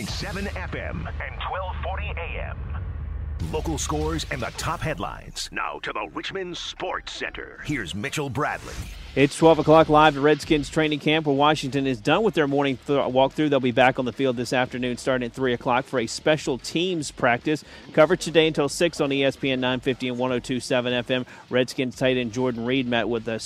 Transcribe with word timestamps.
FM 0.00 1.06
and 1.06 1.36
1240 1.50 2.14
AM. 2.18 2.56
Local 3.52 3.76
scores 3.76 4.24
and 4.30 4.40
the 4.40 4.50
top 4.56 4.80
headlines. 4.80 5.50
Now 5.52 5.80
to 5.80 5.92
the 5.92 6.08
Richmond 6.14 6.56
Sports 6.56 7.12
Center. 7.12 7.60
Here's 7.64 7.94
Mitchell 7.94 8.30
Bradley. 8.30 8.74
It's 9.14 9.36
12 9.36 9.58
o'clock 9.58 9.90
live 9.90 10.16
at 10.16 10.22
Redskins 10.22 10.70
training 10.70 11.00
camp 11.00 11.26
where 11.26 11.36
Washington 11.36 11.86
is 11.86 12.00
done 12.00 12.22
with 12.22 12.32
their 12.32 12.48
morning 12.48 12.78
th- 12.86 12.98
walkthrough. 12.98 13.50
They'll 13.50 13.60
be 13.60 13.70
back 13.70 13.98
on 13.98 14.06
the 14.06 14.12
field 14.12 14.38
this 14.38 14.54
afternoon 14.54 14.96
starting 14.96 15.26
at 15.26 15.34
3 15.34 15.52
o'clock 15.52 15.84
for 15.84 16.00
a 16.00 16.06
special 16.06 16.56
teams 16.56 17.10
practice. 17.10 17.62
Coverage 17.92 18.24
today 18.24 18.46
until 18.46 18.70
6 18.70 19.00
on 19.02 19.10
ESPN 19.10 19.58
950 19.58 20.08
and 20.08 20.18
1027 20.18 21.04
FM. 21.04 21.26
Redskins 21.50 21.94
tight 21.94 22.16
end 22.16 22.32
Jordan 22.32 22.64
Reed 22.64 22.86
met 22.86 23.06
with 23.06 23.28
a 23.28 23.38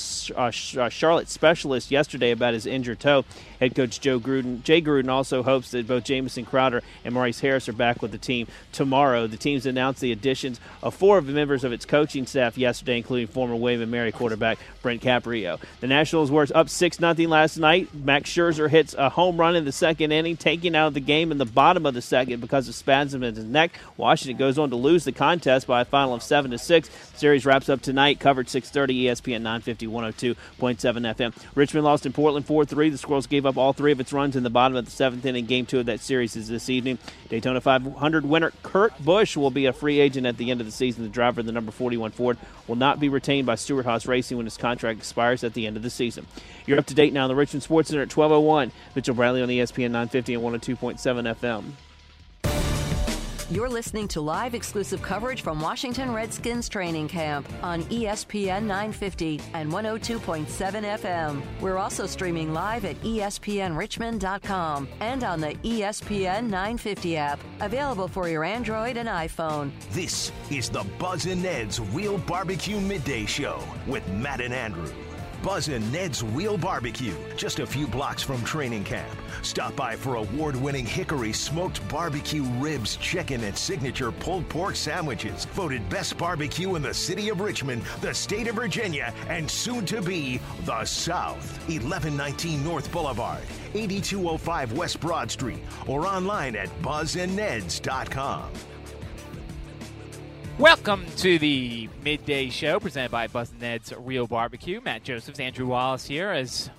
Charlotte 0.52 1.28
specialist 1.28 1.90
yesterday 1.90 2.30
about 2.30 2.54
his 2.54 2.64
injured 2.66 3.00
toe. 3.00 3.24
Head 3.58 3.74
coach 3.74 4.00
Joe 4.00 4.20
Gruden, 4.20 4.62
Jay 4.62 4.80
Gruden 4.80 5.08
also 5.08 5.42
hopes 5.42 5.72
that 5.72 5.88
both 5.88 6.04
Jamison 6.04 6.44
Crowder 6.44 6.80
and 7.04 7.12
Maurice 7.12 7.40
Harris 7.40 7.68
are 7.68 7.72
back 7.72 8.02
with 8.02 8.12
the 8.12 8.18
team 8.18 8.46
tomorrow. 8.70 9.26
The 9.26 9.36
team's 9.36 9.66
announced 9.66 10.00
the 10.00 10.12
additions 10.12 10.60
of 10.80 10.94
four 10.94 11.18
of 11.18 11.26
the 11.26 11.32
members 11.32 11.64
of 11.64 11.72
its 11.72 11.84
coaching 11.84 12.24
staff 12.24 12.56
yesterday, 12.56 12.98
including 12.98 13.26
former 13.26 13.56
William 13.56 13.82
and 13.82 13.90
Mary 13.90 14.12
quarterback 14.12 14.58
Brent 14.80 15.02
Caprio. 15.02 15.55
The 15.80 15.86
Nationals 15.86 16.30
were 16.30 16.46
up 16.54 16.68
6 16.68 16.98
0 16.98 17.14
last 17.28 17.56
night. 17.58 17.88
Max 17.94 18.30
Scherzer 18.30 18.68
hits 18.68 18.94
a 18.94 19.08
home 19.08 19.38
run 19.38 19.56
in 19.56 19.64
the 19.64 19.72
second 19.72 20.12
inning, 20.12 20.36
taking 20.36 20.76
out 20.76 20.94
the 20.94 21.00
game 21.00 21.32
in 21.32 21.38
the 21.38 21.44
bottom 21.44 21.86
of 21.86 21.94
the 21.94 22.02
second 22.02 22.40
because 22.40 22.68
of 22.68 22.74
spasms 22.74 23.22
in 23.22 23.34
his 23.34 23.44
neck. 23.44 23.72
Washington 23.96 24.36
goes 24.36 24.58
on 24.58 24.70
to 24.70 24.76
lose 24.76 25.04
the 25.04 25.12
contest 25.12 25.66
by 25.66 25.80
a 25.80 25.84
final 25.84 26.14
of 26.14 26.22
7 26.22 26.50
to 26.50 26.58
6. 26.58 26.90
series 27.14 27.46
wraps 27.46 27.68
up 27.68 27.82
tonight, 27.82 28.20
covered 28.20 28.48
6:30 28.48 29.04
ESPN 29.04 29.42
950 29.42 29.86
102.7 29.86 30.36
FM. 31.14 31.34
Richmond 31.54 31.84
lost 31.84 32.06
in 32.06 32.12
Portland 32.12 32.46
4-3. 32.46 32.90
The 32.90 32.98
Squirrels 32.98 33.26
gave 33.26 33.46
up 33.46 33.56
all 33.56 33.72
three 33.72 33.92
of 33.92 34.00
its 34.00 34.12
runs 34.12 34.36
in 34.36 34.42
the 34.42 34.50
bottom 34.50 34.76
of 34.76 34.84
the 34.84 34.90
seventh 34.90 35.24
inning. 35.24 35.46
Game 35.46 35.66
two 35.66 35.80
of 35.80 35.86
that 35.86 36.00
series 36.00 36.36
is 36.36 36.48
this 36.48 36.68
evening. 36.68 36.98
Daytona 37.28 37.60
500 37.60 38.24
winner 38.24 38.52
Kurt 38.62 39.02
Busch 39.04 39.36
will 39.36 39.50
be 39.50 39.66
a 39.66 39.72
free 39.72 40.00
agent 40.00 40.26
at 40.26 40.36
the 40.36 40.50
end 40.50 40.60
of 40.60 40.66
the 40.66 40.72
season. 40.72 41.02
The 41.02 41.08
driver 41.08 41.40
of 41.40 41.46
the 41.46 41.52
number 41.52 41.72
41 41.72 42.12
Ford 42.12 42.38
will 42.66 42.76
not 42.76 43.00
be 43.00 43.08
retained 43.08 43.46
by 43.46 43.54
Stewart-Haas 43.54 44.06
Racing 44.06 44.36
when 44.36 44.46
his 44.46 44.56
contract 44.56 44.98
expires 44.98 45.42
at 45.46 45.54
the 45.54 45.66
end 45.66 45.76
of 45.76 45.82
the 45.82 45.90
season. 45.90 46.26
You're 46.66 46.78
up 46.78 46.86
to 46.86 46.94
date 46.94 47.12
now 47.12 47.22
on 47.22 47.28
the 47.28 47.34
Richmond 47.34 47.62
Sports 47.62 47.88
Center 47.88 48.02
at 48.02 48.08
12:01. 48.08 48.72
Mitchell 48.94 49.14
Bradley 49.14 49.42
on 49.42 49.48
ESPN 49.48 49.92
950 49.92 50.34
and 50.34 50.42
102.7 50.42 51.26
FM. 51.26 51.72
You're 53.48 53.68
listening 53.68 54.08
to 54.08 54.20
live 54.20 54.56
exclusive 54.56 55.00
coverage 55.02 55.42
from 55.42 55.60
Washington 55.60 56.12
Redskins 56.12 56.68
training 56.68 57.06
camp 57.06 57.48
on 57.62 57.84
ESPN 57.84 58.64
950 58.64 59.40
and 59.54 59.70
102.7 59.70 60.46
FM. 60.98 61.42
We're 61.60 61.76
also 61.76 62.06
streaming 62.06 62.52
live 62.52 62.84
at 62.84 63.00
espnrichmond.com 63.02 64.88
and 64.98 65.22
on 65.22 65.40
the 65.40 65.54
ESPN 65.62 66.50
950 66.50 67.16
app, 67.16 67.38
available 67.60 68.08
for 68.08 68.28
your 68.28 68.42
Android 68.42 68.96
and 68.96 69.08
iPhone. 69.08 69.70
This 69.92 70.32
is 70.50 70.68
the 70.68 70.84
Buzz 70.98 71.26
and 71.26 71.44
Ned's 71.44 71.78
Real 71.78 72.18
Barbecue 72.18 72.80
Midday 72.80 73.26
Show 73.26 73.62
with 73.86 74.06
Matt 74.08 74.40
and 74.40 74.52
Andrew. 74.52 74.90
Buzz 75.42 75.68
and 75.68 75.92
Ned's 75.92 76.22
Real 76.22 76.56
Barbecue, 76.56 77.14
just 77.36 77.58
a 77.58 77.66
few 77.66 77.86
blocks 77.86 78.22
from 78.22 78.42
training 78.44 78.84
camp. 78.84 79.10
Stop 79.42 79.76
by 79.76 79.96
for 79.96 80.16
award 80.16 80.56
winning 80.56 80.86
Hickory 80.86 81.32
smoked 81.32 81.86
barbecue 81.88 82.42
ribs, 82.58 82.96
chicken, 82.96 83.44
and 83.44 83.56
signature 83.56 84.12
pulled 84.12 84.48
pork 84.48 84.76
sandwiches. 84.76 85.44
Voted 85.46 85.88
best 85.88 86.16
barbecue 86.18 86.74
in 86.74 86.82
the 86.82 86.94
city 86.94 87.28
of 87.28 87.40
Richmond, 87.40 87.82
the 88.00 88.14
state 88.14 88.48
of 88.48 88.56
Virginia, 88.56 89.14
and 89.28 89.50
soon 89.50 89.86
to 89.86 90.02
be 90.02 90.40
the 90.64 90.84
South. 90.84 91.58
1119 91.68 92.64
North 92.64 92.90
Boulevard, 92.92 93.42
8205 93.74 94.72
West 94.72 95.00
Broad 95.00 95.30
Street, 95.30 95.62
or 95.86 96.06
online 96.06 96.56
at 96.56 96.68
buzzandneds.com. 96.82 98.50
Welcome 100.58 101.04
to 101.18 101.38
the 101.38 101.90
midday 102.02 102.48
show 102.48 102.80
presented 102.80 103.10
by 103.10 103.26
Buzz 103.26 103.50
and 103.50 103.60
Ned's 103.60 103.92
Real 103.94 104.26
Barbecue. 104.26 104.80
Matt 104.80 105.02
Josephs, 105.02 105.38
Andrew 105.38 105.66
Wallace 105.66 106.06
here 106.06 106.30
as 106.30 106.70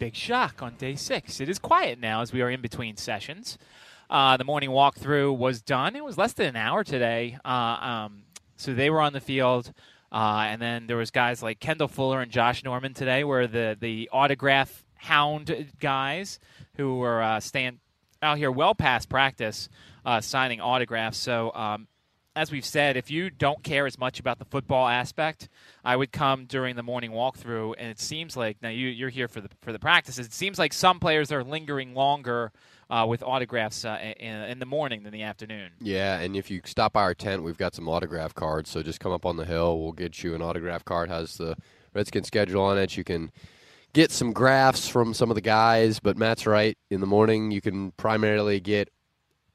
big 0.00 0.16
shock 0.16 0.64
on 0.64 0.74
day 0.74 0.96
six. 0.96 1.40
It 1.40 1.48
is 1.48 1.60
quiet 1.60 2.00
now 2.00 2.22
as 2.22 2.32
we 2.32 2.42
are 2.42 2.50
in 2.50 2.60
between 2.60 2.96
sessions. 2.96 3.56
Uh, 4.10 4.36
the 4.36 4.42
morning 4.42 4.70
walkthrough 4.70 5.38
was 5.38 5.62
done. 5.62 5.94
It 5.94 6.04
was 6.04 6.18
less 6.18 6.32
than 6.32 6.48
an 6.48 6.56
hour 6.56 6.82
today. 6.82 7.38
Uh, 7.44 7.48
um, 8.08 8.22
so 8.56 8.74
they 8.74 8.90
were 8.90 9.00
on 9.00 9.12
the 9.12 9.20
field. 9.20 9.72
Uh, 10.10 10.46
and 10.48 10.60
then 10.60 10.88
there 10.88 10.96
was 10.96 11.12
guys 11.12 11.40
like 11.40 11.60
Kendall 11.60 11.86
Fuller 11.86 12.20
and 12.20 12.32
Josh 12.32 12.64
Norman 12.64 12.94
today, 12.94 13.22
where 13.22 13.46
the, 13.46 13.76
the 13.78 14.10
autograph 14.12 14.84
hound 14.96 15.72
guys 15.78 16.40
who 16.76 16.98
were 16.98 17.22
uh, 17.22 17.38
staying 17.38 17.78
out 18.22 18.38
here 18.38 18.50
well 18.50 18.74
past 18.74 19.08
practice 19.08 19.68
uh, 20.04 20.20
signing 20.20 20.60
autographs. 20.60 21.18
So 21.18 21.52
um, 21.54 21.86
as 22.36 22.50
we've 22.50 22.64
said, 22.64 22.96
if 22.96 23.10
you 23.10 23.30
don't 23.30 23.62
care 23.62 23.86
as 23.86 23.98
much 23.98 24.18
about 24.18 24.38
the 24.38 24.44
football 24.44 24.88
aspect, 24.88 25.48
I 25.84 25.96
would 25.96 26.10
come 26.10 26.46
during 26.46 26.74
the 26.74 26.82
morning 26.82 27.12
walkthrough. 27.12 27.74
And 27.78 27.88
it 27.88 28.00
seems 28.00 28.36
like 28.36 28.60
now 28.60 28.70
you, 28.70 29.06
are 29.06 29.10
here 29.10 29.28
for 29.28 29.40
the 29.40 29.48
for 29.62 29.72
the 29.72 29.78
practices. 29.78 30.26
It 30.26 30.32
seems 30.32 30.58
like 30.58 30.72
some 30.72 30.98
players 30.98 31.30
are 31.30 31.44
lingering 31.44 31.94
longer 31.94 32.52
uh, 32.90 33.06
with 33.08 33.22
autographs 33.22 33.84
uh, 33.84 33.98
in, 34.18 34.34
in, 34.34 34.58
the 34.58 34.66
morning 34.66 35.04
than 35.04 35.12
the 35.12 35.22
afternoon. 35.22 35.70
Yeah, 35.80 36.18
and 36.18 36.36
if 36.36 36.50
you 36.50 36.60
stop 36.64 36.92
by 36.92 37.02
our 37.02 37.14
tent, 37.14 37.42
we've 37.42 37.56
got 37.56 37.74
some 37.74 37.88
autograph 37.88 38.34
cards. 38.34 38.68
So 38.68 38.82
just 38.82 39.00
come 39.00 39.12
up 39.12 39.24
on 39.24 39.36
the 39.36 39.44
hill. 39.44 39.80
We'll 39.80 39.92
get 39.92 40.22
you 40.22 40.34
an 40.34 40.42
autograph 40.42 40.84
card. 40.84 41.08
Has 41.10 41.36
the 41.36 41.56
Redskin 41.94 42.24
schedule 42.24 42.62
on 42.62 42.78
it. 42.78 42.96
You 42.96 43.04
can 43.04 43.30
get 43.92 44.10
some 44.10 44.32
graphs 44.32 44.88
from 44.88 45.14
some 45.14 45.30
of 45.30 45.34
the 45.36 45.40
guys. 45.40 46.00
But 46.00 46.18
Matt's 46.18 46.46
right. 46.46 46.76
In 46.90 47.00
the 47.00 47.06
morning, 47.06 47.52
you 47.52 47.60
can 47.60 47.92
primarily 47.92 48.60
get 48.60 48.90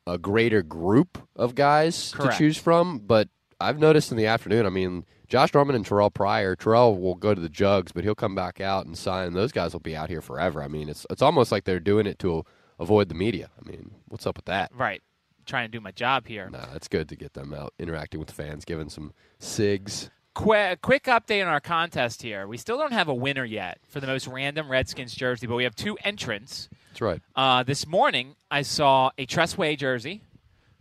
a 0.09 0.17
greater 0.17 0.61
group 0.61 1.17
of 1.35 1.55
guys 1.55 2.11
Correct. 2.13 2.33
to 2.33 2.37
choose 2.37 2.57
from. 2.57 2.99
But 2.99 3.29
I've 3.59 3.79
noticed 3.79 4.11
in 4.11 4.17
the 4.17 4.25
afternoon, 4.25 4.65
I 4.65 4.69
mean, 4.69 5.05
Josh 5.27 5.53
Norman 5.53 5.75
and 5.75 5.85
Terrell 5.85 6.09
Pryor. 6.09 6.55
Terrell 6.55 6.97
will 6.97 7.15
go 7.15 7.35
to 7.35 7.41
the 7.41 7.49
jugs, 7.49 7.91
but 7.91 8.03
he'll 8.03 8.15
come 8.15 8.35
back 8.35 8.59
out 8.59 8.85
and 8.85 8.97
sign. 8.97 9.33
Those 9.33 9.51
guys 9.51 9.73
will 9.73 9.79
be 9.79 9.95
out 9.95 10.09
here 10.09 10.21
forever. 10.21 10.63
I 10.63 10.67
mean, 10.67 10.89
it's 10.89 11.05
it's 11.09 11.21
almost 11.21 11.51
like 11.51 11.65
they're 11.65 11.79
doing 11.79 12.07
it 12.07 12.19
to 12.19 12.43
avoid 12.79 13.09
the 13.09 13.15
media. 13.15 13.49
I 13.59 13.69
mean, 13.69 13.91
what's 14.07 14.25
up 14.25 14.37
with 14.37 14.45
that? 14.45 14.71
Right. 14.73 15.01
Trying 15.45 15.65
to 15.65 15.71
do 15.71 15.81
my 15.81 15.91
job 15.91 16.27
here. 16.27 16.49
Nah, 16.49 16.73
it's 16.75 16.87
good 16.87 17.09
to 17.09 17.15
get 17.15 17.33
them 17.33 17.53
out 17.53 17.73
interacting 17.79 18.19
with 18.19 18.29
the 18.29 18.35
fans, 18.35 18.65
giving 18.65 18.89
some 18.89 19.13
sigs. 19.39 20.09
Qu- 20.35 20.75
quick 20.81 21.05
update 21.05 21.41
on 21.41 21.47
our 21.47 21.59
contest 21.59 22.21
here. 22.21 22.47
We 22.47 22.57
still 22.57 22.77
don't 22.77 22.93
have 22.93 23.07
a 23.07 23.13
winner 23.13 23.43
yet 23.45 23.79
for 23.87 23.99
the 23.99 24.07
most 24.07 24.27
random 24.27 24.69
Redskins 24.69 25.13
jersey, 25.13 25.47
but 25.47 25.55
we 25.55 25.63
have 25.63 25.75
two 25.75 25.97
entrants. 26.03 26.69
That's 26.99 27.01
right. 27.13 27.21
Uh, 27.33 27.63
this 27.63 27.87
morning, 27.87 28.35
I 28.51 28.61
saw 28.61 29.11
a 29.17 29.25
Tress 29.25 29.57
Way 29.57 29.77
jersey. 29.77 30.21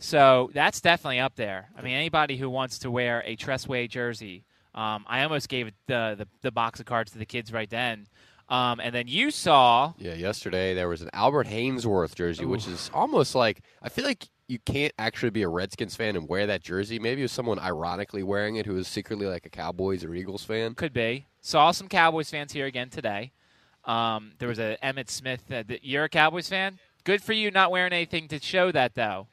So 0.00 0.50
that's 0.52 0.80
definitely 0.80 1.20
up 1.20 1.36
there. 1.36 1.68
I 1.76 1.82
mean, 1.82 1.94
anybody 1.94 2.36
who 2.36 2.50
wants 2.50 2.80
to 2.80 2.90
wear 2.90 3.22
a 3.24 3.36
Tress 3.36 3.68
Way 3.68 3.86
jersey, 3.86 4.44
um, 4.74 5.04
I 5.08 5.22
almost 5.22 5.48
gave 5.48 5.70
the, 5.86 6.16
the, 6.18 6.26
the 6.42 6.50
box 6.50 6.80
of 6.80 6.86
cards 6.86 7.12
to 7.12 7.18
the 7.18 7.26
kids 7.26 7.52
right 7.52 7.70
then. 7.70 8.08
Um, 8.48 8.80
and 8.80 8.92
then 8.92 9.06
you 9.06 9.30
saw. 9.30 9.92
Yeah, 9.98 10.14
yesterday 10.14 10.74
there 10.74 10.88
was 10.88 11.02
an 11.02 11.10
Albert 11.12 11.46
Haynesworth 11.46 12.14
jersey, 12.16 12.44
Ooh. 12.44 12.48
which 12.48 12.66
is 12.66 12.90
almost 12.92 13.34
like 13.34 13.60
I 13.82 13.88
feel 13.88 14.04
like 14.04 14.26
you 14.48 14.58
can't 14.58 14.94
actually 14.98 15.30
be 15.30 15.42
a 15.42 15.48
Redskins 15.48 15.94
fan 15.94 16.16
and 16.16 16.28
wear 16.28 16.46
that 16.46 16.62
jersey. 16.62 16.98
Maybe 16.98 17.20
it 17.20 17.24
was 17.24 17.32
someone 17.32 17.58
ironically 17.58 18.22
wearing 18.22 18.56
it 18.56 18.66
who 18.66 18.74
was 18.74 18.88
secretly 18.88 19.26
like 19.26 19.46
a 19.46 19.50
Cowboys 19.50 20.02
or 20.02 20.14
Eagles 20.14 20.42
fan. 20.42 20.74
Could 20.74 20.94
be. 20.94 21.26
Saw 21.42 21.70
some 21.70 21.88
Cowboys 21.88 22.30
fans 22.30 22.52
here 22.52 22.66
again 22.66 22.88
today. 22.88 23.32
Um, 23.88 24.32
there 24.38 24.48
was 24.48 24.58
a 24.58 24.76
Emmitt 24.82 25.08
Smith. 25.08 25.42
Uh, 25.50 25.64
you're 25.82 26.04
a 26.04 26.08
Cowboys 26.08 26.48
fan. 26.48 26.78
Good 27.04 27.22
for 27.22 27.32
you, 27.32 27.50
not 27.50 27.70
wearing 27.70 27.94
anything 27.94 28.28
to 28.28 28.38
show 28.38 28.70
that 28.70 28.94
though. 28.94 29.26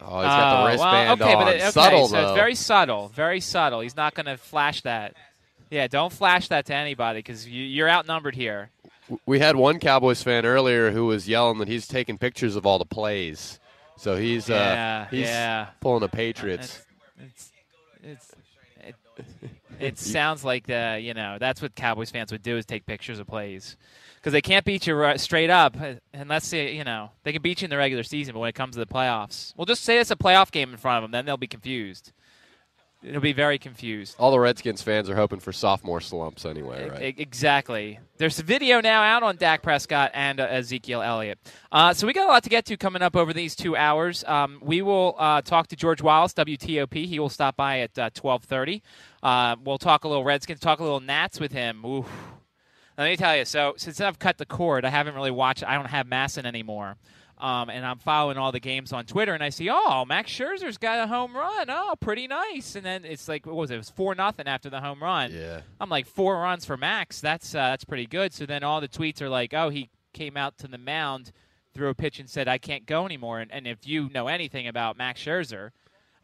Oh, 0.00 0.18
he's 0.18 0.26
got 0.26 0.50
the 0.50 0.62
oh, 0.62 0.66
wristband 0.66 1.20
well, 1.20 1.28
okay, 1.28 1.34
on. 1.34 1.44
But 1.44 1.54
it, 1.54 1.60
okay, 1.60 1.70
subtle, 1.70 2.08
so 2.08 2.16
though. 2.16 2.22
it's 2.28 2.36
very 2.36 2.54
subtle, 2.54 3.08
very 3.08 3.40
subtle. 3.40 3.80
He's 3.80 3.96
not 3.96 4.14
going 4.14 4.26
to 4.26 4.36
flash 4.36 4.82
that. 4.82 5.14
Yeah, 5.70 5.86
don't 5.88 6.12
flash 6.12 6.48
that 6.48 6.66
to 6.66 6.74
anybody 6.74 7.18
because 7.18 7.46
you, 7.46 7.84
are 7.84 7.88
outnumbered 7.88 8.34
here. 8.34 8.70
We 9.24 9.38
had 9.38 9.56
one 9.56 9.78
Cowboys 9.78 10.22
fan 10.22 10.44
earlier 10.44 10.90
who 10.90 11.06
was 11.06 11.28
yelling 11.28 11.58
that 11.58 11.68
he's 11.68 11.86
taking 11.86 12.18
pictures 12.18 12.56
of 12.56 12.66
all 12.66 12.78
the 12.78 12.84
plays. 12.84 13.58
So 13.96 14.16
he's 14.16 14.48
yeah, 14.48 15.04
uh, 15.06 15.10
he's 15.10 15.26
yeah. 15.26 15.68
pulling 15.80 16.00
the 16.00 16.08
Patriots. 16.08 16.82
It's, 17.18 17.52
it's, 18.02 18.32
it, 18.80 19.50
it 19.80 19.98
sounds 20.16 20.44
like 20.44 20.66
the 20.66 20.98
you 21.02 21.14
know 21.14 21.36
that's 21.38 21.62
what 21.62 21.74
Cowboys 21.74 22.10
fans 22.10 22.32
would 22.32 22.42
do 22.42 22.56
is 22.56 22.66
take 22.66 22.86
pictures 22.86 23.18
of 23.18 23.26
plays 23.26 23.76
because 24.16 24.32
they 24.32 24.42
can't 24.42 24.64
beat 24.64 24.86
you 24.86 25.12
straight 25.16 25.50
up 25.50 25.80
uh, 25.80 25.94
unless 26.12 26.50
they, 26.50 26.72
you 26.72 26.84
know 26.84 27.10
they 27.24 27.32
can 27.32 27.42
beat 27.42 27.62
you 27.62 27.66
in 27.66 27.70
the 27.70 27.76
regular 27.76 28.02
season, 28.02 28.34
but 28.34 28.40
when 28.40 28.48
it 28.48 28.54
comes 28.54 28.74
to 28.74 28.80
the 28.80 28.86
playoffs, 28.86 29.54
we'll 29.56 29.66
just 29.66 29.84
say 29.84 29.98
it's 29.98 30.10
a 30.10 30.16
playoff 30.16 30.50
game 30.50 30.70
in 30.70 30.76
front 30.76 30.98
of 30.98 31.02
them, 31.04 31.12
then 31.12 31.24
they'll 31.26 31.36
be 31.36 31.46
confused. 31.46 32.12
It'll 33.06 33.20
be 33.20 33.32
very 33.32 33.58
confused. 33.58 34.16
All 34.18 34.32
the 34.32 34.40
Redskins 34.40 34.82
fans 34.82 35.08
are 35.08 35.14
hoping 35.14 35.38
for 35.38 35.52
sophomore 35.52 36.00
slumps 36.00 36.44
anyway, 36.44 36.88
right? 36.88 37.18
Exactly. 37.18 38.00
There's 38.16 38.40
a 38.40 38.42
video 38.42 38.80
now 38.80 39.02
out 39.02 39.22
on 39.22 39.36
Dak 39.36 39.62
Prescott 39.62 40.10
and 40.12 40.40
uh, 40.40 40.44
Ezekiel 40.44 41.02
Elliott. 41.02 41.38
Uh, 41.70 41.94
so 41.94 42.06
we 42.06 42.12
got 42.12 42.26
a 42.26 42.32
lot 42.32 42.42
to 42.42 42.50
get 42.50 42.64
to 42.66 42.76
coming 42.76 43.02
up 43.02 43.14
over 43.14 43.32
these 43.32 43.54
two 43.54 43.76
hours. 43.76 44.24
Um, 44.24 44.58
we 44.60 44.82
will 44.82 45.14
uh, 45.18 45.40
talk 45.42 45.68
to 45.68 45.76
George 45.76 46.02
Wallace, 46.02 46.32
WTOP. 46.34 47.06
He 47.06 47.20
will 47.20 47.28
stop 47.28 47.56
by 47.56 47.80
at 47.80 47.94
12:30. 47.94 48.82
Uh, 49.22 49.26
uh, 49.26 49.56
we'll 49.64 49.78
talk 49.78 50.04
a 50.04 50.08
little 50.08 50.24
Redskins, 50.24 50.58
talk 50.58 50.80
a 50.80 50.82
little 50.82 51.00
Nats 51.00 51.38
with 51.38 51.52
him. 51.52 51.82
Let 52.98 53.10
me 53.10 53.16
tell 53.16 53.36
you. 53.36 53.44
So 53.44 53.74
since 53.76 54.00
I've 54.00 54.18
cut 54.18 54.38
the 54.38 54.46
cord, 54.46 54.84
I 54.84 54.88
haven't 54.88 55.14
really 55.14 55.30
watched. 55.30 55.62
I 55.62 55.74
don't 55.74 55.86
have 55.86 56.06
MASN 56.06 56.44
anymore. 56.44 56.96
Um, 57.38 57.68
and 57.68 57.84
I'm 57.84 57.98
following 57.98 58.38
all 58.38 58.50
the 58.50 58.60
games 58.60 58.92
on 58.92 59.04
Twitter, 59.04 59.34
and 59.34 59.42
I 59.42 59.50
see, 59.50 59.68
oh, 59.70 60.04
Max 60.06 60.30
Scherzer's 60.30 60.78
got 60.78 61.00
a 61.00 61.06
home 61.06 61.36
run. 61.36 61.66
Oh, 61.68 61.94
pretty 62.00 62.26
nice. 62.26 62.76
And 62.76 62.84
then 62.84 63.04
it's 63.04 63.28
like, 63.28 63.44
what 63.44 63.56
was 63.56 63.70
it? 63.70 63.74
It 63.74 63.78
was 63.78 63.90
four 63.90 64.14
nothing 64.14 64.46
after 64.46 64.70
the 64.70 64.80
home 64.80 65.02
run. 65.02 65.32
Yeah. 65.32 65.60
I'm 65.78 65.90
like 65.90 66.06
four 66.06 66.36
runs 66.38 66.64
for 66.64 66.78
Max. 66.78 67.20
That's 67.20 67.54
uh, 67.54 67.68
that's 67.68 67.84
pretty 67.84 68.06
good. 68.06 68.32
So 68.32 68.46
then 68.46 68.62
all 68.62 68.80
the 68.80 68.88
tweets 68.88 69.20
are 69.20 69.28
like, 69.28 69.52
oh, 69.52 69.68
he 69.68 69.90
came 70.14 70.36
out 70.36 70.56
to 70.58 70.68
the 70.68 70.78
mound, 70.78 71.32
threw 71.74 71.90
a 71.90 71.94
pitch, 71.94 72.18
and 72.18 72.28
said, 72.30 72.48
I 72.48 72.56
can't 72.56 72.86
go 72.86 73.04
anymore. 73.04 73.40
And, 73.40 73.52
and 73.52 73.66
if 73.66 73.86
you 73.86 74.08
know 74.08 74.28
anything 74.28 74.66
about 74.66 74.96
Max 74.96 75.22
Scherzer, 75.22 75.72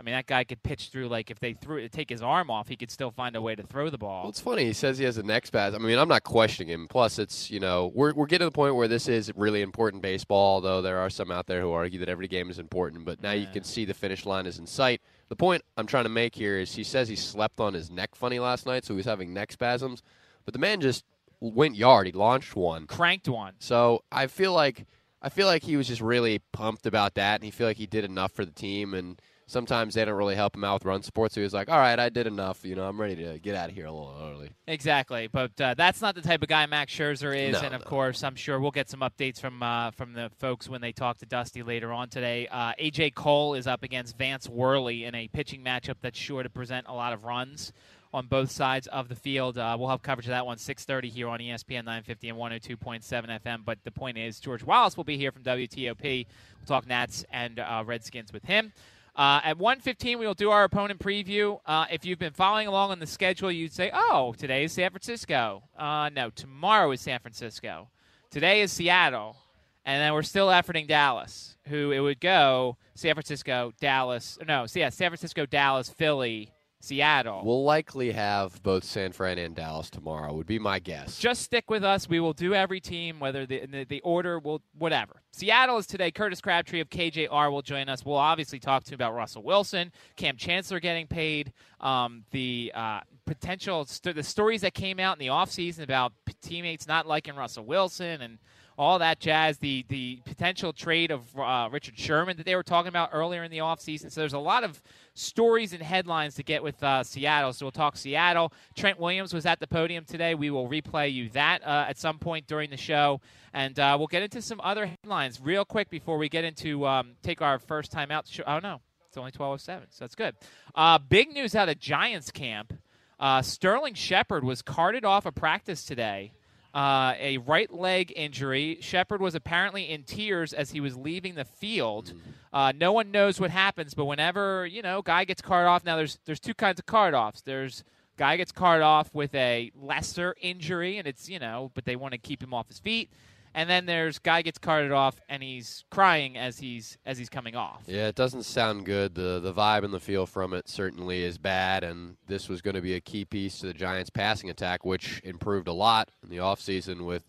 I 0.02 0.04
mean, 0.04 0.14
that 0.14 0.26
guy 0.26 0.42
could 0.42 0.60
pitch 0.64 0.88
through 0.88 1.06
like 1.06 1.30
if 1.30 1.38
they 1.38 1.52
threw 1.52 1.86
take 1.88 2.10
his 2.10 2.22
arm 2.22 2.50
off, 2.50 2.66
he 2.66 2.74
could 2.74 2.90
still 2.90 3.12
find 3.12 3.36
a 3.36 3.40
way 3.40 3.54
to 3.54 3.62
throw 3.62 3.88
the 3.88 3.98
ball. 3.98 4.22
Well, 4.22 4.30
it's 4.30 4.40
funny. 4.40 4.64
He 4.64 4.72
says 4.72 4.98
he 4.98 5.04
has 5.04 5.16
a 5.16 5.22
neck 5.22 5.46
spasm. 5.46 5.80
I 5.80 5.86
mean, 5.86 5.96
I'm 5.96 6.08
not 6.08 6.24
questioning 6.24 6.72
him. 6.72 6.88
Plus, 6.88 7.20
it's 7.20 7.52
you 7.52 7.60
know 7.60 7.92
we're 7.94 8.12
we're 8.12 8.26
getting 8.26 8.46
to 8.46 8.50
the 8.50 8.54
point 8.54 8.74
where 8.74 8.88
this 8.88 9.06
is 9.06 9.30
really 9.36 9.62
important 9.62 10.02
baseball. 10.02 10.60
Though 10.60 10.82
there 10.82 10.98
are 10.98 11.08
some 11.08 11.30
out 11.30 11.46
there 11.46 11.60
who 11.60 11.70
argue 11.70 12.00
that 12.00 12.08
every 12.08 12.26
game 12.26 12.50
is 12.50 12.58
important, 12.58 13.04
but 13.04 13.22
now 13.22 13.30
you 13.30 13.46
can 13.46 13.62
see 13.62 13.84
the 13.84 13.94
finish 13.94 14.26
line 14.26 14.46
is 14.46 14.58
in 14.58 14.66
sight. 14.66 15.00
The 15.28 15.36
point 15.36 15.62
I'm 15.76 15.86
trying 15.86 16.04
to 16.04 16.10
make 16.10 16.34
here 16.34 16.58
is 16.58 16.74
he 16.74 16.82
says 16.82 17.08
he 17.08 17.14
slept 17.14 17.60
on 17.60 17.72
his 17.72 17.88
neck 17.88 18.16
funny 18.16 18.40
last 18.40 18.66
night, 18.66 18.84
so 18.84 18.96
he's 18.96 19.04
having 19.04 19.32
neck 19.32 19.52
spasms. 19.52 20.02
But 20.44 20.52
the 20.52 20.60
man 20.60 20.80
just 20.80 21.04
went 21.38 21.76
yard. 21.76 22.06
He 22.06 22.12
launched 22.12 22.56
one, 22.56 22.88
cranked 22.88 23.28
one. 23.28 23.54
So 23.60 24.02
I 24.10 24.26
feel 24.26 24.52
like 24.52 24.84
I 25.22 25.28
feel 25.28 25.46
like 25.46 25.62
he 25.62 25.76
was 25.76 25.86
just 25.86 26.00
really 26.00 26.40
pumped 26.50 26.86
about 26.86 27.14
that, 27.14 27.36
and 27.36 27.44
he 27.44 27.52
feel 27.52 27.68
like 27.68 27.76
he 27.76 27.86
did 27.86 28.04
enough 28.04 28.32
for 28.32 28.44
the 28.44 28.50
team 28.50 28.94
and 28.94 29.22
sometimes 29.52 29.94
they 29.94 30.04
don't 30.04 30.16
really 30.16 30.34
help 30.34 30.56
him 30.56 30.64
out 30.64 30.74
with 30.74 30.84
run 30.84 31.02
support. 31.02 31.32
So 31.32 31.40
he 31.40 31.44
was 31.44 31.52
like, 31.52 31.68
"All 31.68 31.78
right, 31.78 31.98
I 31.98 32.08
did 32.08 32.26
enough. 32.26 32.64
You 32.64 32.74
know, 32.74 32.88
I'm 32.88 33.00
ready 33.00 33.16
to 33.16 33.38
get 33.38 33.54
out 33.54 33.68
of 33.68 33.74
here 33.74 33.86
a 33.86 33.92
little 33.92 34.16
early." 34.20 34.50
Exactly, 34.66 35.28
but 35.28 35.58
uh, 35.60 35.74
that's 35.74 36.00
not 36.00 36.14
the 36.14 36.22
type 36.22 36.42
of 36.42 36.48
guy 36.48 36.66
Max 36.66 36.92
Scherzer 36.92 37.36
is, 37.36 37.52
No, 37.52 37.60
and 37.60 37.74
of 37.74 37.82
no. 37.82 37.86
course, 37.86 38.24
I'm 38.24 38.34
sure 38.34 38.58
we'll 38.58 38.70
get 38.70 38.88
some 38.90 39.00
updates 39.00 39.40
from 39.40 39.62
uh, 39.62 39.90
from 39.92 40.14
the 40.14 40.30
folks 40.38 40.68
when 40.68 40.80
they 40.80 40.92
talk 40.92 41.18
to 41.18 41.26
Dusty 41.26 41.62
later 41.62 41.92
on 41.92 42.08
today. 42.08 42.48
Uh, 42.50 42.72
AJ 42.80 43.14
Cole 43.14 43.54
is 43.54 43.66
up 43.66 43.82
against 43.82 44.16
Vance 44.18 44.48
Worley 44.48 45.04
in 45.04 45.14
a 45.14 45.28
pitching 45.28 45.62
matchup 45.62 45.96
that's 46.00 46.18
sure 46.18 46.42
to 46.42 46.50
present 46.50 46.86
a 46.88 46.94
lot 46.94 47.12
of 47.12 47.24
runs 47.24 47.72
on 48.14 48.26
both 48.26 48.50
sides 48.50 48.86
of 48.88 49.08
the 49.08 49.14
field. 49.14 49.56
Uh, 49.56 49.74
we'll 49.78 49.88
have 49.88 50.02
coverage 50.02 50.26
of 50.26 50.30
that 50.30 50.44
one 50.44 50.58
6:30 50.58 51.08
here 51.08 51.28
on 51.28 51.38
ESPN 51.40 51.84
950 51.84 52.28
and 52.28 52.38
102.7 52.38 53.40
FM. 53.40 53.64
But 53.64 53.78
the 53.84 53.90
point 53.90 54.18
is, 54.18 54.38
George 54.40 54.62
Wallace 54.62 54.96
will 54.96 55.04
be 55.04 55.16
here 55.16 55.32
from 55.32 55.42
WTOP. 55.42 56.26
We'll 56.58 56.66
talk 56.66 56.86
Nats 56.86 57.24
and 57.32 57.58
uh, 57.58 57.82
Redskins 57.86 58.32
with 58.32 58.44
him. 58.44 58.72
Uh, 59.14 59.40
at 59.44 59.58
1:15, 59.58 60.18
we 60.18 60.26
will 60.26 60.34
do 60.34 60.50
our 60.50 60.64
opponent 60.64 60.98
preview. 60.98 61.60
Uh, 61.66 61.84
if 61.90 62.04
you've 62.04 62.18
been 62.18 62.32
following 62.32 62.66
along 62.66 62.90
on 62.90 62.98
the 62.98 63.06
schedule, 63.06 63.52
you'd 63.52 63.72
say, 63.72 63.90
"Oh, 63.92 64.34
today 64.38 64.64
is 64.64 64.72
San 64.72 64.90
Francisco." 64.90 65.64
Uh, 65.76 66.08
no, 66.12 66.30
tomorrow 66.30 66.90
is 66.92 67.00
San 67.02 67.18
Francisco. 67.20 67.88
Today 68.30 68.62
is 68.62 68.72
Seattle, 68.72 69.36
and 69.84 70.00
then 70.00 70.14
we're 70.14 70.22
still 70.22 70.48
efforting 70.48 70.88
Dallas. 70.88 71.56
Who 71.68 71.90
it 71.90 72.00
would 72.00 72.20
go 72.20 72.78
San 72.94 73.14
Francisco, 73.14 73.72
Dallas. 73.80 74.38
No, 74.46 74.66
so 74.66 74.78
yeah, 74.78 74.88
San 74.88 75.10
Francisco, 75.10 75.44
Dallas, 75.44 75.90
Philly, 75.90 76.50
Seattle. 76.82 77.42
We'll 77.44 77.62
likely 77.62 78.10
have 78.10 78.60
both 78.62 78.82
San 78.82 79.12
Fran 79.12 79.38
and 79.38 79.54
Dallas 79.54 79.88
tomorrow. 79.88 80.34
Would 80.34 80.48
be 80.48 80.58
my 80.58 80.80
guess. 80.80 81.16
Just 81.16 81.42
stick 81.42 81.70
with 81.70 81.84
us. 81.84 82.08
We 82.08 82.18
will 82.18 82.32
do 82.32 82.54
every 82.54 82.80
team, 82.80 83.20
whether 83.20 83.46
the 83.46 83.66
the, 83.66 83.84
the 83.84 84.00
order 84.00 84.38
will 84.40 84.62
whatever. 84.76 85.22
Seattle 85.30 85.78
is 85.78 85.86
today. 85.86 86.10
Curtis 86.10 86.40
Crabtree 86.40 86.80
of 86.80 86.90
KJR 86.90 87.52
will 87.52 87.62
join 87.62 87.88
us. 87.88 88.04
We'll 88.04 88.16
obviously 88.16 88.58
talk 88.58 88.82
to 88.84 88.90
him 88.90 88.94
about 88.96 89.14
Russell 89.14 89.42
Wilson, 89.42 89.92
Kam 90.16 90.36
Chancellor 90.36 90.80
getting 90.80 91.06
paid, 91.06 91.52
um, 91.80 92.24
the 92.32 92.72
uh, 92.74 93.00
potential 93.26 93.84
st- 93.84 94.16
the 94.16 94.22
stories 94.22 94.60
that 94.62 94.74
came 94.74 94.98
out 94.98 95.18
in 95.18 95.24
the 95.24 95.32
offseason 95.32 95.84
about 95.84 96.12
p- 96.26 96.34
teammates 96.42 96.88
not 96.88 97.06
liking 97.06 97.36
Russell 97.36 97.64
Wilson 97.64 98.20
and 98.20 98.38
all 98.78 98.98
that 98.98 99.20
jazz. 99.20 99.58
The 99.58 99.84
the 99.88 100.20
potential 100.24 100.72
trade 100.72 101.10
of 101.10 101.22
uh, 101.38 101.68
Richard 101.70 101.98
Sherman 101.98 102.36
that 102.36 102.46
they 102.46 102.56
were 102.56 102.62
talking 102.62 102.88
about 102.88 103.10
earlier 103.12 103.44
in 103.44 103.50
the 103.50 103.58
offseason. 103.58 104.10
So 104.10 104.20
there's 104.20 104.32
a 104.32 104.38
lot 104.38 104.64
of 104.64 104.82
stories 105.14 105.72
and 105.72 105.82
headlines 105.82 106.34
to 106.36 106.42
get 106.42 106.62
with 106.62 106.82
uh, 106.82 107.02
Seattle. 107.02 107.52
So 107.52 107.66
we'll 107.66 107.72
talk 107.72 107.96
Seattle. 107.96 108.52
Trent 108.74 108.98
Williams 108.98 109.34
was 109.34 109.46
at 109.46 109.60
the 109.60 109.66
podium 109.66 110.04
today. 110.04 110.34
We 110.34 110.50
will 110.50 110.68
replay 110.68 111.12
you 111.12 111.28
that 111.30 111.64
uh, 111.64 111.86
at 111.88 111.98
some 111.98 112.18
point 112.18 112.46
during 112.46 112.70
the 112.70 112.76
show, 112.76 113.20
and 113.52 113.78
uh, 113.78 113.96
we'll 113.98 114.08
get 114.08 114.22
into 114.22 114.42
some 114.42 114.60
other 114.62 114.86
headlines 114.86 115.40
real 115.40 115.64
quick 115.64 115.90
before 115.90 116.18
we 116.18 116.28
get 116.28 116.44
into 116.44 116.86
um, 116.86 117.12
take 117.22 117.42
our 117.42 117.58
first 117.58 117.92
time 117.92 118.10
out. 118.10 118.30
Oh 118.46 118.58
no, 118.58 118.80
it's 119.08 119.16
only 119.16 119.32
12:07, 119.32 119.58
so 119.60 119.80
that's 120.00 120.14
good. 120.14 120.34
Uh, 120.74 120.98
big 120.98 121.32
news 121.32 121.54
out 121.54 121.68
of 121.68 121.78
Giants 121.78 122.30
camp. 122.30 122.72
Uh, 123.20 123.40
Sterling 123.40 123.94
Shepard 123.94 124.42
was 124.42 124.62
carted 124.62 125.04
off 125.04 125.26
of 125.26 125.34
practice 125.36 125.84
today. 125.84 126.32
Uh, 126.74 127.14
a 127.18 127.36
right 127.38 127.72
leg 127.72 128.12
injury. 128.16 128.78
Shepard 128.80 129.20
was 129.20 129.34
apparently 129.34 129.90
in 129.90 130.04
tears 130.04 130.52
as 130.54 130.70
he 130.70 130.80
was 130.80 130.96
leaving 130.96 131.34
the 131.34 131.44
field. 131.44 132.14
Uh, 132.52 132.72
no 132.74 132.92
one 132.92 133.10
knows 133.10 133.38
what 133.38 133.50
happens, 133.50 133.94
but 133.94 134.06
whenever 134.06 134.66
you 134.66 134.82
know 134.82 135.02
guy 135.02 135.24
gets 135.24 135.42
carted 135.42 135.68
off, 135.68 135.84
now 135.84 135.96
there's 135.96 136.18
there's 136.24 136.40
two 136.40 136.54
kinds 136.54 136.78
of 136.78 136.86
card 136.86 137.14
offs. 137.14 137.42
There's 137.42 137.84
guy 138.16 138.36
gets 138.36 138.52
carted 138.52 138.82
off 138.82 139.14
with 139.14 139.34
a 139.34 139.70
lesser 139.74 140.34
injury, 140.40 140.98
and 140.98 141.06
it's 141.06 141.28
you 141.28 141.38
know, 141.38 141.70
but 141.74 141.84
they 141.84 141.96
want 141.96 142.12
to 142.12 142.18
keep 142.18 142.42
him 142.42 142.54
off 142.54 142.68
his 142.68 142.78
feet. 142.78 143.10
And 143.54 143.68
then 143.68 143.86
there's 143.86 144.18
guy 144.18 144.42
gets 144.42 144.58
carted 144.58 144.92
off, 144.92 145.16
and 145.28 145.42
he's 145.42 145.84
crying 145.90 146.38
as 146.38 146.58
he's 146.58 146.96
as 147.04 147.18
he's 147.18 147.28
coming 147.28 147.54
off. 147.54 147.82
Yeah, 147.86 148.08
it 148.08 148.14
doesn't 148.14 148.44
sound 148.44 148.86
good. 148.86 149.14
The 149.14 149.40
the 149.40 149.52
vibe 149.52 149.84
and 149.84 149.92
the 149.92 150.00
feel 150.00 150.26
from 150.26 150.54
it 150.54 150.68
certainly 150.68 151.22
is 151.22 151.38
bad, 151.38 151.84
and 151.84 152.16
this 152.26 152.48
was 152.48 152.62
going 152.62 152.76
to 152.76 152.80
be 152.80 152.94
a 152.94 153.00
key 153.00 153.24
piece 153.24 153.58
to 153.58 153.66
the 153.66 153.74
Giants' 153.74 154.10
passing 154.10 154.48
attack, 154.48 154.84
which 154.84 155.20
improved 155.24 155.68
a 155.68 155.72
lot 155.72 156.08
in 156.22 156.30
the 156.30 156.38
offseason 156.38 157.04
with 157.04 157.24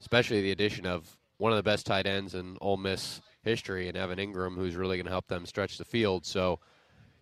especially 0.00 0.42
the 0.42 0.52
addition 0.52 0.86
of 0.86 1.16
one 1.38 1.52
of 1.52 1.56
the 1.56 1.62
best 1.62 1.86
tight 1.86 2.06
ends 2.06 2.34
in 2.34 2.56
Ole 2.60 2.76
Miss 2.76 3.20
history 3.42 3.88
and 3.88 3.96
Evan 3.96 4.18
Engram, 4.18 4.56
who's 4.56 4.76
really 4.76 4.96
going 4.96 5.06
to 5.06 5.10
help 5.10 5.28
them 5.28 5.46
stretch 5.46 5.78
the 5.78 5.84
field. 5.84 6.26
So, 6.26 6.58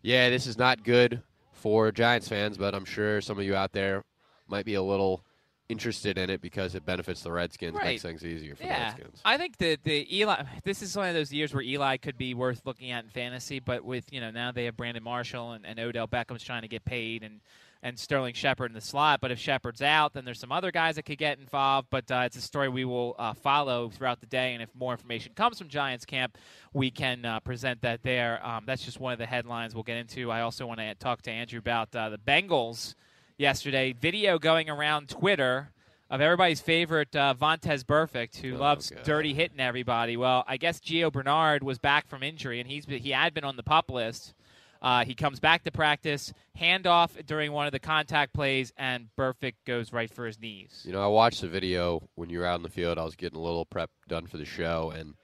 yeah, 0.02 0.30
this 0.30 0.46
is 0.46 0.58
not 0.58 0.84
good 0.84 1.22
for 1.52 1.92
Giants 1.92 2.28
fans, 2.28 2.58
but 2.58 2.74
I'm 2.74 2.84
sure 2.84 3.20
some 3.20 3.38
of 3.38 3.44
you 3.44 3.54
out 3.54 3.72
there 3.72 4.04
might 4.48 4.64
be 4.64 4.74
a 4.74 4.82
little 4.82 5.24
interested 5.68 6.18
in 6.18 6.28
it 6.30 6.40
because 6.42 6.74
it 6.74 6.84
benefits 6.84 7.22
the 7.22 7.32
Redskins, 7.32 7.74
Right. 7.74 7.84
makes 7.86 8.02
things 8.02 8.24
easier 8.24 8.54
for 8.54 8.64
the 8.64 8.68
Redskins. 8.68 9.20
I 9.24 9.38
think 9.38 9.56
the 9.56 9.78
the 9.82 10.18
Eli. 10.18 10.42
This 10.62 10.82
is 10.82 10.96
one 10.96 11.08
of 11.08 11.14
those 11.14 11.32
years 11.32 11.54
where 11.54 11.62
Eli 11.62 11.96
could 11.96 12.18
be 12.18 12.34
worth 12.34 12.62
looking 12.64 12.90
at 12.90 13.04
in 13.04 13.10
fantasy, 13.10 13.60
but 13.60 13.84
with 13.84 14.12
you 14.12 14.20
know 14.20 14.30
now 14.30 14.52
they 14.52 14.66
have 14.66 14.76
Brandon 14.76 15.02
Marshall 15.02 15.52
and, 15.52 15.64
and 15.64 15.78
Odell 15.80 16.06
Beckham's 16.06 16.42
trying 16.44 16.62
to 16.62 16.68
get 16.68 16.84
paid 16.84 17.22
and. 17.22 17.40
And 17.86 17.98
Sterling 17.98 18.32
Shepard 18.32 18.70
in 18.70 18.74
the 18.74 18.80
slot, 18.80 19.20
but 19.20 19.30
if 19.30 19.38
Shepard's 19.38 19.82
out, 19.82 20.14
then 20.14 20.24
there's 20.24 20.38
some 20.40 20.50
other 20.50 20.70
guys 20.70 20.94
that 20.96 21.02
could 21.02 21.18
get 21.18 21.38
involved. 21.38 21.88
But 21.90 22.10
uh, 22.10 22.22
it's 22.24 22.34
a 22.34 22.40
story 22.40 22.70
we 22.70 22.86
will 22.86 23.14
uh, 23.18 23.34
follow 23.34 23.90
throughout 23.90 24.20
the 24.20 24.26
day, 24.26 24.54
and 24.54 24.62
if 24.62 24.70
more 24.74 24.92
information 24.92 25.32
comes 25.34 25.58
from 25.58 25.68
Giants 25.68 26.06
camp, 26.06 26.38
we 26.72 26.90
can 26.90 27.26
uh, 27.26 27.40
present 27.40 27.82
that 27.82 28.02
there. 28.02 28.40
Um, 28.42 28.62
that's 28.64 28.82
just 28.86 29.00
one 29.00 29.12
of 29.12 29.18
the 29.18 29.26
headlines 29.26 29.74
we'll 29.74 29.82
get 29.84 29.98
into. 29.98 30.30
I 30.30 30.40
also 30.40 30.66
want 30.66 30.80
to 30.80 30.94
talk 30.94 31.20
to 31.24 31.30
Andrew 31.30 31.58
about 31.58 31.94
uh, 31.94 32.08
the 32.08 32.16
Bengals 32.16 32.94
yesterday. 33.38 33.92
Video 33.92 34.38
going 34.38 34.68
around 34.70 35.08
Twitter 35.08 35.70
of 36.10 36.20
everybody's 36.20 36.60
favorite 36.60 37.14
uh, 37.16 37.34
Vontaze 37.38 37.82
Burfict, 37.84 38.36
who 38.36 38.54
Oh, 38.56 38.58
loves 38.58 38.90
God. 38.90 39.02
dirty 39.04 39.34
hitting 39.34 39.60
everybody. 39.60 40.16
Well, 40.16 40.44
I 40.46 40.56
guess 40.56 40.80
Gio 40.80 41.10
Bernard 41.12 41.62
was 41.62 41.78
back 41.78 42.06
from 42.08 42.22
injury, 42.22 42.60
and 42.60 42.68
he's 42.68 42.86
been, 42.86 43.00
he 43.00 43.10
had 43.10 43.34
been 43.34 43.44
on 43.44 43.56
the 43.56 43.62
pup 43.62 43.90
list. 43.90 44.34
Uh, 44.82 45.02
he 45.04 45.14
comes 45.14 45.40
back 45.40 45.64
to 45.64 45.70
practice, 45.72 46.30
handoff 46.60 47.24
during 47.24 47.52
one 47.52 47.64
of 47.64 47.72
the 47.72 47.78
contact 47.78 48.34
plays, 48.34 48.70
and 48.76 49.08
Burfict 49.18 49.54
goes 49.66 49.94
right 49.94 50.10
for 50.10 50.26
his 50.26 50.38
knees. 50.38 50.82
You 50.86 50.92
know, 50.92 51.02
I 51.02 51.06
watched 51.06 51.40
the 51.40 51.48
video 51.48 52.02
when 52.16 52.28
you 52.28 52.40
were 52.40 52.44
out 52.46 52.56
in 52.56 52.62
the 52.62 52.68
field. 52.68 52.98
I 52.98 53.04
was 53.04 53.16
getting 53.16 53.38
a 53.38 53.42
little 53.42 53.64
prep 53.64 53.88
done 54.08 54.26
for 54.26 54.36
the 54.36 54.44
show, 54.44 54.92
and 54.94 55.14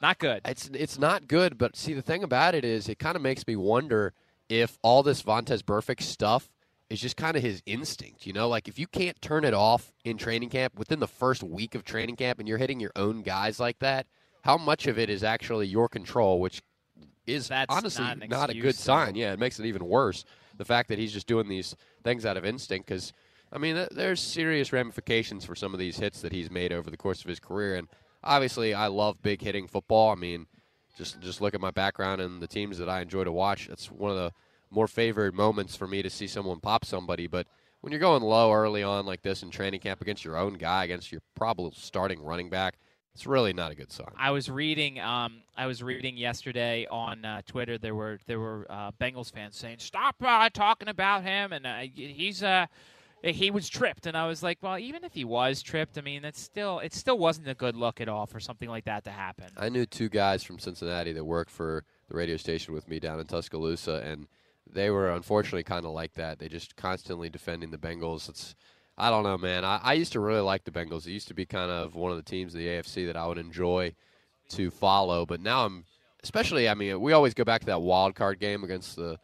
Not 0.00 0.18
good. 0.20 0.42
it's 0.44 0.68
it's 0.72 1.00
not 1.00 1.26
good. 1.26 1.58
But 1.58 1.74
see, 1.74 1.94
the 1.94 2.02
thing 2.02 2.22
about 2.22 2.54
it 2.54 2.64
is, 2.64 2.88
it 2.88 3.00
kind 3.00 3.16
of 3.16 3.22
makes 3.22 3.44
me 3.44 3.56
wonder 3.56 4.14
if 4.48 4.78
all 4.82 5.02
this 5.02 5.20
Vontaze 5.20 5.62
Burfict 5.64 6.02
stuff 6.02 6.48
is 6.90 7.00
just 7.00 7.16
kind 7.16 7.36
of 7.36 7.42
his 7.42 7.62
instinct. 7.66 8.26
You 8.26 8.32
know, 8.32 8.48
like 8.48 8.68
if 8.68 8.78
you 8.78 8.86
can't 8.86 9.20
turn 9.20 9.44
it 9.44 9.54
off 9.54 9.92
in 10.04 10.16
training 10.16 10.48
camp 10.50 10.78
within 10.78 11.00
the 11.00 11.06
first 11.08 11.42
week 11.42 11.74
of 11.74 11.84
training 11.84 12.16
camp, 12.16 12.38
and 12.38 12.48
you're 12.48 12.58
hitting 12.58 12.80
your 12.80 12.92
own 12.96 13.22
guys 13.22 13.60
like 13.60 13.78
that, 13.80 14.06
how 14.42 14.56
much 14.56 14.86
of 14.86 14.98
it 14.98 15.10
is 15.10 15.22
actually 15.22 15.66
your 15.66 15.88
control, 15.88 16.40
which 16.40 16.62
is 17.26 17.48
That's 17.48 17.74
honestly 17.74 18.04
not 18.28 18.50
an 18.50 18.56
a 18.56 18.60
good 18.60 18.74
sign. 18.74 19.14
though. 19.14 19.20
Yeah, 19.20 19.32
it 19.32 19.38
makes 19.38 19.58
it 19.60 19.66
even 19.66 19.84
worse. 19.84 20.24
The 20.56 20.64
fact 20.64 20.88
that 20.88 20.98
he's 20.98 21.12
just 21.12 21.26
doing 21.26 21.48
these 21.48 21.76
things 22.04 22.24
out 22.26 22.36
of 22.36 22.44
instinct 22.44 22.86
because. 22.86 23.12
I 23.50 23.56
mean, 23.56 23.76
th- 23.76 23.88
there's 23.92 24.20
serious 24.20 24.74
ramifications 24.74 25.46
for 25.46 25.54
some 25.54 25.72
of 25.72 25.80
these 25.80 25.96
hits 25.98 26.20
that 26.20 26.32
he's 26.32 26.50
made 26.50 26.70
over 26.70 26.90
the 26.90 26.98
course 26.98 27.22
of 27.22 27.30
his 27.30 27.40
career, 27.40 27.76
and 27.76 27.88
obviously, 28.22 28.74
I 28.74 28.88
love 28.88 29.22
big 29.22 29.40
hitting 29.40 29.66
football. 29.66 30.10
I 30.10 30.16
mean, 30.16 30.46
just 30.98 31.18
just 31.22 31.40
look 31.40 31.54
at 31.54 31.60
my 31.62 31.70
background 31.70 32.20
and 32.20 32.42
the 32.42 32.46
teams 32.46 32.76
that 32.76 32.90
I 32.90 33.00
enjoy 33.00 33.24
to 33.24 33.32
watch. 33.32 33.70
It's 33.70 33.90
one 33.90 34.10
of 34.10 34.18
the 34.18 34.32
more 34.70 34.88
favored 34.88 35.34
moments 35.34 35.76
for 35.76 35.86
me 35.86 36.02
to 36.02 36.10
see 36.10 36.26
someone 36.26 36.60
pop 36.60 36.84
somebody. 36.84 37.26
But 37.26 37.46
when 37.80 37.92
you're 37.92 38.00
going 38.00 38.22
low 38.22 38.52
early 38.52 38.82
on 38.82 39.06
like 39.06 39.22
this 39.22 39.42
in 39.42 39.50
training 39.50 39.80
camp 39.80 40.00
against 40.00 40.24
your 40.24 40.36
own 40.36 40.54
guy, 40.54 40.84
against 40.84 41.12
your 41.12 41.22
probable 41.34 41.72
starting 41.72 42.22
running 42.22 42.50
back, 42.50 42.74
it's 43.14 43.26
really 43.26 43.52
not 43.52 43.72
a 43.72 43.74
good 43.74 43.90
sign. 43.90 44.12
I 44.16 44.30
was 44.30 44.48
reading. 44.48 45.00
Um, 45.00 45.42
I 45.56 45.66
was 45.66 45.82
reading 45.82 46.16
yesterday 46.16 46.86
on 46.88 47.24
uh, 47.24 47.42
Twitter. 47.46 47.76
There 47.76 47.94
were 47.94 48.20
there 48.26 48.38
were 48.38 48.64
uh, 48.70 48.92
Bengals 48.92 49.32
fans 49.32 49.56
saying, 49.56 49.78
"Stop 49.78 50.16
uh, 50.22 50.48
talking 50.50 50.88
about 50.88 51.24
him," 51.24 51.52
and 51.52 51.66
uh, 51.66 51.78
he's 51.94 52.44
uh, 52.44 52.66
he 53.22 53.50
was 53.50 53.68
tripped, 53.68 54.06
and 54.06 54.16
I 54.16 54.26
was 54.26 54.42
like, 54.42 54.58
well, 54.62 54.78
even 54.78 55.02
if 55.02 55.12
he 55.12 55.24
was 55.24 55.62
tripped, 55.62 55.98
I 55.98 56.00
mean, 56.02 56.22
that's 56.22 56.40
still 56.40 56.78
it 56.78 56.94
still 56.94 57.18
wasn't 57.18 57.48
a 57.48 57.54
good 57.54 57.74
look 57.74 58.00
at 58.00 58.08
all 58.08 58.26
for 58.26 58.38
something 58.38 58.68
like 58.68 58.84
that 58.84 59.04
to 59.04 59.10
happen. 59.10 59.46
I 59.56 59.68
knew 59.68 59.86
two 59.86 60.08
guys 60.08 60.42
from 60.44 60.58
Cincinnati 60.58 61.12
that 61.12 61.24
worked 61.24 61.50
for 61.50 61.84
the 62.08 62.16
radio 62.16 62.36
station 62.36 62.72
with 62.72 62.88
me 62.88 63.00
down 63.00 63.18
in 63.18 63.26
Tuscaloosa, 63.26 64.02
and 64.04 64.28
they 64.72 64.90
were 64.90 65.10
unfortunately 65.10 65.62
kind 65.62 65.84
of 65.84 65.92
like 65.92 66.14
that. 66.14 66.38
They 66.38 66.48
just 66.48 66.76
constantly 66.76 67.28
defending 67.28 67.70
the 67.70 67.78
Bengals. 67.78 68.28
It's 68.28 68.54
I 68.96 69.10
don't 69.10 69.22
know, 69.22 69.38
man. 69.38 69.64
I, 69.64 69.80
I 69.82 69.92
used 69.92 70.12
to 70.12 70.20
really 70.20 70.40
like 70.40 70.64
the 70.64 70.72
Bengals. 70.72 71.06
It 71.06 71.12
used 71.12 71.28
to 71.28 71.34
be 71.34 71.46
kind 71.46 71.70
of 71.70 71.94
one 71.94 72.10
of 72.10 72.16
the 72.16 72.22
teams 72.22 72.54
in 72.54 72.60
the 72.60 72.66
AFC 72.66 73.06
that 73.06 73.16
I 73.16 73.26
would 73.26 73.38
enjoy 73.38 73.94
to 74.50 74.70
follow, 74.70 75.24
but 75.24 75.40
now 75.40 75.66
I'm 75.66 75.84
especially. 76.22 76.68
I 76.68 76.74
mean, 76.74 77.00
we 77.00 77.12
always 77.12 77.34
go 77.34 77.44
back 77.44 77.60
to 77.60 77.66
that 77.66 77.82
wild 77.82 78.14
card 78.14 78.40
game 78.40 78.64
against 78.64 78.96
the. 78.96 79.18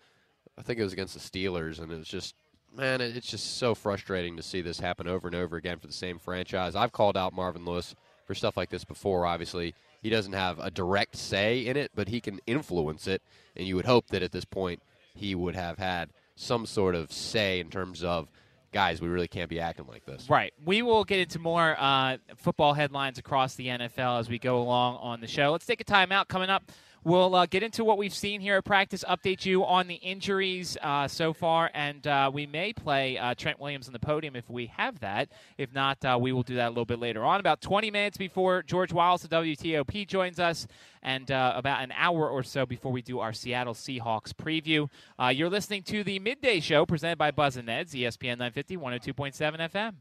I 0.57 0.63
think 0.63 0.79
it 0.79 0.85
was 0.85 0.93
against 0.93 1.15
the 1.15 1.21
Steelers, 1.21 1.81
and 1.81 1.91
it 1.91 1.99
was 1.99 2.09
just 2.09 2.35
man, 2.77 3.01
it's 3.01 3.31
just 3.31 3.59
so 3.59 3.75
frustrating 3.75 4.37
to 4.37 4.43
see 4.43 4.61
this 4.61 4.81
happen 4.81 5.07
over 5.07 5.29
and 5.29 5.37
over 5.37 5.57
again 5.57 5.79
for 5.79 5.87
the 5.87 5.93
same 5.93 6.19
franchise. 6.19 6.75
I've 6.75 6.93
called 6.93 7.17
out 7.17 7.33
Marvin 7.33 7.65
Lewis 7.65 7.95
for 8.27 8.35
stuff 8.35 8.57
like 8.57 8.71
this 8.71 8.85
before. 8.85 9.27
Obviously, 9.27 9.75
he 10.03 10.11
doesn't 10.11 10.33
have 10.33 10.59
a 10.59 10.71
direct 10.71 11.17
say 11.17 11.67
in 11.67 11.77
it, 11.77 11.93
but 11.95 12.09
he 12.09 12.21
can 12.21 12.41
influence 12.47 13.07
it, 13.07 13.23
and 13.57 13.67
you 13.67 13.77
would 13.77 13.85
hope 13.85 14.09
that 14.09 14.23
at 14.23 14.33
this 14.33 14.45
point 14.45 14.83
he 15.15 15.35
would 15.35 15.55
have 15.55 15.79
had 15.79 16.11
some 16.37 16.67
sort 16.67 16.95
of 16.95 17.13
say 17.13 17.61
in 17.61 17.71
terms 17.71 18.03
of 18.03 18.31
guys, 18.73 19.01
we 19.01 19.09
really 19.09 19.29
can't 19.29 19.49
be 19.49 19.61
acting 19.61 19.87
like 19.87 20.05
this. 20.05 20.29
Right. 20.29 20.53
We 20.65 20.83
will 20.83 21.05
get 21.05 21.21
into 21.21 21.39
more 21.39 21.77
uh, 21.79 22.19
football 22.37 22.75
headlines 22.75 23.19
across 23.19 23.55
the 23.55 23.69
NFL 23.69 24.19
as 24.19 24.29
we 24.29 24.39
go 24.39 24.61
along 24.61 24.97
on 24.97 25.21
the 25.21 25.29
show. 25.29 25.53
Let's 25.53 25.65
take 25.65 25.81
a 25.81 25.85
timeout. 25.85 26.27
Coming 26.29 26.51
up, 26.51 26.71
We'll 27.07 27.35
uh, 27.35 27.45
get 27.45 27.63
into 27.63 27.85
what 27.85 27.99
we've 27.99 28.15
seen 28.15 28.41
here 28.41 28.57
at 28.57 28.65
practice, 28.65 29.05
update 29.07 29.45
you 29.45 29.63
on 29.63 29.89
the 29.89 29.97
injuries 29.97 30.79
uh, 30.81 31.07
so 31.07 31.35
far, 31.35 31.71
and 31.75 32.07
uh, 32.07 32.31
we 32.33 32.47
may 32.47 32.73
play 32.73 33.19
uh, 33.19 33.35
Trent 33.35 33.61
Williams 33.61 33.87
on 33.89 33.93
the 33.93 33.99
podium 33.99 34.35
if 34.35 34.49
we 34.49 34.69
have 34.69 35.01
that. 35.01 35.29
If 35.59 35.75
not, 35.75 36.03
uh, 36.03 36.17
we 36.19 36.33
will 36.33 36.43
do 36.43 36.55
that 36.55 36.69
a 36.69 36.71
little 36.71 36.87
bit 36.87 36.99
later 36.99 37.23
on. 37.23 37.41
About 37.41 37.61
20 37.61 37.91
minutes 37.91 38.17
before 38.17 38.63
George 38.63 38.91
Wallace 38.91 39.23
of 39.23 39.29
WTOP 39.29 40.09
joins 40.09 40.41
us, 40.41 40.67
and 41.03 41.31
uh, 41.31 41.53
about 41.55 41.83
an 41.83 41.93
hour 41.95 42.27
or 42.27 42.43
so 42.43 42.65
before 42.65 42.91
we 42.91 43.03
do 43.03 43.21
our 43.21 43.35
Seattle 43.35 43.75
Seahawks 43.75 44.33
preview. 44.33 44.89
you're 45.37 45.51
listening 45.51 45.83
to 45.83 46.05
the 46.05 46.19
Midday 46.21 46.59
Show 46.59 46.87
presented 46.87 47.19
by 47.19 47.31
Buzz 47.31 47.59
and 47.59 47.67
Ned's, 47.67 47.93
ESPN 47.93 48.39
950, 48.39 48.79
102.7 48.79 49.71
FM. 49.71 49.95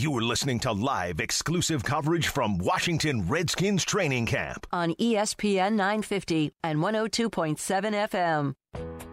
You're 0.00 0.22
listening 0.22 0.58
to 0.60 0.72
live 0.72 1.20
exclusive 1.20 1.84
coverage 1.84 2.28
from 2.28 2.56
Washington 2.56 3.28
Redskins 3.28 3.84
training 3.84 4.24
camp 4.24 4.66
on 4.72 4.94
ESPN 4.94 5.74
950 5.74 6.52
and 6.64 6.78
102.7 6.78 8.08
FM. 8.08 9.09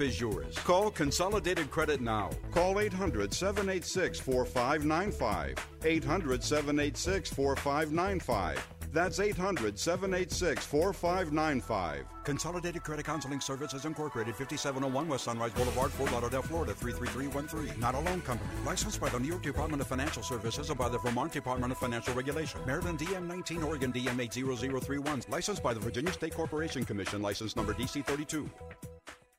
is 0.00 0.20
yours. 0.20 0.56
Call 0.58 0.90
Consolidated 0.90 1.70
Credit 1.70 2.00
now. 2.00 2.30
Call 2.50 2.80
800 2.80 3.32
786 3.34 4.20
4595. 4.20 5.56
800 5.84 6.42
786 6.42 7.32
4595. 7.32 8.68
That's 8.92 9.20
800 9.20 9.78
786 9.78 10.66
4595. 10.66 12.04
Consolidated 12.24 12.82
Credit 12.82 13.04
Counseling 13.04 13.40
Services 13.40 13.86
Incorporated, 13.86 14.36
5701 14.36 15.08
West 15.08 15.24
Sunrise 15.24 15.52
Boulevard, 15.52 15.90
Fort 15.90 16.12
Lauderdale, 16.12 16.42
Florida, 16.42 16.74
33313. 16.74 17.80
Not 17.80 17.94
a 17.94 18.00
loan 18.00 18.20
company. 18.20 18.50
Licensed 18.66 19.00
by 19.00 19.08
the 19.08 19.18
New 19.18 19.28
York 19.28 19.42
Department 19.42 19.80
of 19.80 19.86
Financial 19.86 20.22
Services 20.22 20.68
and 20.68 20.78
by 20.78 20.90
the 20.90 20.98
Vermont 20.98 21.32
Department 21.32 21.72
of 21.72 21.78
Financial 21.78 22.12
Regulation. 22.14 22.60
Maryland 22.66 22.98
DM 22.98 23.26
19, 23.26 23.62
Oregon 23.62 23.92
DM 23.92 24.20
80031. 24.20 25.22
Licensed 25.30 25.62
by 25.62 25.72
the 25.72 25.80
Virginia 25.80 26.12
State 26.12 26.34
Corporation 26.34 26.84
Commission, 26.84 27.22
license 27.22 27.56
number 27.56 27.72
DC 27.72 28.04
32. 28.04 28.48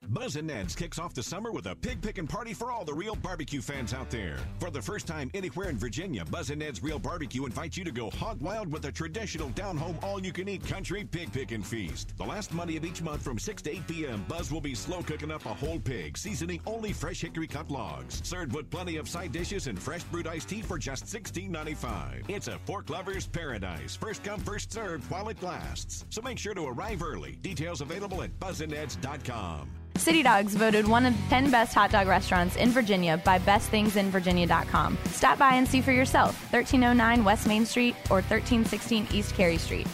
Buzz 0.09 0.35
and 0.35 0.47
Ned's 0.47 0.75
kicks 0.75 0.99
off 0.99 1.13
the 1.13 1.23
summer 1.23 1.51
with 1.51 1.65
a 1.65 1.75
pig 1.75 2.01
picking 2.01 2.27
party 2.27 2.53
for 2.53 2.71
all 2.71 2.83
the 2.83 2.93
real 2.93 3.15
barbecue 3.15 3.61
fans 3.61 3.93
out 3.93 4.09
there. 4.09 4.37
For 4.59 4.69
the 4.69 4.81
first 4.81 5.07
time 5.07 5.31
anywhere 5.33 5.69
in 5.69 5.77
Virginia, 5.77 6.25
Buzz 6.25 6.49
and 6.49 6.59
Ned's 6.59 6.83
Real 6.83 6.99
Barbecue 6.99 7.45
invites 7.45 7.77
you 7.77 7.83
to 7.85 7.91
go 7.91 8.09
hog 8.09 8.41
wild 8.41 8.71
with 8.71 8.85
a 8.85 8.91
traditional 8.91 9.49
down 9.49 9.77
home 9.77 9.97
all 10.03 10.21
you 10.21 10.33
can 10.33 10.49
eat 10.49 10.67
country 10.67 11.05
pig 11.05 11.31
picking 11.31 11.63
feast. 11.63 12.17
The 12.17 12.23
last 12.23 12.53
Monday 12.53 12.75
of 12.75 12.85
each 12.85 13.01
month 13.01 13.21
from 13.21 13.39
6 13.39 13.61
to 13.63 13.71
8 13.71 13.87
p.m., 13.87 14.25
Buzz 14.27 14.51
will 14.51 14.61
be 14.61 14.75
slow 14.75 15.01
cooking 15.01 15.31
up 15.31 15.45
a 15.45 15.53
whole 15.53 15.79
pig, 15.79 16.17
seasoning 16.17 16.59
only 16.65 16.91
fresh 16.91 17.21
hickory 17.21 17.47
cut 17.47 17.71
logs. 17.71 18.21
Served 18.23 18.53
with 18.53 18.69
plenty 18.69 18.97
of 18.97 19.07
side 19.07 19.31
dishes 19.31 19.67
and 19.67 19.81
fresh 19.81 20.03
brewed 20.03 20.27
iced 20.27 20.49
tea 20.49 20.61
for 20.61 20.77
just 20.77 21.05
$16.95. 21.05 22.29
It's 22.29 22.49
a 22.49 22.59
pork 22.65 22.89
lover's 22.89 23.25
paradise. 23.25 23.95
First 23.95 24.23
come, 24.23 24.41
first 24.41 24.71
served 24.71 25.09
while 25.09 25.29
it 25.29 25.41
lasts. 25.41 26.05
So 26.09 26.21
make 26.21 26.37
sure 26.37 26.53
to 26.53 26.65
arrive 26.65 27.01
early. 27.01 27.37
Details 27.41 27.81
available 27.81 28.21
at 28.21 28.37
buzzandneds.com. 28.39 29.69
City 29.97 30.23
Dogs 30.23 30.55
voted 30.55 30.87
one 30.87 31.05
of 31.05 31.15
the 31.15 31.29
10 31.29 31.51
best 31.51 31.73
hot 31.73 31.91
dog 31.91 32.07
restaurants 32.07 32.55
in 32.55 32.69
Virginia 32.69 33.21
by 33.23 33.39
bestthingsInvirginia.com. 33.39 34.97
Stop 35.05 35.37
by 35.39 35.55
and 35.55 35.67
see 35.67 35.81
for 35.81 35.91
yourself. 35.91 36.35
1309 36.51 37.23
West 37.23 37.47
Main 37.47 37.65
Street 37.65 37.95
or 38.09 38.17
1316 38.21 39.07
East 39.11 39.35
Carey 39.35 39.57
Street. 39.57 39.87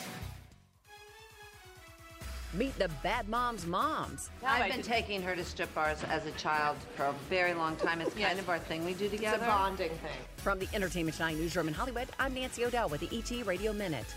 Meet 2.54 2.80
the 2.80 2.90
Bad 3.04 3.30
Moms 3.30 3.68
Moms. 3.68 4.32
I've 4.44 4.72
been 4.72 4.82
taking 4.82 5.22
her 5.22 5.36
to 5.36 5.46
strip 5.46 5.74
bars 5.76 6.04
as 6.10 6.26
a 6.26 6.32
child 6.32 6.78
for 6.96 7.04
a 7.04 7.14
very 7.30 7.54
long 7.54 7.76
time. 7.76 8.02
It's 8.02 8.16
kind 8.16 8.40
of 8.40 8.50
our 8.50 8.58
thing 8.58 8.84
we 8.86 8.96
do 8.96 9.08
together. 9.08 9.36
It's 9.36 9.44
a 9.44 9.48
bonding 9.48 9.90
thing. 9.90 10.18
From 10.38 10.58
the 10.58 10.68
Entertainment 10.74 11.16
Tonight 11.16 11.38
newsroom 11.38 11.68
in 11.68 11.76
Hollywood, 11.76 12.08
I'm 12.18 12.34
Nancy 12.34 12.66
O'Dell 12.66 12.90
with 12.90 13.02
the 13.02 13.16
ET 13.16 13.46
Radio 13.46 13.72
Minute. 13.72 14.08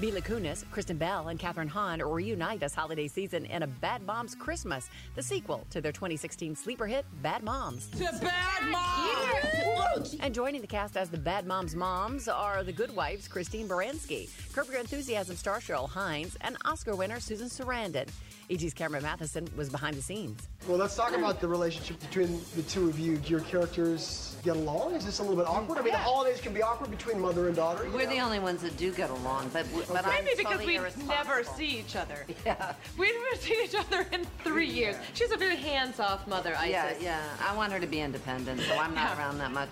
Mila 0.00 0.20
Kunis, 0.20 0.68
Kristen 0.72 0.96
Bell, 0.96 1.28
and 1.28 1.38
Kathryn 1.38 1.68
Hahn 1.68 2.02
reunite 2.02 2.58
this 2.58 2.74
holiday 2.74 3.06
season 3.06 3.46
in 3.46 3.62
a 3.62 3.66
Bad 3.68 4.02
Moms 4.02 4.34
Christmas, 4.34 4.90
the 5.14 5.22
sequel 5.22 5.64
to 5.70 5.80
their 5.80 5.92
2016 5.92 6.56
sleeper 6.56 6.88
hit, 6.88 7.06
Bad 7.22 7.44
Moms. 7.44 7.90
The 7.90 8.10
Bad 8.20 8.72
Moms! 8.72 10.16
And 10.18 10.34
joining 10.34 10.62
the 10.62 10.66
cast 10.66 10.96
as 10.96 11.10
the 11.10 11.16
Bad 11.18 11.46
Moms 11.46 11.76
moms 11.76 12.26
are 12.26 12.64
the 12.64 12.72
good 12.72 12.94
wives, 12.96 13.28
Christine 13.28 13.68
Baranski, 13.68 14.28
Curb 14.52 14.66
Your 14.68 14.80
Enthusiasm 14.80 15.36
star 15.36 15.60
Cheryl 15.60 15.88
Hines, 15.88 16.36
and 16.40 16.56
Oscar 16.64 16.96
winner 16.96 17.20
Susan 17.20 17.46
Sarandon. 17.46 18.08
ET's 18.50 18.74
Cameron 18.74 19.02
Mathison 19.02 19.54
was 19.56 19.70
behind 19.70 19.96
the 19.96 20.02
scenes. 20.02 20.48
Well, 20.68 20.76
let's 20.76 20.94
talk 20.94 21.16
about 21.16 21.40
the 21.40 21.48
relationship 21.48 21.98
between 22.00 22.40
the 22.56 22.62
two 22.62 22.88
of 22.88 22.98
you. 22.98 23.16
Do 23.16 23.30
your 23.30 23.40
characters 23.40 24.36
get 24.42 24.56
along? 24.56 24.94
Is 24.94 25.04
this 25.04 25.18
a 25.18 25.22
little 25.22 25.36
bit 25.36 25.46
awkward? 25.46 25.78
I 25.78 25.82
mean, 25.82 25.92
the 25.92 25.98
holidays 25.98 26.40
can 26.40 26.52
be 26.52 26.62
awkward 26.62 26.90
between 26.90 27.18
mother 27.20 27.46
and 27.46 27.56
daughter. 27.56 27.88
We're 27.90 28.04
know? 28.04 28.10
the 28.10 28.20
only 28.20 28.38
ones 28.38 28.60
that 28.62 28.76
do 28.76 28.92
get 28.92 29.10
along, 29.10 29.50
but, 29.52 29.66
but 29.72 30.04
maybe 30.06 30.06
I'm 30.06 30.24
because 30.36 30.58
totally 30.58 30.78
we 30.78 31.06
never 31.06 31.42
see 31.44 31.78
each 31.78 31.96
other. 31.96 32.26
Yeah, 32.44 32.74
we've 32.98 33.14
never 33.14 33.36
see 33.40 33.58
each 33.64 33.74
other 33.74 34.06
in 34.12 34.26
three 34.42 34.68
years. 34.68 34.96
She's 35.14 35.30
a 35.30 35.36
very 35.36 35.56
hands-off 35.56 36.26
mother. 36.26 36.54
Isis. 36.56 36.70
Yeah, 36.70 36.94
yeah. 37.00 37.22
I 37.48 37.56
want 37.56 37.72
her 37.72 37.80
to 37.80 37.86
be 37.86 38.00
independent, 38.00 38.60
so 38.60 38.76
I'm 38.76 38.94
not 38.94 39.16
around 39.16 39.38
that 39.38 39.52
much. 39.52 39.70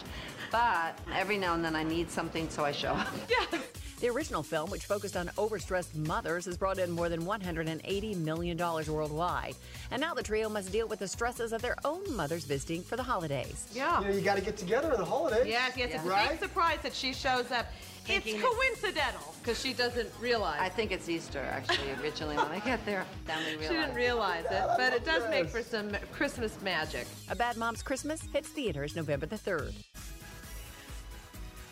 But 0.51 0.99
every 1.15 1.37
now 1.37 1.55
and 1.55 1.65
then 1.65 1.77
I 1.77 1.83
need 1.83 2.11
something, 2.11 2.49
so 2.49 2.65
I 2.65 2.73
show 2.73 2.93
up. 2.93 3.09
Yeah. 3.29 3.59
The 4.03 4.09
original 4.09 4.43
film, 4.43 4.69
which 4.69 4.85
focused 4.87 5.17
on 5.17 5.29
overstressed 5.39 5.95
mothers, 5.95 6.47
has 6.47 6.57
brought 6.57 6.79
in 6.81 6.91
more 6.91 7.09
than 7.09 7.23
$180 7.23 8.17
million 8.17 8.59
worldwide. 8.59 9.55
And 9.93 10.01
now 10.01 10.13
the 10.13 10.25
trio 10.25 10.49
must 10.49 10.73
deal 10.73 10.89
with 10.89 10.99
the 10.99 11.07
stresses 11.07 11.53
of 11.53 11.63
their 11.63 11.77
own 11.85 12.01
mothers 12.17 12.43
visiting 12.45 12.83
for 12.83 12.97
the 12.97 13.03
holidays. 13.05 13.69
Yeah. 13.73 14.01
You 14.01 14.09
know, 14.09 14.13
you 14.15 14.21
got 14.21 14.35
to 14.35 14.43
get 14.43 14.57
together 14.57 14.91
for 14.91 14.97
the 14.97 15.05
holidays. 15.05 15.47
Yes, 15.47 15.75
yes. 15.77 15.91
Yeah. 15.93 15.99
It's 16.01 16.05
a 16.05 16.31
big 16.31 16.41
surprise 16.41 16.79
that 16.83 16.95
she 16.95 17.13
shows 17.13 17.53
up. 17.53 17.67
Thinking 18.03 18.35
it's 18.35 18.45
it's- 18.45 18.57
coincidental 18.83 19.35
because 19.41 19.61
she 19.63 19.73
doesn't 19.73 20.11
realize. 20.21 20.59
I 20.61 20.69
think 20.69 20.91
it's 20.91 21.09
Easter, 21.09 21.39
actually, 21.39 21.93
originally. 22.03 22.35
When 22.35 22.47
I 22.47 22.59
get 22.59 22.85
there, 22.85 23.07
then 23.29 23.39
we 23.47 23.51
realize. 23.53 23.69
she 23.69 23.75
didn't 23.75 23.95
realize 23.95 24.45
it, 24.47 24.63
oh, 24.65 24.75
but 24.77 24.93
it 24.93 25.05
does 25.05 25.31
make 25.31 25.49
for 25.49 25.63
some 25.63 25.93
Christmas 26.11 26.61
magic. 26.63 27.07
A 27.31 27.37
Bad 27.37 27.57
Mom's 27.57 27.85
Christmas 27.85 28.21
hits 28.33 28.49
theaters 28.49 28.97
November 28.97 29.27
the 29.27 29.37
3rd. 29.39 29.75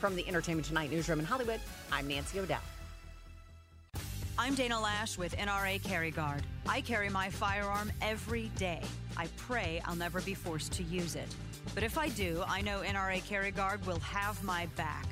From 0.00 0.16
the 0.16 0.26
Entertainment 0.26 0.66
Tonight 0.66 0.90
newsroom 0.90 1.19
in 1.19 1.26
Hollywood, 1.26 1.61
I'm 1.92 2.09
Nancy 2.09 2.40
O'Dell. 2.40 2.62
I'm 4.38 4.54
Dana 4.54 4.76
Loesch 4.76 5.19
with 5.19 5.37
NRA 5.37 5.83
Carry 5.83 6.11
Guard. 6.11 6.42
I 6.66 6.80
carry 6.80 7.11
my 7.11 7.28
firearm 7.28 7.92
every 8.00 8.50
day. 8.57 8.80
I 9.19 9.26
pray 9.37 9.83
I'll 9.85 9.95
never 9.95 10.23
be 10.23 10.33
forced 10.33 10.73
to 10.73 10.83
use 10.85 11.16
it. 11.16 11.28
But 11.75 11.83
if 11.83 11.99
I 11.99 12.09
do, 12.09 12.42
I 12.49 12.62
know 12.62 12.80
NRA 12.80 13.23
Carry 13.26 13.50
Guard 13.50 13.85
will 13.85 13.99
have 13.99 14.42
my 14.42 14.64
back. 14.75 15.04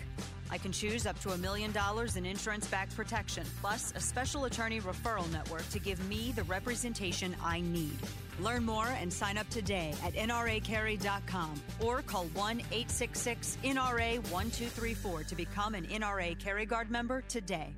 I 0.50 0.58
can 0.58 0.72
choose 0.72 1.06
up 1.06 1.18
to 1.20 1.30
a 1.30 1.38
million 1.38 1.72
dollars 1.72 2.16
in 2.16 2.24
insurance 2.26 2.66
backed 2.66 2.96
protection, 2.96 3.44
plus 3.60 3.92
a 3.96 4.00
special 4.00 4.44
attorney 4.44 4.80
referral 4.80 5.30
network 5.32 5.68
to 5.70 5.78
give 5.78 6.06
me 6.08 6.32
the 6.32 6.44
representation 6.44 7.34
I 7.42 7.60
need. 7.60 7.98
Learn 8.40 8.64
more 8.64 8.88
and 9.00 9.12
sign 9.12 9.36
up 9.36 9.48
today 9.50 9.94
at 10.04 10.14
nracarry.com 10.14 11.54
or 11.80 12.02
call 12.02 12.24
1 12.34 12.60
866 12.60 13.58
NRA 13.64 14.16
1234 14.30 15.24
to 15.24 15.34
become 15.34 15.74
an 15.74 15.86
NRA 15.86 16.38
Carry 16.38 16.66
Guard 16.66 16.90
member 16.90 17.22
today. 17.28 17.74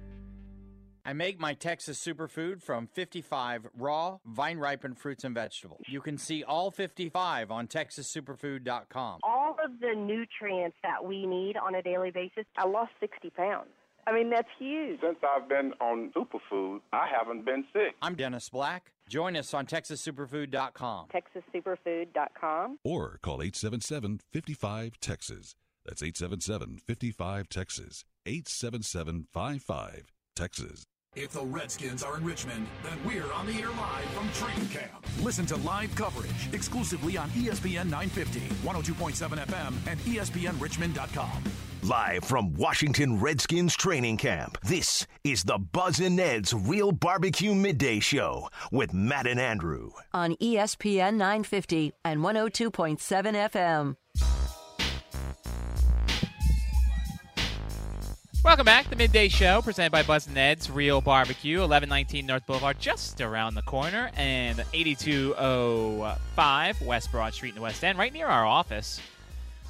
I 1.04 1.12
make 1.12 1.38
my 1.40 1.54
Texas 1.54 1.98
superfood 2.04 2.62
from 2.62 2.86
55 2.86 3.68
raw, 3.76 4.18
vine 4.24 4.58
ripened 4.58 4.98
fruits 4.98 5.24
and 5.24 5.34
vegetables. 5.34 5.80
You 5.88 6.00
can 6.00 6.18
see 6.18 6.42
all 6.44 6.70
55 6.70 7.50
on 7.50 7.66
texassuperfood.com. 7.66 9.20
all 9.22 9.56
of 9.64 9.80
the 9.80 9.94
nutrients 9.94 10.76
that 10.82 11.04
we 11.04 11.26
need 11.26 11.56
on 11.56 11.74
a 11.74 11.82
daily 11.82 12.10
basis. 12.10 12.44
I 12.56 12.66
lost 12.66 12.92
60 13.00 13.30
pounds. 13.30 13.70
I 14.06 14.12
mean, 14.12 14.30
that's 14.30 14.48
huge. 14.58 15.00
Since 15.00 15.18
I've 15.22 15.48
been 15.48 15.72
on 15.80 16.10
superfood, 16.16 16.80
I 16.92 17.06
haven't 17.16 17.44
been 17.44 17.64
sick. 17.72 17.94
I'm 18.00 18.14
Dennis 18.14 18.48
Black. 18.48 18.92
Join 19.08 19.36
us 19.36 19.52
on 19.54 19.66
texassuperfood.com. 19.66 21.08
TexasSuperfood.com. 21.08 22.78
Or 22.84 23.18
call 23.22 23.42
877 23.42 24.20
55 24.32 25.00
Texas. 25.00 25.54
That's 25.84 26.02
877 26.02 26.78
55 26.86 27.48
Texas. 27.48 28.04
877 28.26 29.26
55 29.32 30.12
Texas. 30.40 30.86
If 31.16 31.32
the 31.32 31.44
Redskins 31.44 32.02
are 32.02 32.16
in 32.16 32.24
Richmond, 32.24 32.66
then 32.82 32.96
we're 33.04 33.30
on 33.32 33.44
the 33.46 33.52
air 33.60 33.68
live 33.68 34.04
from 34.14 34.30
training 34.32 34.68
camp. 34.68 35.04
Listen 35.20 35.44
to 35.46 35.56
live 35.56 35.94
coverage 35.94 36.48
exclusively 36.54 37.18
on 37.18 37.28
ESPN 37.30 37.90
950, 37.90 38.40
102.7 38.64 39.46
FM, 39.46 39.74
and 39.86 40.00
ESPNRichmond.com. 40.00 41.42
Live 41.82 42.24
from 42.24 42.54
Washington 42.54 43.20
Redskins 43.20 43.74
training 43.76 44.16
camp, 44.18 44.56
this 44.62 45.06
is 45.24 45.44
the 45.44 45.58
Buzz 45.58 45.98
and 46.00 46.16
Ned's 46.16 46.54
Real 46.54 46.92
Barbecue 46.92 47.54
Midday 47.54 48.00
Show 48.00 48.48
with 48.72 48.94
Matt 48.94 49.26
and 49.26 49.40
Andrew. 49.40 49.90
on 50.14 50.36
ESPN 50.36 51.14
950 51.14 51.92
and 52.04 52.20
102.7 52.20 52.98
FM. 53.50 53.96
Welcome 58.42 58.64
back 58.64 58.84
to 58.84 58.90
the 58.90 58.96
Midday 58.96 59.28
Show, 59.28 59.60
presented 59.60 59.92
by 59.92 60.02
Buzz 60.02 60.24
and 60.26 60.34
Ned's 60.34 60.70
Real 60.70 61.02
Barbecue, 61.02 61.58
1119 61.58 62.24
North 62.24 62.46
Boulevard, 62.46 62.78
just 62.80 63.20
around 63.20 63.54
the 63.54 63.60
corner, 63.62 64.10
and 64.16 64.64
8205 64.72 66.80
West 66.82 67.12
Broad 67.12 67.34
Street 67.34 67.50
in 67.50 67.54
the 67.56 67.60
West 67.60 67.84
End, 67.84 67.98
right 67.98 68.12
near 68.12 68.26
our 68.26 68.46
office. 68.46 68.98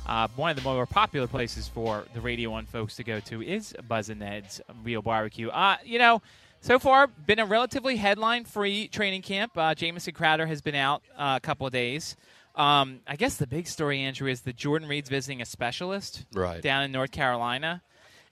Uh, 0.06 0.28
one 0.36 0.50
of 0.50 0.56
the 0.56 0.62
more 0.62 0.86
popular 0.86 1.26
places 1.26 1.66
for 1.66 2.04
the 2.14 2.20
Radio 2.20 2.50
1 2.50 2.66
folks 2.66 2.94
to 2.96 3.02
go 3.04 3.18
to 3.20 3.42
is 3.42 3.74
Buzz 3.88 4.08
and 4.08 4.20
Ned's 4.20 4.60
Real 4.84 5.02
Barbecue. 5.02 5.48
Uh, 5.48 5.76
you 5.84 5.98
know, 5.98 6.22
so 6.60 6.78
far, 6.78 7.08
been 7.08 7.40
a 7.40 7.46
relatively 7.46 7.96
headline-free 7.96 8.86
training 8.88 9.22
camp. 9.22 9.58
Uh, 9.58 9.74
Jamison 9.74 10.14
Crowder 10.14 10.46
has 10.46 10.60
been 10.60 10.76
out 10.76 11.02
uh, 11.18 11.34
a 11.36 11.40
couple 11.40 11.66
of 11.66 11.72
days. 11.72 12.14
Um, 12.54 13.00
I 13.08 13.16
guess 13.16 13.36
the 13.36 13.48
big 13.48 13.66
story, 13.66 13.98
Andrew, 14.00 14.30
is 14.30 14.42
that 14.42 14.54
Jordan 14.54 14.88
Reed's 14.88 15.08
visiting 15.08 15.42
a 15.42 15.44
specialist 15.44 16.24
Right. 16.32 16.62
down 16.62 16.84
in 16.84 16.92
North 16.92 17.10
Carolina. 17.10 17.82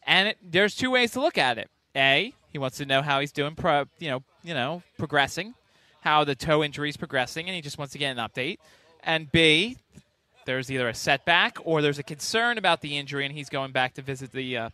And 0.08 0.28
it, 0.28 0.38
there's 0.42 0.74
two 0.74 0.90
ways 0.90 1.12
to 1.12 1.20
look 1.20 1.36
at 1.36 1.58
it. 1.58 1.68
A, 1.94 2.32
he 2.50 2.58
wants 2.58 2.78
to 2.78 2.86
know 2.86 3.02
how 3.02 3.20
he's 3.20 3.30
doing, 3.30 3.54
pro, 3.54 3.84
you 3.98 4.08
know, 4.08 4.22
you 4.42 4.54
know, 4.54 4.82
progressing, 4.96 5.54
how 6.00 6.24
the 6.24 6.34
toe 6.34 6.64
injury 6.64 6.88
is 6.88 6.96
progressing, 6.96 7.46
and 7.46 7.54
he 7.54 7.60
just 7.60 7.76
wants 7.76 7.92
to 7.92 7.98
get 7.98 8.16
an 8.16 8.16
update. 8.16 8.56
And 9.04 9.30
B, 9.30 9.76
there's 10.46 10.70
either 10.70 10.88
a 10.88 10.94
setback 10.94 11.58
or 11.62 11.82
there's 11.82 11.98
a 11.98 12.02
concern 12.02 12.56
about 12.56 12.80
the 12.80 12.96
injury, 12.96 13.26
and 13.26 13.34
he's 13.34 13.50
going 13.50 13.70
back 13.70 13.94
to 13.94 14.02
visit 14.02 14.32
the 14.32 14.56
uh, 14.56 14.70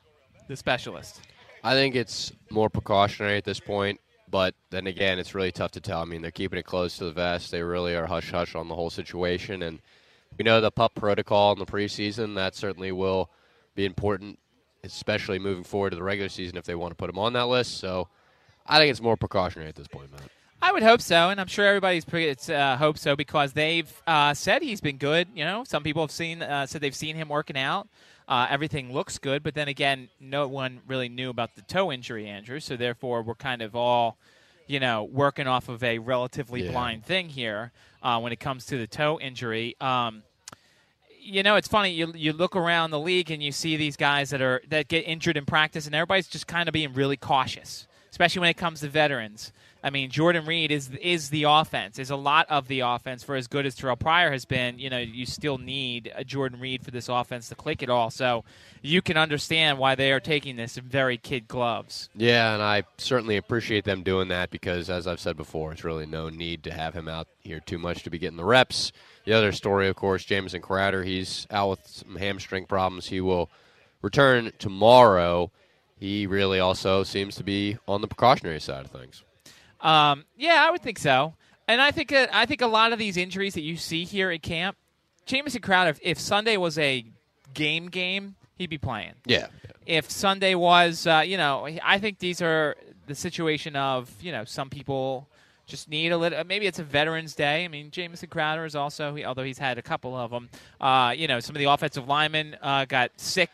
the 0.46 0.56
specialist. 0.56 1.20
I 1.64 1.74
think 1.74 1.96
it's 1.96 2.30
more 2.50 2.70
precautionary 2.70 3.36
at 3.36 3.44
this 3.44 3.58
point, 3.58 4.00
but 4.30 4.54
then 4.70 4.86
again, 4.86 5.18
it's 5.18 5.34
really 5.34 5.50
tough 5.50 5.72
to 5.72 5.80
tell. 5.80 6.00
I 6.00 6.04
mean, 6.04 6.22
they're 6.22 6.30
keeping 6.30 6.60
it 6.60 6.64
close 6.64 6.98
to 6.98 7.06
the 7.06 7.12
vest. 7.12 7.50
They 7.50 7.62
really 7.62 7.96
are 7.96 8.06
hush 8.06 8.30
hush 8.30 8.54
on 8.54 8.68
the 8.68 8.76
whole 8.76 8.90
situation, 8.90 9.62
and 9.62 9.80
we 10.38 10.44
know 10.44 10.60
the 10.60 10.70
pup 10.70 10.94
protocol 10.94 11.52
in 11.54 11.58
the 11.58 11.66
preseason 11.66 12.36
that 12.36 12.54
certainly 12.54 12.92
will 12.92 13.30
be 13.74 13.84
important, 13.84 14.38
especially 14.84 15.38
moving 15.38 15.64
forward 15.64 15.90
to 15.90 15.96
the 15.96 16.02
regular 16.02 16.28
season 16.28 16.56
if 16.56 16.64
they 16.64 16.74
want 16.74 16.92
to 16.92 16.94
put 16.96 17.10
him 17.10 17.18
on 17.18 17.32
that 17.32 17.48
list. 17.48 17.78
So, 17.78 18.08
I 18.66 18.78
think 18.78 18.90
it's 18.90 19.00
more 19.02 19.16
precautionary 19.16 19.68
at 19.68 19.74
this 19.74 19.88
point, 19.88 20.10
Matt. 20.12 20.22
I 20.62 20.72
would 20.72 20.82
hope 20.82 21.02
so, 21.02 21.28
and 21.28 21.38
I'm 21.38 21.46
sure 21.46 21.66
everybody's 21.66 22.06
pretty, 22.06 22.52
uh, 22.54 22.76
hope 22.78 22.96
so 22.96 23.14
because 23.14 23.52
they've 23.52 23.92
uh, 24.06 24.32
said 24.32 24.62
he's 24.62 24.80
been 24.80 24.96
good. 24.96 25.28
You 25.34 25.44
know, 25.44 25.64
some 25.64 25.82
people 25.82 26.02
have 26.02 26.10
seen 26.10 26.40
uh, 26.42 26.64
said 26.66 26.80
they've 26.80 26.94
seen 26.94 27.16
him 27.16 27.28
working 27.28 27.58
out. 27.58 27.86
Uh, 28.26 28.46
everything 28.48 28.90
looks 28.90 29.18
good, 29.18 29.42
but 29.42 29.54
then 29.54 29.68
again, 29.68 30.08
no 30.20 30.48
one 30.48 30.80
really 30.86 31.10
knew 31.10 31.28
about 31.28 31.54
the 31.56 31.62
toe 31.62 31.92
injury, 31.92 32.26
Andrew. 32.26 32.58
So 32.60 32.76
therefore, 32.76 33.22
we're 33.22 33.34
kind 33.34 33.60
of 33.60 33.76
all, 33.76 34.16
you 34.66 34.80
know, 34.80 35.04
working 35.04 35.46
off 35.46 35.68
of 35.68 35.82
a 35.84 35.98
relatively 35.98 36.64
Yeah. 36.64 36.70
blind 36.70 37.04
thing 37.04 37.28
here 37.28 37.70
uh, 38.02 38.18
when 38.20 38.32
it 38.32 38.40
comes 38.40 38.64
to 38.66 38.78
the 38.78 38.86
toe 38.86 39.18
injury. 39.20 39.76
Um, 39.82 40.22
you 41.24 41.42
know, 41.42 41.56
it's 41.56 41.68
funny. 41.68 41.90
You 41.90 42.12
you 42.14 42.32
look 42.32 42.54
around 42.54 42.90
the 42.90 43.00
league 43.00 43.30
and 43.30 43.42
you 43.42 43.50
see 43.50 43.76
these 43.76 43.96
guys 43.96 44.30
that 44.30 44.42
are 44.42 44.62
that 44.68 44.88
get 44.88 45.00
injured 45.00 45.36
in 45.36 45.46
practice, 45.46 45.86
and 45.86 45.94
everybody's 45.94 46.28
just 46.28 46.46
kind 46.46 46.68
of 46.68 46.72
being 46.72 46.92
really 46.92 47.16
cautious, 47.16 47.86
especially 48.10 48.40
when 48.40 48.50
it 48.50 48.56
comes 48.56 48.80
to 48.80 48.88
veterans. 48.88 49.52
I 49.84 49.90
mean, 49.90 50.08
Jordan 50.08 50.46
Reed 50.46 50.72
is 50.72 50.88
is 51.02 51.28
the 51.28 51.42
offense. 51.42 51.98
Is 51.98 52.08
a 52.08 52.16
lot 52.16 52.46
of 52.48 52.68
the 52.68 52.80
offense 52.80 53.22
for 53.22 53.36
as 53.36 53.46
good 53.46 53.66
as 53.66 53.74
Terrell 53.74 53.96
Pryor 53.96 54.32
has 54.32 54.46
been. 54.46 54.78
You 54.78 54.88
know, 54.88 54.98
you 54.98 55.26
still 55.26 55.58
need 55.58 56.10
a 56.16 56.24
Jordan 56.24 56.58
Reed 56.58 56.82
for 56.82 56.90
this 56.90 57.10
offense 57.10 57.50
to 57.50 57.54
click 57.54 57.82
it 57.82 57.90
all. 57.90 58.10
So 58.10 58.44
you 58.80 59.02
can 59.02 59.18
understand 59.18 59.78
why 59.78 59.94
they 59.94 60.10
are 60.10 60.20
taking 60.20 60.56
this 60.56 60.78
in 60.78 60.84
very 60.84 61.18
kid 61.18 61.46
gloves. 61.48 62.08
Yeah, 62.16 62.54
and 62.54 62.62
I 62.62 62.84
certainly 62.96 63.36
appreciate 63.36 63.84
them 63.84 64.02
doing 64.02 64.28
that 64.28 64.50
because, 64.50 64.88
as 64.88 65.06
I've 65.06 65.20
said 65.20 65.36
before, 65.36 65.72
it's 65.72 65.84
really 65.84 66.06
no 66.06 66.30
need 66.30 66.64
to 66.64 66.72
have 66.72 66.94
him 66.94 67.06
out 67.06 67.28
here 67.42 67.60
too 67.60 67.78
much 67.78 68.04
to 68.04 68.10
be 68.10 68.18
getting 68.18 68.38
the 68.38 68.44
reps. 68.44 68.90
The 69.26 69.34
other 69.34 69.52
story, 69.52 69.88
of 69.88 69.96
course, 69.96 70.24
Jamison 70.24 70.62
Crowder, 70.62 71.04
he's 71.04 71.46
out 71.50 71.68
with 71.68 71.86
some 71.86 72.16
hamstring 72.16 72.64
problems. 72.64 73.08
He 73.08 73.20
will 73.20 73.50
return 74.00 74.50
tomorrow. 74.58 75.50
He 75.98 76.26
really 76.26 76.58
also 76.58 77.02
seems 77.02 77.34
to 77.36 77.44
be 77.44 77.76
on 77.86 78.00
the 78.00 78.08
precautionary 78.08 78.60
side 78.60 78.86
of 78.86 78.90
things. 78.90 79.22
Um, 79.84 80.24
yeah, 80.36 80.64
I 80.66 80.70
would 80.72 80.82
think 80.82 80.98
so. 80.98 81.34
And 81.68 81.80
I 81.80 81.92
think 81.92 82.10
that 82.10 82.34
I 82.34 82.46
think 82.46 82.60
a 82.60 82.66
lot 82.66 82.92
of 82.92 82.98
these 82.98 83.16
injuries 83.16 83.54
that 83.54 83.62
you 83.62 83.76
see 83.76 84.04
here 84.04 84.30
at 84.30 84.42
camp, 84.42 84.76
Jamison 85.26 85.62
Crowder, 85.62 85.90
if, 85.90 85.98
if 86.02 86.18
Sunday 86.18 86.56
was 86.56 86.78
a 86.78 87.04
game 87.54 87.88
game, 87.88 88.34
he'd 88.56 88.70
be 88.70 88.78
playing. 88.78 89.12
Yeah. 89.26 89.46
If 89.86 90.10
Sunday 90.10 90.54
was, 90.54 91.06
uh, 91.06 91.22
you 91.24 91.36
know, 91.36 91.68
I 91.82 91.98
think 91.98 92.18
these 92.18 92.42
are 92.42 92.74
the 93.06 93.14
situation 93.14 93.76
of, 93.76 94.10
you 94.20 94.32
know, 94.32 94.44
some 94.44 94.70
people 94.70 95.28
just 95.66 95.88
need 95.88 96.12
a 96.12 96.16
little. 96.18 96.42
Maybe 96.44 96.66
it's 96.66 96.78
a 96.78 96.84
Veterans 96.84 97.34
Day. 97.34 97.64
I 97.64 97.68
mean, 97.68 97.90
Jamison 97.90 98.28
Crowder 98.28 98.64
is 98.64 98.74
also, 98.74 99.16
although 99.24 99.44
he's 99.44 99.58
had 99.58 99.78
a 99.78 99.82
couple 99.82 100.16
of 100.16 100.30
them. 100.30 100.48
Uh, 100.80 101.14
you 101.16 101.28
know, 101.28 101.40
some 101.40 101.54
of 101.56 101.60
the 101.60 101.70
offensive 101.70 102.06
linemen 102.08 102.56
uh, 102.60 102.84
got 102.86 103.10
sick 103.18 103.50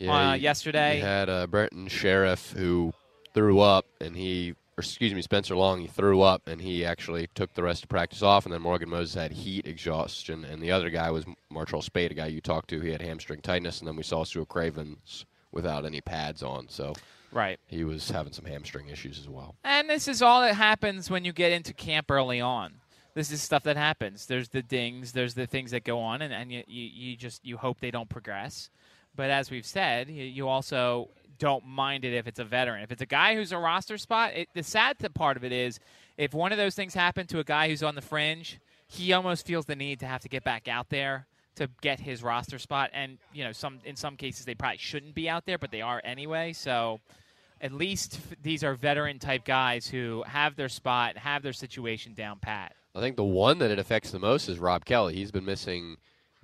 uh, 0.00 0.34
you- 0.36 0.42
yesterday. 0.42 0.98
You 0.98 1.04
had 1.04 1.28
uh, 1.28 1.46
Brandon 1.48 1.88
Scherff 1.88 2.52
who 2.52 2.92
threw 3.34 3.60
up, 3.60 3.86
and 4.00 4.16
he, 4.16 4.54
or 4.78 4.80
excuse 4.80 5.12
me, 5.12 5.22
Spencer 5.22 5.56
Long, 5.56 5.80
he 5.80 5.88
threw 5.88 6.22
up, 6.22 6.46
and 6.46 6.60
he 6.60 6.84
actually 6.84 7.28
took 7.34 7.52
the 7.54 7.64
rest 7.64 7.82
of 7.82 7.88
practice 7.88 8.22
off. 8.22 8.46
And 8.46 8.54
then 8.54 8.62
Morgan 8.62 8.88
Moses 8.88 9.12
had 9.16 9.32
heat 9.32 9.66
exhaustion, 9.66 10.44
and 10.44 10.62
the 10.62 10.70
other 10.70 10.88
guy 10.88 11.10
was 11.10 11.24
Martrell 11.52 11.82
Spaight, 11.82 12.12
a 12.12 12.14
guy 12.14 12.26
you 12.28 12.40
talked 12.40 12.70
to. 12.70 12.80
He 12.80 12.92
had 12.92 13.02
hamstring 13.02 13.40
tightness, 13.40 13.80
and 13.80 13.88
then 13.88 13.96
we 13.96 14.04
saw 14.04 14.22
Stuart 14.22 14.48
Cravens 14.48 15.26
without 15.50 15.84
any 15.84 16.00
pads 16.00 16.44
on, 16.44 16.68
so 16.68 16.92
Right. 17.32 17.58
he 17.66 17.82
was 17.82 18.08
having 18.08 18.32
some 18.32 18.44
hamstring 18.44 18.88
issues 18.88 19.18
as 19.18 19.28
well. 19.28 19.56
And 19.64 19.90
this 19.90 20.06
is 20.06 20.22
all 20.22 20.42
that 20.42 20.54
happens 20.54 21.10
when 21.10 21.24
you 21.24 21.32
get 21.32 21.50
into 21.50 21.74
camp 21.74 22.08
early 22.08 22.40
on. 22.40 22.74
This 23.14 23.32
is 23.32 23.42
stuff 23.42 23.64
that 23.64 23.76
happens. 23.76 24.26
There's 24.26 24.50
the 24.50 24.62
dings, 24.62 25.10
there's 25.10 25.34
the 25.34 25.48
things 25.48 25.72
that 25.72 25.82
go 25.82 25.98
on, 25.98 26.22
and, 26.22 26.32
and 26.32 26.52
you, 26.52 26.62
you, 26.68 26.84
you 26.84 27.16
just 27.16 27.44
you 27.44 27.56
hope 27.56 27.80
they 27.80 27.90
don't 27.90 28.08
progress. 28.08 28.70
But 29.16 29.30
as 29.30 29.50
we've 29.50 29.66
said, 29.66 30.08
you, 30.08 30.22
you 30.22 30.46
also 30.46 31.08
don't 31.38 31.66
mind 31.66 32.04
it 32.04 32.14
if 32.14 32.26
it's 32.26 32.38
a 32.38 32.44
veteran. 32.44 32.82
If 32.82 32.92
it's 32.92 33.02
a 33.02 33.06
guy 33.06 33.34
who's 33.34 33.52
a 33.52 33.58
roster 33.58 33.98
spot, 33.98 34.32
it, 34.34 34.48
the 34.54 34.62
sad 34.62 34.96
part 35.14 35.36
of 35.36 35.44
it 35.44 35.52
is 35.52 35.78
if 36.16 36.34
one 36.34 36.52
of 36.52 36.58
those 36.58 36.74
things 36.74 36.94
happen 36.94 37.26
to 37.28 37.38
a 37.38 37.44
guy 37.44 37.68
who's 37.68 37.82
on 37.82 37.94
the 37.94 38.02
fringe, 38.02 38.58
he 38.86 39.12
almost 39.12 39.46
feels 39.46 39.66
the 39.66 39.76
need 39.76 40.00
to 40.00 40.06
have 40.06 40.22
to 40.22 40.28
get 40.28 40.44
back 40.44 40.68
out 40.68 40.88
there 40.88 41.26
to 41.56 41.68
get 41.80 42.00
his 42.00 42.22
roster 42.22 42.58
spot. 42.58 42.90
And 42.92 43.18
you 43.32 43.44
know, 43.44 43.52
some 43.52 43.78
in 43.84 43.96
some 43.96 44.16
cases 44.16 44.44
they 44.44 44.54
probably 44.54 44.78
shouldn't 44.78 45.14
be 45.14 45.28
out 45.28 45.46
there, 45.46 45.58
but 45.58 45.70
they 45.70 45.82
are 45.82 46.00
anyway. 46.04 46.52
So 46.52 47.00
at 47.60 47.72
least 47.72 48.14
f- 48.30 48.38
these 48.42 48.64
are 48.64 48.74
veteran 48.74 49.18
type 49.18 49.44
guys 49.44 49.86
who 49.86 50.24
have 50.26 50.56
their 50.56 50.68
spot, 50.68 51.16
have 51.18 51.42
their 51.42 51.52
situation 51.52 52.14
down 52.14 52.38
pat. 52.38 52.74
I 52.94 53.00
think 53.00 53.16
the 53.16 53.24
one 53.24 53.58
that 53.58 53.70
it 53.70 53.78
affects 53.78 54.10
the 54.10 54.18
most 54.18 54.48
is 54.48 54.58
Rob 54.58 54.84
Kelley. 54.84 55.14
He's 55.14 55.30
been 55.30 55.44
missing 55.44 55.98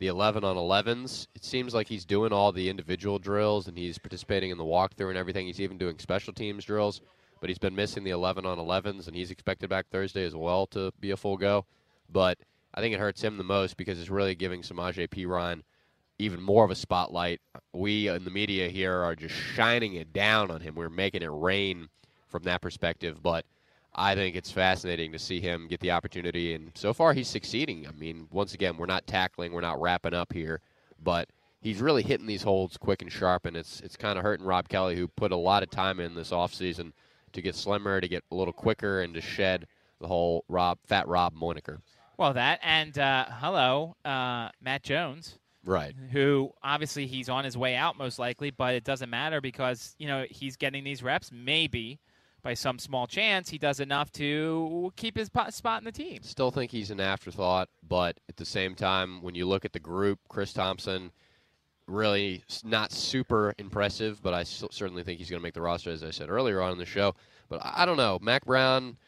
the 0.04 0.10
11 0.10 0.44
on 0.44 0.56
11s. 0.56 1.28
It 1.34 1.42
seems 1.42 1.72
like 1.72 1.88
he's 1.88 2.04
doing 2.04 2.30
all 2.30 2.52
the 2.52 2.68
individual 2.68 3.18
drills 3.18 3.68
and 3.68 3.78
he's 3.78 3.96
participating 3.96 4.50
in 4.50 4.58
the 4.58 4.64
walkthrough 4.64 5.08
and 5.08 5.16
everything. 5.16 5.46
He's 5.46 5.62
even 5.62 5.78
doing 5.78 5.98
special 5.98 6.34
teams 6.34 6.66
drills, 6.66 7.00
but 7.40 7.48
he's 7.48 7.58
been 7.58 7.74
missing 7.74 8.04
the 8.04 8.10
11 8.10 8.44
on 8.44 8.58
11s 8.58 9.06
and 9.06 9.16
he's 9.16 9.30
expected 9.30 9.70
back 9.70 9.86
Thursday 9.88 10.26
as 10.26 10.36
well 10.36 10.66
to 10.66 10.92
be 11.00 11.12
a 11.12 11.16
full 11.16 11.38
go. 11.38 11.64
But 12.12 12.36
I 12.74 12.82
think 12.82 12.94
it 12.94 13.00
hurts 13.00 13.22
him 13.22 13.38
the 13.38 13.44
most 13.44 13.78
because 13.78 13.98
it's 13.98 14.10
really 14.10 14.34
giving 14.34 14.60
Samaje 14.60 15.08
Perine 15.08 15.62
even 16.18 16.42
more 16.42 16.66
of 16.66 16.70
a 16.70 16.74
spotlight. 16.74 17.40
We 17.72 18.08
in 18.08 18.24
the 18.24 18.30
media 18.30 18.68
here 18.68 18.92
are 18.92 19.16
just 19.16 19.34
shining 19.34 19.94
it 19.94 20.12
down 20.12 20.50
on 20.50 20.60
him. 20.60 20.74
We're 20.74 20.90
making 20.90 21.22
it 21.22 21.30
rain 21.32 21.88
from 22.28 22.42
that 22.42 22.60
perspective, 22.60 23.22
but 23.22 23.46
I 23.94 24.14
think 24.14 24.36
it's 24.36 24.50
fascinating 24.50 25.12
to 25.12 25.18
see 25.18 25.40
him 25.40 25.68
get 25.68 25.80
the 25.80 25.92
opportunity, 25.92 26.54
and 26.54 26.72
so 26.74 26.92
far 26.92 27.12
he's 27.12 27.28
succeeding. 27.28 27.86
I 27.86 27.92
mean, 27.92 28.26
once 28.30 28.54
again, 28.54 28.76
we're 28.76 28.86
not 28.86 29.06
tackling, 29.06 29.52
we're 29.52 29.60
not 29.60 29.80
wrapping 29.80 30.14
up 30.14 30.32
here, 30.32 30.60
but 31.02 31.28
he's 31.60 31.80
really 31.80 32.02
hitting 32.02 32.26
these 32.26 32.42
holds 32.42 32.76
quick 32.76 33.02
and 33.02 33.12
sharp, 33.12 33.46
and 33.46 33.56
it's 33.56 33.80
it's 33.80 33.96
kind 33.96 34.18
of 34.18 34.24
hurting 34.24 34.46
Rob 34.46 34.68
Kelley, 34.68 34.96
who 34.96 35.08
put 35.08 35.32
a 35.32 35.36
lot 35.36 35.62
of 35.62 35.70
time 35.70 36.00
in 36.00 36.14
this 36.14 36.30
offseason 36.30 36.92
to 37.32 37.42
get 37.42 37.54
slimmer, 37.54 38.00
to 38.00 38.08
get 38.08 38.24
a 38.30 38.34
little 38.34 38.52
quicker, 38.52 39.00
and 39.00 39.14
to 39.14 39.20
shed 39.20 39.66
the 40.00 40.08
whole 40.08 40.44
Rob 40.48 40.78
Fat 40.84 41.08
Rob 41.08 41.32
moniker. 41.34 41.80
Well, 42.16 42.34
that 42.34 42.60
and 42.62 42.96
uh, 42.98 43.26
hello, 43.28 43.96
uh, 44.04 44.50
Matt 44.60 44.82
Jones. 44.82 45.38
Right. 45.64 45.94
Who 46.12 46.52
obviously 46.62 47.06
he's 47.06 47.28
on 47.28 47.44
his 47.44 47.56
way 47.56 47.74
out 47.74 47.96
most 47.96 48.18
likely, 48.18 48.50
but 48.50 48.74
it 48.74 48.84
doesn't 48.84 49.08
matter 49.08 49.40
because 49.40 49.94
you 49.98 50.06
know 50.06 50.26
he's 50.30 50.56
getting 50.56 50.84
these 50.84 51.02
reps. 51.02 51.30
Maybe 51.32 52.00
by 52.44 52.54
some 52.54 52.78
small 52.78 53.06
chance 53.08 53.48
he 53.48 53.58
does 53.58 53.80
enough 53.80 54.12
to 54.12 54.92
keep 54.96 55.16
his 55.16 55.30
spot 55.48 55.80
in 55.80 55.84
the 55.84 55.90
team. 55.90 56.22
Still 56.22 56.50
think 56.50 56.70
he's 56.70 56.90
an 56.90 57.00
afterthought, 57.00 57.70
but 57.88 58.20
at 58.28 58.36
the 58.36 58.44
same 58.44 58.74
time, 58.74 59.22
when 59.22 59.34
you 59.34 59.46
look 59.46 59.64
at 59.64 59.72
the 59.72 59.80
group, 59.80 60.20
Chris 60.28 60.52
Thompson, 60.52 61.10
really 61.86 62.44
not 62.62 62.92
super 62.92 63.54
impressive, 63.58 64.22
but 64.22 64.34
I 64.34 64.42
s- 64.42 64.62
certainly 64.70 65.02
think 65.02 65.18
he's 65.18 65.30
going 65.30 65.40
to 65.40 65.42
make 65.42 65.54
the 65.54 65.62
roster, 65.62 65.90
as 65.90 66.04
I 66.04 66.10
said 66.10 66.28
earlier 66.28 66.60
on 66.60 66.72
in 66.72 66.78
the 66.78 66.86
show. 66.86 67.14
But 67.48 67.60
I, 67.64 67.86
don't 67.86 67.96
know. 67.96 68.18
Mack 68.20 68.44
Brown, 68.44 68.98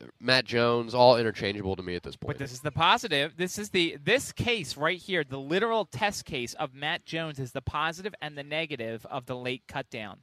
uh, 0.00 0.06
Matt 0.20 0.44
Jones, 0.44 0.94
all 0.94 1.16
interchangeable 1.18 1.74
to 1.76 1.82
me 1.82 1.96
at 1.96 2.04
this 2.04 2.16
point. 2.16 2.38
But 2.38 2.38
this 2.38 2.52
is 2.52 2.60
the 2.60 2.72
positive. 2.72 3.36
This 3.36 3.58
is 3.58 3.70
the 3.70 3.96
this 4.02 4.32
case 4.32 4.76
right 4.76 4.98
here, 4.98 5.24
the 5.24 5.38
literal 5.38 5.84
test 5.86 6.24
case 6.24 6.54
of 6.54 6.72
Matt 6.74 7.04
Jones 7.04 7.38
is 7.40 7.52
the 7.52 7.62
positive 7.62 8.14
and 8.20 8.38
the 8.38 8.44
negative 8.44 9.04
of 9.06 9.26
the 9.26 9.36
late 9.36 9.62
cut 9.68 9.90
down. 9.90 10.18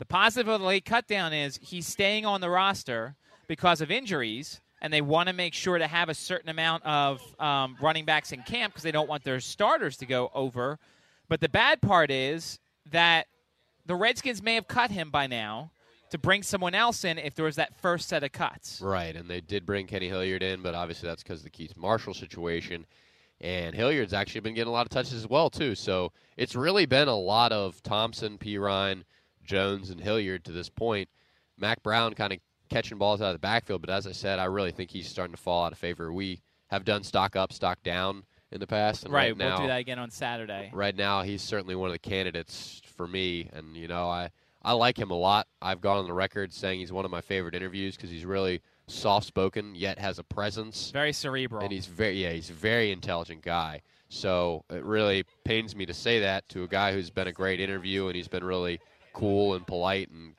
The 0.00 0.06
positive 0.06 0.48
of 0.48 0.60
the 0.60 0.66
late 0.66 0.86
cut 0.86 1.06
down 1.06 1.34
is 1.34 1.60
he's 1.62 1.86
staying 1.86 2.24
on 2.24 2.40
the 2.40 2.48
roster 2.48 3.16
because 3.48 3.82
of 3.82 3.90
injuries, 3.90 4.62
and 4.80 4.90
they 4.90 5.02
want 5.02 5.28
to 5.28 5.34
make 5.34 5.52
sure 5.52 5.76
to 5.76 5.86
have 5.86 6.08
a 6.08 6.14
certain 6.14 6.48
amount 6.48 6.86
of 6.86 7.20
um, 7.38 7.76
running 7.82 8.06
backs 8.06 8.32
in 8.32 8.42
camp 8.44 8.72
because 8.72 8.82
they 8.82 8.92
don't 8.92 9.10
want 9.10 9.24
their 9.24 9.40
starters 9.40 9.98
to 9.98 10.06
go 10.06 10.30
over. 10.32 10.78
But 11.28 11.42
the 11.42 11.50
bad 11.50 11.82
part 11.82 12.10
is 12.10 12.58
that 12.90 13.26
the 13.84 13.94
Redskins 13.94 14.42
may 14.42 14.54
have 14.54 14.66
cut 14.66 14.90
him 14.90 15.10
by 15.10 15.26
now 15.26 15.70
to 16.08 16.16
bring 16.16 16.42
someone 16.42 16.74
else 16.74 17.04
in 17.04 17.18
if 17.18 17.34
there 17.34 17.44
was 17.44 17.56
that 17.56 17.76
first 17.82 18.08
set 18.08 18.24
of 18.24 18.32
cuts. 18.32 18.80
Right, 18.80 19.14
and 19.14 19.28
they 19.28 19.42
did 19.42 19.66
bring 19.66 19.86
Kenny 19.86 20.08
Hilliard 20.08 20.42
in, 20.42 20.62
but 20.62 20.74
obviously 20.74 21.10
that's 21.10 21.22
because 21.22 21.40
of 21.40 21.44
the 21.44 21.50
Keith 21.50 21.76
Marshall 21.76 22.14
situation. 22.14 22.86
And 23.42 23.74
Hilliard's 23.74 24.14
actually 24.14 24.40
been 24.40 24.54
getting 24.54 24.70
a 24.70 24.72
lot 24.72 24.86
of 24.86 24.90
touches 24.90 25.12
as 25.12 25.28
well, 25.28 25.50
too. 25.50 25.74
So 25.74 26.12
it's 26.38 26.56
really 26.56 26.86
been 26.86 27.08
a 27.08 27.14
lot 27.14 27.52
of 27.52 27.82
Thompson, 27.82 28.38
Perine, 28.38 29.02
Jones, 29.44 29.90
and 29.90 30.00
Hilliard 30.00 30.44
to 30.44 30.52
this 30.52 30.68
point. 30.68 31.08
Mack 31.58 31.82
Brown 31.82 32.14
kind 32.14 32.32
of 32.32 32.38
catching 32.68 32.98
balls 32.98 33.20
out 33.20 33.28
of 33.28 33.34
the 33.34 33.38
backfield, 33.40 33.80
but 33.80 33.90
as 33.90 34.06
I 34.06 34.12
said, 34.12 34.38
I 34.38 34.44
really 34.44 34.72
think 34.72 34.90
he's 34.90 35.08
starting 35.08 35.34
to 35.34 35.40
fall 35.40 35.64
out 35.64 35.72
of 35.72 35.78
favor. 35.78 36.12
We 36.12 36.40
have 36.68 36.84
done 36.84 37.02
stock 37.02 37.36
up, 37.36 37.52
stock 37.52 37.82
down 37.82 38.24
in 38.52 38.60
the 38.60 38.66
past, 38.66 39.04
and 39.04 39.12
Right, 39.12 39.28
right, 39.30 39.36
now 39.36 39.48
we'll 39.58 39.62
do 39.62 39.66
that 39.68 39.80
again 39.80 39.98
on 39.98 40.10
Saturday. 40.10 40.70
right 40.72 40.94
now 40.96 41.22
he's 41.22 41.40
certainly 41.42 41.74
one 41.76 41.88
of 41.88 41.92
the 41.92 41.98
candidates 42.00 42.80
for 42.96 43.06
me 43.06 43.48
and 43.52 43.76
you 43.76 43.86
know 43.86 44.08
i 44.08 44.28
i 44.62 44.72
like 44.72 44.98
him 44.98 45.12
a 45.12 45.16
lot 45.16 45.46
i've 45.62 45.80
gone 45.80 45.98
on 45.98 46.06
the 46.06 46.12
record 46.12 46.52
saying 46.52 46.80
he's 46.80 46.90
one 46.90 47.04
of 47.04 47.12
my 47.12 47.20
favorite 47.20 47.54
interviews 47.54 47.94
because 47.94 48.10
he's 48.10 48.24
really 48.24 48.60
soft 48.88 49.24
spoken 49.26 49.76
yet 49.76 50.00
has 50.00 50.18
a 50.18 50.24
presence 50.24 50.90
Very 50.90 51.12
cerebral. 51.12 51.62
and 51.62 51.70
he's 51.72 51.86
very 51.86 52.20
yeah 52.24 52.32
he's 52.32 52.50
a 52.50 52.54
very 52.54 52.90
intelligent 52.90 53.42
guy 53.42 53.82
so 54.08 54.64
it 54.68 54.82
really 54.82 55.22
pains 55.44 55.76
me 55.76 55.86
to 55.86 55.94
say 55.94 56.18
that 56.18 56.48
to 56.48 56.64
a 56.64 56.68
guy 56.68 56.92
who's 56.92 57.08
been 57.10 57.28
a 57.28 57.32
great 57.32 57.60
interview 57.60 58.08
and 58.08 58.16
he's 58.16 58.26
been 58.28 58.42
really 58.44 58.80
cool 59.12 59.54
and 59.54 59.66
polite 59.66 60.10
and 60.10 60.34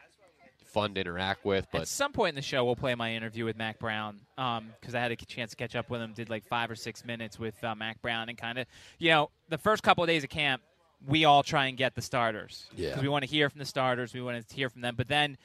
fun 0.66 0.94
to 0.94 1.02
interact 1.02 1.44
with 1.44 1.68
But 1.72 1.82
At 1.82 1.88
some 1.90 2.14
point 2.14 2.30
in 2.30 2.36
the 2.36 2.42
show, 2.42 2.64
we'll 2.64 2.76
play 2.78 2.96
my 2.96 3.14
interview 3.14 3.44
with 3.46 3.58
Mack 3.58 3.78
Brown 3.78 4.22
because 4.36 4.96
I 4.96 5.00
had 5.00 5.12
a 5.12 5.16
chance 5.18 5.52
to 5.52 5.58
catch 5.58 5.76
up 5.76 5.90
with 5.90 6.02
him. 6.02 6.14
Did 6.14 6.30
like 6.30 6.46
five 6.46 6.72
or 6.72 6.76
six 6.76 7.04
minutes 7.04 7.38
with 7.38 7.62
uh, 7.64 7.76
Mack 7.76 8.02
Brown 8.02 8.30
and 8.30 8.38
kind 8.38 8.58
of, 8.58 8.68
you 8.98 9.10
know, 9.10 9.30
the 9.50 9.58
first 9.58 9.84
couple 9.84 10.04
of 10.04 10.08
days 10.08 10.24
of 10.24 10.30
camp, 10.30 10.62
we 11.06 11.26
all 11.26 11.44
try 11.44 11.66
and 11.68 11.78
get 11.78 11.96
the 11.96 12.02
starters 12.02 12.68
Yeah. 12.76 12.90
because 12.90 13.04
we 13.04 13.10
want 13.10 13.24
to 13.26 13.30
hear 13.30 13.50
from 13.50 13.60
the 13.60 13.66
starters. 13.66 14.14
We 14.14 14.22
want 14.22 14.48
to 14.48 14.56
hear 14.56 14.70
from 14.70 14.82
them. 14.82 14.96
But 14.96 15.08
then, 15.10 15.38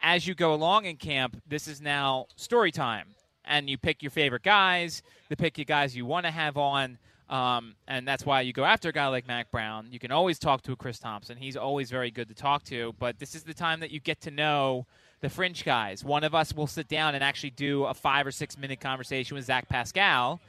as 0.00 0.26
you 0.26 0.34
go 0.34 0.52
along 0.52 0.86
in 0.86 0.96
camp, 0.96 1.40
this 1.46 1.68
is 1.68 1.80
now 1.80 2.26
story 2.34 2.72
time, 2.72 3.08
and 3.44 3.70
you 3.70 3.78
pick 3.78 4.02
your 4.02 4.10
favorite 4.10 4.42
guys. 4.42 5.02
the 5.28 5.36
pick 5.36 5.58
your 5.58 5.64
guys 5.64 5.94
you 5.94 6.06
want 6.06 6.26
to 6.26 6.32
have 6.32 6.56
on. 6.56 6.98
Um, 7.32 7.74
and 7.88 8.06
that's 8.06 8.26
why 8.26 8.42
you 8.42 8.52
go 8.52 8.64
after 8.64 8.90
a 8.90 8.92
guy 8.92 9.06
like 9.08 9.26
Mack 9.26 9.50
Brown. 9.50 9.88
You 9.90 9.98
can 9.98 10.12
always 10.12 10.38
talk 10.38 10.60
to 10.64 10.76
Chris 10.76 10.98
Thompson. 10.98 11.38
He's 11.38 11.56
always 11.56 11.90
very 11.90 12.10
good 12.10 12.28
to 12.28 12.34
talk 12.34 12.62
to. 12.64 12.94
But 12.98 13.18
this 13.18 13.34
is 13.34 13.42
the 13.44 13.54
time 13.54 13.80
that 13.80 13.90
you 13.90 14.00
get 14.00 14.20
to 14.22 14.30
know 14.30 14.86
the 15.22 15.30
fringe 15.30 15.64
guys. 15.64 16.04
One 16.04 16.24
of 16.24 16.34
us 16.34 16.52
will 16.54 16.66
sit 16.66 16.88
down 16.88 17.14
and 17.14 17.24
actually 17.24 17.50
do 17.50 17.84
a 17.84 17.94
five 17.94 18.26
or 18.26 18.32
six 18.32 18.58
minute 18.58 18.80
conversation 18.80 19.34
with 19.34 19.46
Zach 19.46 19.66
Pascal 19.68 20.40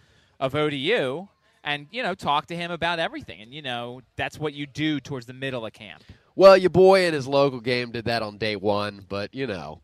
of 0.41 0.55
ODU 0.55 1.27
and, 1.63 1.87
you 1.91 2.03
know, 2.03 2.15
talk 2.15 2.47
to 2.47 2.55
him 2.55 2.69
about 2.69 2.99
everything. 2.99 3.39
And, 3.41 3.53
you 3.53 3.61
know, 3.61 4.01
that's 4.17 4.37
what 4.37 4.53
you 4.53 4.65
do 4.67 4.99
towards 4.99 5.25
the 5.25 5.33
middle 5.33 5.65
of 5.65 5.71
camp. 5.71 6.03
well 6.35 6.57
your 6.57 6.69
boy 6.69 7.05
in 7.05 7.13
his 7.13 7.27
local 7.27 7.61
game 7.61 7.91
did 7.91 8.05
that 8.05 8.21
on 8.23 8.37
day 8.37 8.55
one 8.55 9.05
but 9.07 9.33
you 9.33 9.45
know 9.47 9.79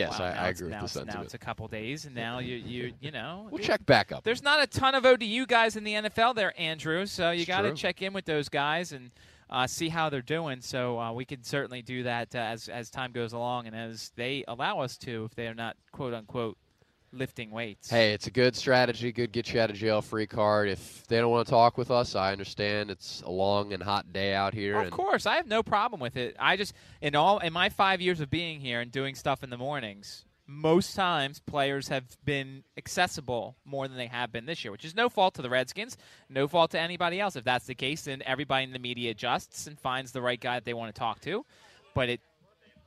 yes 0.00 0.18
Well, 0.18 0.28
I, 0.32 0.46
I 0.46 0.48
agree 0.48 0.64
with 0.66 0.72
now 0.72 0.80
the 0.86 1.00
it's- 1.00 1.14
Now 1.14 1.22
it's 1.22 1.34
a 1.34 1.38
couple 1.38 1.68
days, 1.68 2.06
and 2.06 2.14
now 2.14 2.38
you, 2.38 2.56
you, 2.56 2.92
you 3.00 3.10
know. 3.10 3.46
we'll 3.50 3.62
check 3.62 3.84
back 3.86 4.12
up 4.12 4.24
There's 4.24 4.42
not 4.42 4.62
a 4.62 4.66
ton 4.66 4.94
of 4.94 5.04
ODU 5.06 5.46
guys 5.46 5.76
in 5.76 5.84
the 5.84 5.94
NFL 5.94 6.34
there, 6.34 6.52
Andrew. 6.60 7.06
So 7.06 7.30
you 7.30 7.46
got 7.46 7.62
to 7.62 7.72
check 7.74 8.02
in 8.02 8.12
with 8.12 8.24
those 8.24 8.48
guys 8.48 8.92
and 8.92 9.10
uh, 9.48 9.66
see 9.66 9.88
how 9.88 10.08
they're 10.10 10.22
doing. 10.22 10.60
So 10.60 10.98
uh, 10.98 11.12
we 11.12 11.24
can 11.24 11.42
certainly 11.42 11.82
do 11.82 12.04
that 12.04 12.34
uh, 12.34 12.38
as 12.38 12.68
as 12.68 12.88
time 12.90 13.12
goes 13.12 13.32
along 13.32 13.66
and 13.66 13.74
as 13.74 14.12
they 14.16 14.44
allow 14.46 14.80
us 14.80 14.96
to, 14.98 15.24
if 15.24 15.34
they 15.34 15.46
are 15.48 15.54
not 15.54 15.76
quote 15.92 16.14
unquote 16.14 16.56
lifting 17.12 17.50
weights. 17.50 17.90
Hey, 17.90 18.12
it's 18.12 18.26
a 18.26 18.30
good 18.30 18.54
strategy, 18.56 19.12
good 19.12 19.32
get 19.32 19.52
you 19.52 19.60
out 19.60 19.70
of 19.70 19.76
jail 19.76 20.02
free 20.02 20.26
card. 20.26 20.68
If 20.68 21.06
they 21.06 21.18
don't 21.18 21.30
want 21.30 21.46
to 21.46 21.50
talk 21.50 21.76
with 21.76 21.90
us, 21.90 22.14
I 22.14 22.32
understand 22.32 22.90
it's 22.90 23.22
a 23.22 23.30
long 23.30 23.72
and 23.72 23.82
hot 23.82 24.12
day 24.12 24.34
out 24.34 24.54
here. 24.54 24.80
Of 24.80 24.90
course, 24.90 25.26
I 25.26 25.36
have 25.36 25.46
no 25.46 25.62
problem 25.62 26.00
with 26.00 26.16
it. 26.16 26.36
I 26.38 26.56
just 26.56 26.74
in 27.00 27.14
all 27.14 27.38
in 27.38 27.52
my 27.52 27.68
five 27.68 28.00
years 28.00 28.20
of 28.20 28.30
being 28.30 28.60
here 28.60 28.80
and 28.80 28.90
doing 28.92 29.14
stuff 29.14 29.42
in 29.42 29.50
the 29.50 29.58
mornings, 29.58 30.24
most 30.46 30.96
times 30.96 31.40
players 31.40 31.88
have 31.88 32.04
been 32.24 32.64
accessible 32.76 33.56
more 33.64 33.86
than 33.86 33.96
they 33.96 34.08
have 34.08 34.32
been 34.32 34.46
this 34.46 34.64
year, 34.64 34.72
which 34.72 34.84
is 34.84 34.96
no 34.96 35.08
fault 35.08 35.34
to 35.34 35.42
the 35.42 35.50
Redskins, 35.50 35.96
no 36.28 36.48
fault 36.48 36.72
to 36.72 36.80
anybody 36.80 37.20
else. 37.20 37.36
If 37.36 37.44
that's 37.44 37.66
the 37.66 37.74
case, 37.74 38.02
then 38.02 38.22
everybody 38.26 38.64
in 38.64 38.72
the 38.72 38.78
media 38.78 39.12
adjusts 39.12 39.66
and 39.66 39.78
finds 39.78 40.12
the 40.12 40.20
right 40.20 40.40
guy 40.40 40.56
that 40.56 40.64
they 40.64 40.74
want 40.74 40.92
to 40.92 40.98
talk 40.98 41.20
to. 41.22 41.44
But 41.94 42.08
it, 42.08 42.20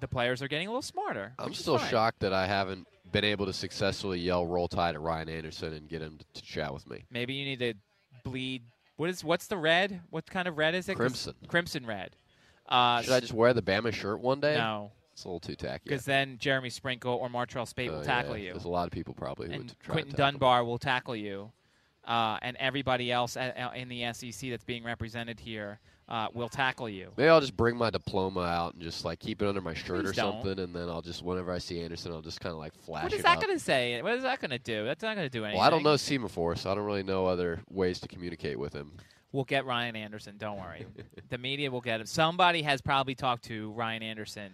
the 0.01 0.07
players 0.09 0.41
are 0.41 0.49
getting 0.49 0.67
a 0.67 0.71
little 0.71 0.81
smarter. 0.81 1.33
I'm 1.39 1.53
still 1.53 1.77
fine. 1.77 1.89
shocked 1.89 2.19
that 2.19 2.33
I 2.33 2.47
haven't 2.47 2.86
been 3.13 3.23
able 3.23 3.45
to 3.45 3.54
successfully 3.54 4.19
yell 4.19 4.45
"Roll 4.45 4.67
Tide" 4.67 4.95
at 4.95 5.02
Ryan 5.02 5.30
Anderson 5.30 5.71
and 5.73 5.88
get 5.88 6.02
him 6.02 6.17
to, 6.17 6.41
to 6.41 6.45
chat 6.45 6.73
with 6.73 6.89
me. 6.89 7.06
Maybe 7.10 7.34
you 7.36 7.45
need 7.45 7.60
to 7.60 7.73
bleed. 8.26 8.63
What 8.97 9.10
is 9.10 9.23
what's 9.23 9.47
the 9.47 9.58
red? 9.58 10.02
What 10.10 10.26
kind 10.30 10.47
of 10.47 10.58
red 10.58 10.76
is 10.76 10.89
it? 10.89 10.95
Crimson. 10.95 11.36
Crimson 11.47 11.86
red. 11.86 12.15
Uh, 12.67 13.02
Should 13.02 13.13
I 13.13 13.19
just 13.21 13.34
wear 13.34 13.54
the 13.54 13.62
Bama 13.62 13.93
shirt 13.93 14.19
one 14.19 14.39
day? 14.39 14.56
No. 14.56 14.91
it's 15.13 15.23
a 15.23 15.28
little 15.28 15.39
too 15.39 15.56
tacky. 15.56 15.82
Because 15.86 16.06
then 16.06 16.38
Jeremy 16.39 16.69
Sprinkle 16.69 17.13
or 17.13 17.30
Martrell 17.30 17.67
Spaight 17.71 17.89
Oh, 17.89 17.93
will 17.93 17.99
yeah, 17.99 18.06
tackle 18.06 18.38
you. 18.38 18.52
There's 18.52 18.65
a 18.65 18.69
lot 18.69 18.86
of 18.86 18.91
people 18.91 19.13
probably 19.13 19.47
who 19.47 19.54
and 19.54 19.63
would 19.63 19.80
try 19.80 19.93
Quinton 19.93 20.15
Dunbar 20.15 20.63
will 20.63 20.78
tackle 20.78 21.15
you, 21.15 21.52
uh, 22.08 22.38
and 22.41 22.56
everybody 22.58 23.12
else 23.12 23.36
a- 23.36 23.54
a- 23.73 23.78
in 23.78 23.89
the 23.89 24.04
SEC 24.13 24.49
that's 24.49 24.63
being 24.63 24.84
represented 24.84 25.39
here 25.39 25.80
uh, 26.09 26.27
will 26.33 26.49
tackle 26.49 26.89
you. 26.89 27.11
Maybe 27.17 27.29
I'll 27.29 27.41
just 27.41 27.55
bring 27.55 27.77
my 27.77 27.89
diploma 27.89 28.41
out 28.41 28.73
and 28.73 28.83
just 28.83 29.05
like 29.05 29.19
keep 29.19 29.41
it 29.41 29.47
under 29.47 29.61
my 29.61 29.73
shirt 29.73 30.03
Please 30.03 30.09
or 30.09 30.13
don't. 30.13 30.43
something, 30.43 30.63
and 30.63 30.75
then 30.75 30.89
I'll 30.89 31.01
just 31.01 31.23
whenever 31.23 31.51
I 31.51 31.57
see 31.57 31.81
Anderson, 31.81 32.11
I'll 32.11 32.21
just 32.21 32.41
kind 32.41 32.53
of 32.53 32.59
like 32.59 32.73
flash 32.75 33.03
What 33.03 33.13
is 33.13 33.23
that 33.23 33.41
going 33.41 33.53
to 33.57 33.63
say? 33.63 34.01
What 34.01 34.13
is 34.13 34.23
that 34.23 34.39
going 34.41 34.51
to 34.51 34.59
do? 34.59 34.85
That's 34.85 35.03
not 35.03 35.15
going 35.15 35.27
to 35.27 35.31
do 35.31 35.43
anything. 35.45 35.59
Well, 35.59 35.67
I 35.67 35.69
don't 35.69 35.83
know 35.83 35.95
semaphore, 35.95 36.55
so 36.55 36.71
I 36.71 36.75
don't 36.75 36.85
really 36.85 37.03
know 37.03 37.25
other 37.25 37.61
ways 37.69 37.99
to 38.01 38.07
communicate 38.07 38.59
with 38.59 38.73
him. 38.73 38.91
We'll 39.31 39.45
get 39.45 39.65
Ryan 39.65 39.95
Anderson. 39.95 40.35
Don't 40.37 40.59
worry. 40.59 40.85
the 41.29 41.37
media 41.37 41.71
will 41.71 41.81
get 41.81 41.99
him. 41.99 42.05
Somebody 42.05 42.61
has 42.61 42.81
probably 42.81 43.15
talked 43.15 43.45
to 43.45 43.71
Ryan 43.71 44.03
Anderson 44.03 44.51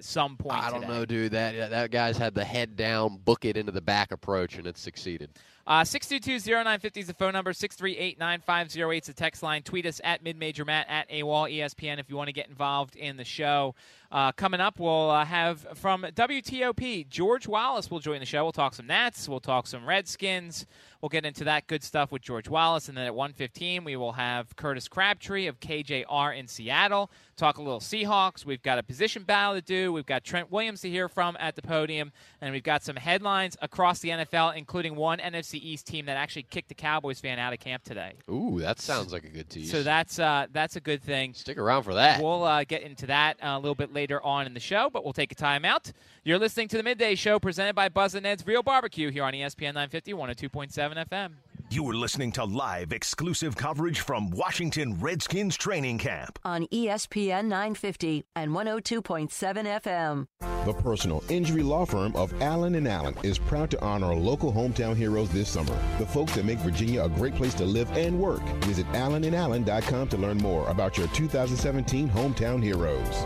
some 0.00 0.36
point. 0.36 0.62
I 0.62 0.70
don't 0.70 0.82
today. 0.82 0.92
know, 0.92 1.04
dude. 1.04 1.32
That 1.32 1.70
that 1.70 1.90
guy's 1.90 2.16
had 2.16 2.34
the 2.34 2.44
head 2.44 2.76
down, 2.76 3.16
book 3.18 3.44
it 3.44 3.56
into 3.56 3.72
the 3.72 3.80
back 3.80 4.12
approach, 4.12 4.56
and 4.56 4.66
it's 4.66 4.80
succeeded. 4.80 5.30
Uh, 5.68 5.82
622-0950 5.82 6.96
is 6.96 7.06
the 7.08 7.12
phone 7.12 7.34
number. 7.34 7.52
638-9508 7.52 9.00
is 9.02 9.06
the 9.06 9.12
text 9.12 9.42
line. 9.42 9.62
Tweet 9.62 9.84
us 9.84 10.00
at 10.02 10.24
midmajormatt, 10.24 10.86
at 10.88 11.06
AWOL 11.10 11.52
ESPN 11.52 11.98
if 11.98 12.08
you 12.08 12.16
want 12.16 12.28
to 12.28 12.32
get 12.32 12.48
involved 12.48 12.96
in 12.96 13.18
the 13.18 13.24
show. 13.24 13.74
Uh, 14.10 14.32
coming 14.32 14.60
up, 14.60 14.78
we'll 14.80 15.10
uh, 15.10 15.26
have 15.26 15.66
from 15.74 16.04
WTOP, 16.04 17.06
George 17.10 17.46
Wallace 17.46 17.90
will 17.90 18.00
join 18.00 18.18
the 18.18 18.24
show. 18.24 18.44
We'll 18.44 18.52
talk 18.52 18.72
some 18.72 18.86
Nats. 18.86 19.28
We'll 19.28 19.40
talk 19.40 19.66
some 19.66 19.84
Redskins. 19.84 20.64
We'll 21.00 21.08
get 21.08 21.24
into 21.24 21.44
that 21.44 21.68
good 21.68 21.84
stuff 21.84 22.10
with 22.10 22.22
George 22.22 22.48
Wallace. 22.48 22.88
And 22.88 22.98
then 22.98 23.06
at 23.06 23.12
1.15, 23.12 23.84
we 23.84 23.94
will 23.94 24.12
have 24.12 24.56
Curtis 24.56 24.88
Crabtree 24.88 25.46
of 25.46 25.60
KJR 25.60 26.36
in 26.36 26.48
Seattle. 26.48 27.10
Talk 27.36 27.58
a 27.58 27.62
little 27.62 27.78
Seahawks. 27.78 28.44
We've 28.44 28.62
got 28.62 28.78
a 28.78 28.82
position 28.82 29.22
battle 29.22 29.54
to 29.54 29.60
do. 29.60 29.92
We've 29.92 30.04
got 30.04 30.24
Trent 30.24 30.50
Williams 30.50 30.80
to 30.80 30.90
hear 30.90 31.08
from 31.08 31.36
at 31.38 31.54
the 31.54 31.62
podium, 31.62 32.10
and 32.40 32.52
we've 32.52 32.64
got 32.64 32.82
some 32.82 32.96
headlines 32.96 33.56
across 33.62 34.00
the 34.00 34.08
NFL, 34.08 34.56
including 34.56 34.96
one 34.96 35.18
NFC 35.18 35.54
East 35.54 35.86
team 35.86 36.06
that 36.06 36.16
actually 36.16 36.42
kicked 36.42 36.72
a 36.72 36.74
Cowboys 36.74 37.20
fan 37.20 37.38
out 37.38 37.52
of 37.52 37.60
camp 37.60 37.84
today. 37.84 38.14
Ooh, 38.28 38.58
that 38.58 38.80
sounds 38.80 39.12
like 39.12 39.22
a 39.22 39.28
good 39.28 39.48
tease. 39.48 39.70
So 39.70 39.84
that's 39.84 40.18
uh, 40.18 40.46
that's 40.52 40.74
a 40.74 40.80
good 40.80 41.00
thing. 41.00 41.32
Stick 41.32 41.58
around 41.58 41.84
for 41.84 41.94
that. 41.94 42.20
We'll 42.20 42.42
uh, 42.42 42.64
get 42.64 42.82
into 42.82 43.06
that 43.06 43.36
uh, 43.40 43.50
a 43.50 43.60
little 43.60 43.76
bit 43.76 43.92
later 43.92 44.20
on 44.24 44.46
in 44.46 44.54
the 44.54 44.60
show, 44.60 44.90
but 44.92 45.04
we'll 45.04 45.12
take 45.12 45.30
a 45.30 45.36
time 45.36 45.64
out. 45.64 45.92
You're 46.28 46.38
listening 46.38 46.68
to 46.68 46.76
the 46.76 46.82
Midday 46.82 47.14
Show 47.14 47.38
presented 47.38 47.74
by 47.74 47.88
Buzz 47.88 48.14
and 48.14 48.24
Ned's 48.24 48.46
Real 48.46 48.62
Barbecue 48.62 49.10
here 49.10 49.24
on 49.24 49.32
ESPN 49.32 49.72
950, 49.72 50.12
102.7 50.12 51.06
FM. 51.08 51.30
You 51.70 51.88
are 51.88 51.94
listening 51.94 52.32
to 52.32 52.44
live 52.44 52.92
exclusive 52.92 53.56
coverage 53.56 54.00
from 54.00 54.28
Washington 54.28 55.00
Redskins 55.00 55.56
training 55.56 55.96
camp. 55.96 56.38
on 56.44 56.66
ESPN 56.66 57.46
950 57.46 58.26
and 58.36 58.50
102.7 58.50 59.80
FM. 59.82 60.26
The 60.66 60.74
personal 60.74 61.24
injury 61.30 61.62
law 61.62 61.86
firm 61.86 62.14
of 62.14 62.38
Allen 62.42 62.74
and 62.74 62.86
Allen 62.86 63.14
is 63.22 63.38
proud 63.38 63.70
to 63.70 63.80
honor 63.80 64.14
local 64.14 64.52
hometown 64.52 64.94
heroes 64.94 65.30
this 65.30 65.48
summer. 65.48 65.78
The 65.98 66.04
folks 66.04 66.34
that 66.34 66.44
make 66.44 66.58
Virginia 66.58 67.04
a 67.04 67.08
great 67.08 67.36
place 67.36 67.54
to 67.54 67.64
live 67.64 67.90
and 67.92 68.20
work. 68.20 68.42
Visit 68.66 68.86
allenandallen.com 68.88 70.08
to 70.08 70.18
learn 70.18 70.36
more 70.36 70.68
about 70.68 70.98
your 70.98 71.08
2017 71.08 72.06
hometown 72.06 72.62
heroes. 72.62 73.24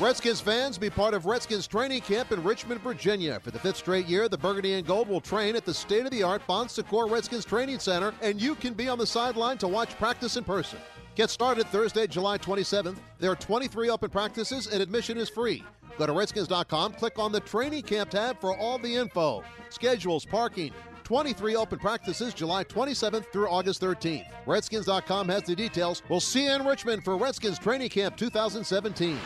Redskins 0.00 0.40
fans, 0.40 0.76
be 0.76 0.90
part 0.90 1.14
of 1.14 1.24
Redskins 1.24 1.68
training 1.68 2.00
camp 2.00 2.32
in 2.32 2.42
Richmond, 2.42 2.80
Virginia. 2.80 3.38
For 3.38 3.52
the 3.52 3.60
fifth 3.60 3.76
straight 3.76 4.06
year, 4.06 4.28
the 4.28 4.36
Burgundy 4.36 4.74
and 4.74 4.84
Gold 4.84 5.08
will 5.08 5.20
train 5.20 5.54
at 5.54 5.64
the 5.64 5.72
state 5.72 6.04
of 6.04 6.10
the 6.10 6.24
art 6.24 6.42
Bon 6.48 6.68
Secours 6.68 7.12
Redskins 7.12 7.44
Training 7.44 7.78
Center, 7.78 8.12
and 8.20 8.42
you 8.42 8.56
can 8.56 8.74
be 8.74 8.88
on 8.88 8.98
the 8.98 9.06
sideline 9.06 9.56
to 9.58 9.68
watch 9.68 9.96
practice 9.96 10.36
in 10.36 10.42
person. 10.42 10.80
Get 11.14 11.30
started 11.30 11.68
Thursday, 11.68 12.08
July 12.08 12.38
27th. 12.38 12.96
There 13.20 13.30
are 13.30 13.36
23 13.36 13.88
open 13.88 14.10
practices, 14.10 14.66
and 14.66 14.82
admission 14.82 15.16
is 15.16 15.28
free. 15.28 15.62
Go 15.96 16.06
to 16.06 16.12
Redskins.com, 16.12 16.94
click 16.94 17.20
on 17.20 17.30
the 17.30 17.40
training 17.40 17.82
camp 17.82 18.10
tab 18.10 18.40
for 18.40 18.58
all 18.58 18.78
the 18.78 18.96
info, 18.96 19.44
schedules, 19.70 20.24
parking. 20.24 20.72
23 21.04 21.54
open 21.56 21.78
practices 21.78 22.34
July 22.34 22.64
27th 22.64 23.30
through 23.32 23.48
August 23.48 23.80
13th. 23.80 24.26
Redskins.com 24.46 25.28
has 25.28 25.42
the 25.42 25.54
details. 25.54 26.02
We'll 26.08 26.20
see 26.20 26.44
you 26.44 26.52
in 26.52 26.66
Richmond 26.66 27.04
for 27.04 27.16
Redskins 27.16 27.58
Training 27.58 27.90
Camp 27.90 28.16
2017. 28.16 29.18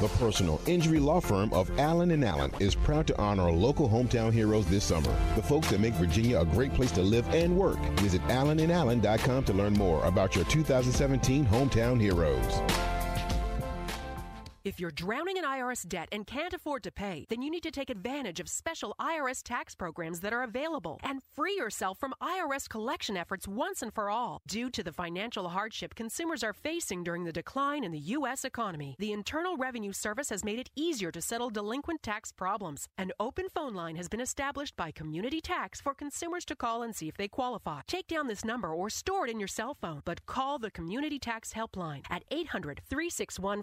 The 0.00 0.08
personal 0.18 0.60
injury 0.66 0.98
law 0.98 1.20
firm 1.20 1.52
of 1.52 1.76
Allen 1.78 2.10
and 2.10 2.24
Allen 2.24 2.52
is 2.58 2.74
proud 2.74 3.06
to 3.06 3.18
honor 3.18 3.50
local 3.50 3.88
hometown 3.88 4.32
heroes 4.32 4.66
this 4.66 4.84
summer. 4.84 5.14
The 5.36 5.42
folks 5.42 5.70
that 5.70 5.80
make 5.80 5.94
Virginia 5.94 6.40
a 6.40 6.44
great 6.44 6.74
place 6.74 6.90
to 6.92 7.02
live 7.02 7.28
and 7.28 7.56
work. 7.56 7.78
Visit 8.00 8.22
allenandallen.com 8.22 9.44
to 9.44 9.52
learn 9.52 9.74
more 9.74 10.04
about 10.04 10.34
your 10.34 10.44
2017 10.46 11.46
hometown 11.46 12.00
heroes. 12.00 12.87
If 14.64 14.80
you're 14.80 14.90
drowning 14.90 15.36
in 15.36 15.44
IRS 15.44 15.86
debt 15.86 16.08
and 16.10 16.26
can't 16.26 16.52
afford 16.52 16.82
to 16.82 16.90
pay, 16.90 17.26
then 17.28 17.42
you 17.42 17.50
need 17.50 17.62
to 17.62 17.70
take 17.70 17.90
advantage 17.90 18.40
of 18.40 18.48
special 18.48 18.94
IRS 19.00 19.42
tax 19.42 19.74
programs 19.74 20.20
that 20.20 20.32
are 20.32 20.42
available 20.42 20.98
and 21.04 21.22
free 21.34 21.54
yourself 21.56 21.98
from 21.98 22.14
IRS 22.20 22.68
collection 22.68 23.16
efforts 23.16 23.46
once 23.46 23.82
and 23.82 23.94
for 23.94 24.10
all. 24.10 24.40
Due 24.48 24.68
to 24.70 24.82
the 24.82 24.92
financial 24.92 25.48
hardship 25.48 25.94
consumers 25.94 26.42
are 26.42 26.52
facing 26.52 27.04
during 27.04 27.24
the 27.24 27.32
decline 27.32 27.84
in 27.84 27.92
the 27.92 27.98
U.S. 28.16 28.44
economy, 28.44 28.96
the 28.98 29.12
Internal 29.12 29.56
Revenue 29.56 29.92
Service 29.92 30.30
has 30.30 30.44
made 30.44 30.58
it 30.58 30.70
easier 30.74 31.12
to 31.12 31.22
settle 31.22 31.50
delinquent 31.50 32.02
tax 32.02 32.32
problems. 32.32 32.88
An 32.98 33.12
open 33.20 33.46
phone 33.54 33.74
line 33.74 33.96
has 33.96 34.08
been 34.08 34.20
established 34.20 34.76
by 34.76 34.90
Community 34.90 35.40
Tax 35.40 35.80
for 35.80 35.94
consumers 35.94 36.44
to 36.46 36.56
call 36.56 36.82
and 36.82 36.96
see 36.96 37.08
if 37.08 37.16
they 37.16 37.28
qualify. 37.28 37.82
Take 37.86 38.08
down 38.08 38.26
this 38.26 38.44
number 38.44 38.74
or 38.74 38.90
store 38.90 39.26
it 39.26 39.30
in 39.30 39.38
your 39.38 39.48
cell 39.48 39.76
phone, 39.80 40.02
but 40.04 40.26
call 40.26 40.58
the 40.58 40.70
Community 40.70 41.18
Tax 41.18 41.52
Helpline 41.52 42.02
at 42.10 42.24
800 42.30 42.80
361 42.88 43.62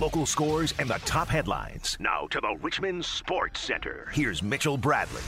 Local 0.00 0.26
scores 0.26 0.74
and 0.78 0.88
the 0.88 0.98
top 1.04 1.28
headlines. 1.28 1.96
Now 2.00 2.26
to 2.30 2.40
the 2.40 2.56
Richmond 2.60 3.04
Sports 3.04 3.60
Center. 3.60 4.08
Here's 4.12 4.42
Mitchell 4.42 4.76
Bradley. 4.76 5.22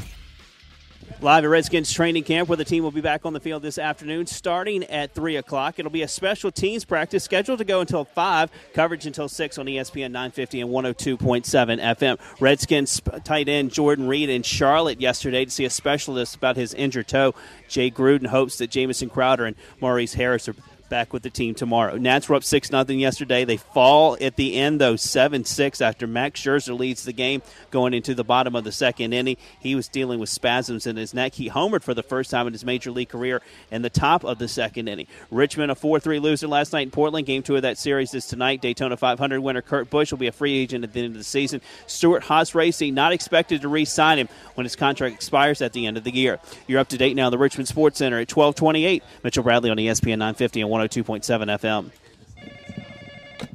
Live 1.20 1.44
at 1.44 1.50
Redskins 1.50 1.92
training 1.92 2.22
camp, 2.22 2.48
where 2.48 2.56
the 2.56 2.64
team 2.64 2.82
will 2.82 2.90
be 2.90 3.00
back 3.00 3.26
on 3.26 3.32
the 3.32 3.40
field 3.40 3.62
this 3.62 3.78
afternoon, 3.78 4.26
starting 4.26 4.84
at 4.84 5.14
3 5.14 5.36
o'clock. 5.36 5.78
It'll 5.78 5.90
be 5.90 6.02
a 6.02 6.08
special 6.08 6.50
teams 6.50 6.84
practice 6.84 7.24
scheduled 7.24 7.58
to 7.58 7.64
go 7.64 7.80
until 7.80 8.04
5, 8.04 8.50
coverage 8.72 9.06
until 9.06 9.28
6 9.28 9.58
on 9.58 9.66
ESPN 9.66 10.12
950 10.12 10.60
and 10.62 10.70
102.7 10.70 11.96
FM. 11.96 12.18
Redskins 12.40 13.02
tight 13.24 13.48
end 13.48 13.72
Jordan 13.72 14.08
Reed 14.08 14.30
in 14.30 14.42
Charlotte 14.42 15.00
yesterday 15.00 15.44
to 15.44 15.50
see 15.50 15.64
a 15.64 15.70
specialist 15.70 16.36
about 16.36 16.56
his 16.56 16.72
injured 16.74 17.08
toe. 17.08 17.34
Jay 17.68 17.90
Gruden 17.90 18.28
hopes 18.28 18.58
that 18.58 18.70
Jamison 18.70 19.10
Crowder 19.10 19.44
and 19.44 19.56
Maurice 19.80 20.14
Harris 20.14 20.48
are 20.48 20.54
back 20.90 21.12
with 21.14 21.22
the 21.22 21.30
team 21.30 21.54
tomorrow. 21.54 21.96
Nats 21.96 22.28
were 22.28 22.34
up 22.34 22.44
6 22.44 22.68
0 22.68 22.84
yesterday. 22.88 23.46
They 23.46 23.56
fall 23.56 24.18
at 24.20 24.36
the 24.36 24.56
end, 24.56 24.80
though, 24.80 24.96
7 24.96 25.44
6 25.46 25.80
after 25.80 26.06
Max 26.06 26.42
Scherzer 26.42 26.78
leads 26.78 27.04
the 27.04 27.14
game 27.14 27.40
going 27.70 27.94
into 27.94 28.14
the 28.14 28.24
bottom 28.24 28.54
of 28.54 28.64
the 28.64 28.72
second 28.72 29.14
inning. 29.14 29.38
He 29.58 29.74
was 29.74 29.88
dealing 29.88 30.20
with 30.20 30.28
spasms 30.28 30.86
in 30.86 30.96
his 30.96 31.14
neck. 31.14 31.34
He 31.34 31.48
homered 31.48 31.82
for 31.82 31.94
the 31.94 32.02
first 32.02 32.30
time 32.30 32.46
in 32.46 32.52
his 32.52 32.64
major 32.64 32.90
league 32.90 33.08
career 33.08 33.40
in 33.70 33.80
the 33.80 33.88
top 33.88 34.24
of 34.24 34.38
the 34.38 34.48
second 34.48 34.88
inning. 34.88 35.06
Richmond, 35.30 35.70
a 35.70 35.74
4 35.74 36.00
3 36.00 36.18
loser 36.18 36.48
last 36.48 36.72
night 36.72 36.82
in 36.82 36.90
Portland. 36.90 37.26
Game 37.26 37.42
two 37.42 37.56
of 37.56 37.62
that 37.62 37.78
series 37.78 38.12
is 38.12 38.26
tonight. 38.26 38.60
Daytona 38.60 38.96
500 38.96 39.40
winner 39.40 39.62
Kurt 39.62 39.88
Busch 39.88 40.10
will 40.10 40.18
be 40.18 40.26
a 40.26 40.32
free 40.32 40.58
agent 40.58 40.84
at 40.84 40.92
the 40.92 41.00
end 41.00 41.14
of 41.14 41.18
the 41.18 41.24
season. 41.24 41.60
Stewart 41.86 42.24
Haas 42.24 42.54
Racing 42.54 42.92
not 42.92 43.12
expected 43.12 43.62
to 43.62 43.68
re 43.68 43.84
sign 43.84 44.18
him 44.18 44.28
when 44.54 44.64
his 44.64 44.76
contract 44.76 45.14
expires 45.14 45.62
at 45.62 45.72
the 45.72 45.86
end 45.86 45.96
of 45.96 46.04
the 46.04 46.12
year. 46.12 46.40
You're 46.66 46.80
up 46.80 46.88
to 46.88 46.98
date 46.98 47.14
now 47.14 47.30
the 47.30 47.38
Richmond 47.38 47.68
Sports 47.68 47.98
Center 47.98 48.16
at 48.16 48.30
1228. 48.30 49.02
Mitchell 49.22 49.44
Bradley 49.44 49.70
on 49.70 49.76
ESPN 49.76 50.18
950 50.18 50.62
and 50.62 50.79
oh 50.79 50.79
102.7 50.88 51.20
FM. 51.60 51.90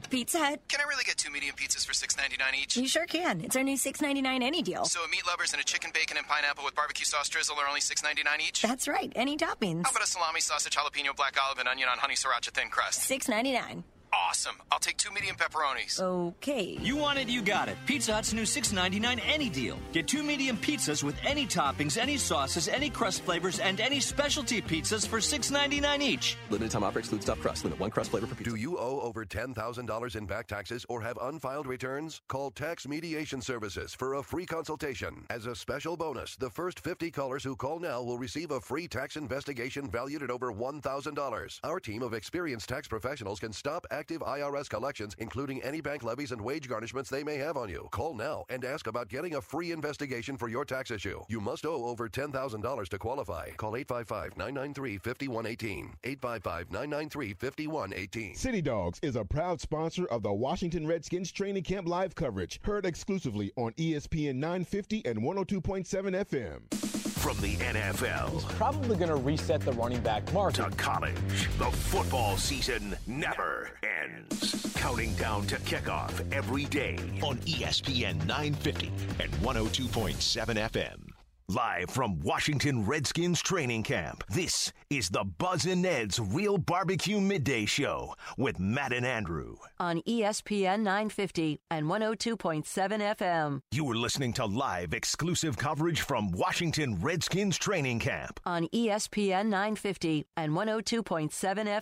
Pizza 0.10 0.38
Hut. 0.38 0.62
Can 0.70 0.80
I 0.80 0.88
really 0.88 1.04
get 1.04 1.18
two 1.18 1.32
medium 1.32 1.56
pizzas 1.56 1.86
for 1.86 1.94
six 1.94 2.16
ninety 2.16 2.38
nine 2.38 2.54
each? 2.56 2.78
You 2.78 2.88
sure 2.88 3.06
can. 3.06 3.42
It's 3.42 3.56
our 3.56 3.64
new 3.64 3.76
six 3.76 4.02
ninety 4.02 4.22
nine 4.22 4.44
any 4.44 4.62
deal. 4.62 4.86
So 4.86 5.04
a 5.04 5.08
meat 5.10 5.26
lovers 5.28 5.52
and 5.52 5.60
a 5.62 5.66
chicken 5.66 5.92
bacon 5.94 6.16
and 6.16 6.26
pineapple 6.26 6.64
with 6.64 6.76
barbecue 6.76 7.06
sauce 7.06 7.28
drizzle 7.28 7.58
are 7.60 7.68
only 7.68 7.82
six 7.82 8.02
ninety 8.04 8.24
nine 8.24 8.40
each. 8.40 8.62
That's 8.62 8.88
right. 8.88 9.12
Any 9.16 9.36
toppings. 9.36 9.84
How 9.84 9.92
about 9.92 10.04
a 10.04 10.08
salami, 10.08 10.40
sausage, 10.40 10.74
jalapeno, 10.76 11.14
black 11.18 11.36
olive, 11.44 11.58
and 11.58 11.68
onion 11.68 11.90
on 11.90 11.98
honey 11.98 12.14
sriracha 12.14 12.52
thin 12.52 12.70
crust? 12.70 13.02
Six 13.02 13.28
ninety 13.28 13.52
nine. 13.52 13.84
Awesome. 14.16 14.56
I'll 14.72 14.80
take 14.80 14.98
two 14.98 15.12
medium 15.12 15.36
pepperonis. 15.36 16.00
Okay. 16.00 16.78
You 16.82 16.96
want 16.96 17.20
it, 17.20 17.28
you 17.28 17.42
got 17.42 17.68
it. 17.68 17.78
Pizza 17.86 18.14
Hut's 18.14 18.34
new 18.34 18.44
$6.99 18.44 19.20
any 19.26 19.50
deal. 19.50 19.78
Get 19.92 20.08
two 20.08 20.24
medium 20.24 20.58
pizzas 20.58 21.04
with 21.04 21.16
any 21.26 21.46
toppings, 21.46 21.98
any 21.98 22.18
sauces, 22.18 22.68
any 22.68 22.90
crust 22.90 23.24
flavors, 23.24 23.60
and 23.60 23.82
any 23.82 24.00
specialty 24.00 24.62
pizzas 24.62 25.08
for 25.08 25.20
$6.99 25.20 26.02
each. 26.02 26.38
Limited 26.50 26.72
time 26.72 26.84
offer 26.84 27.00
excludes 27.00 27.26
stuffed 27.26 27.42
crust. 27.42 27.64
Limit 27.64 27.80
one 27.80 27.90
crust 27.92 28.12
flavor 28.12 28.28
per 28.28 28.36
pizza. 28.36 28.52
Do 28.52 28.56
you 28.56 28.78
owe 28.78 29.02
over 29.02 29.26
$10,000 29.26 30.16
in 30.16 30.26
back 30.26 30.48
taxes 30.48 30.86
or 30.88 31.02
have 31.02 31.18
unfiled 31.22 31.68
returns? 31.68 32.22
Call 32.28 32.52
Tax 32.52 32.88
Mediation 32.88 33.42
Services 33.42 33.94
for 33.94 34.16
a 34.16 34.24
free 34.24 34.46
consultation. 34.46 35.26
As 35.30 35.46
a 35.46 35.56
special 35.56 35.98
bonus, 35.98 36.36
the 36.38 36.50
first 36.50 36.80
50 36.80 37.12
callers 37.12 37.44
who 37.44 37.56
call 37.56 37.80
now 37.80 38.02
will 38.02 38.18
receive 38.18 38.52
a 38.52 38.62
free 38.62 38.88
tax 38.88 39.18
investigation 39.18 39.90
valued 39.90 40.24
at 40.24 40.30
over 40.30 40.54
$1,000. 40.54 41.60
Our 41.64 41.80
team 41.80 42.02
of 42.02 42.14
experienced 42.14 42.70
tax 42.70 42.88
professionals 42.88 43.40
can 43.40 43.52
stop 43.52 43.86
active 44.06 44.22
IRS 44.22 44.70
collections, 44.70 45.16
including 45.18 45.64
any 45.64 45.82
bank 45.82 46.04
levies 46.04 46.32
and 46.32 46.40
wage 46.40 46.70
garnishments 46.70 47.10
they 47.10 47.24
may 47.24 47.38
have 47.38 47.58
on 47.58 47.70
you. 47.70 47.88
Call 47.90 48.14
now 48.14 48.46
and 48.50 48.64
ask 48.64 48.86
about 48.86 49.10
getting 49.10 49.34
a 49.34 49.42
free 49.42 49.72
investigation 49.72 50.38
for 50.38 50.48
your 50.48 50.64
tax 50.64 50.92
issue. 50.92 51.22
You 51.28 51.42
must 51.42 51.66
owe 51.66 51.86
over 51.86 52.08
$10,000 52.08 52.88
to 52.90 52.98
qualify. 53.00 53.50
Call 53.58 53.76
855 53.76 54.38
993 54.38 55.00
5118. 55.00 55.96
855 56.04 56.70
993 56.70 57.34
5118. 57.34 58.36
City 58.36 58.62
Dogs 58.62 59.00
is 59.02 59.16
a 59.16 59.26
proud 59.26 59.60
sponsor 59.60 60.06
of 60.06 60.22
the 60.22 60.34
Washington 60.34 60.86
Redskins 60.86 61.32
training 61.32 61.64
camp 61.64 61.88
live 61.88 62.14
coverage, 62.14 62.60
heard 62.62 62.86
exclusively 62.86 63.52
on 63.56 63.72
ESPN 63.72 64.36
950 64.36 65.04
and 65.06 65.18
102.7 65.18 66.62
FM. 66.70 67.05
From 67.26 67.42
the 67.42 67.56
NFL 67.56 68.48
Probably 68.50 68.98
going 68.98 69.10
to 69.10 69.16
reset 69.16 69.60
the 69.62 69.72
running 69.72 70.00
back 70.02 70.32
market. 70.32 70.70
to 70.70 70.70
college, 70.78 71.16
the 71.58 71.72
football 71.72 72.38
season 72.38 72.96
never 73.08 73.72
ends. 74.04 74.72
Counting 74.76 75.12
down 75.16 75.48
to 75.48 75.56
kickoff 75.56 76.24
every 76.32 76.66
day 76.66 77.00
on 77.24 77.38
ESPN 77.40 78.18
950 78.28 78.92
and 79.20 79.32
102.7 79.42 80.70
FM. 80.70 81.15
Live 81.50 81.92
from 81.92 82.22
Washington 82.22 82.88
Redskins 82.88 83.40
training 83.40 83.84
camp, 83.84 84.24
this 84.28 84.74
is 84.90 85.10
the 85.10 85.24
Buzz 85.24 85.68
and 85.68 85.84
Ned's 85.84 86.20
Real 86.20 86.58
Barbecue 86.58 87.22
Midday 87.22 87.68
Show 87.68 88.16
with 88.36 88.60
Matt 88.60 88.92
and 88.92 89.06
Andrew. 89.06 89.58
On 89.80 90.02
ESPN 90.08 90.80
950 90.80 91.60
and 91.70 91.86
102.7 91.86 92.66
FM. 92.66 93.62
You 93.72 93.88
are 93.92 93.96
listening 93.96 94.34
to 94.34 94.46
live 94.46 94.96
exclusive 94.96 95.56
coverage 95.56 96.02
from 96.02 96.32
Washington 96.32 97.00
Redskins 97.00 97.60
training 97.60 98.00
camp. 98.00 98.40
On 98.48 98.68
ESPN 98.70 99.46
950 99.46 100.26
and 100.36 100.54
102.7 100.54 101.30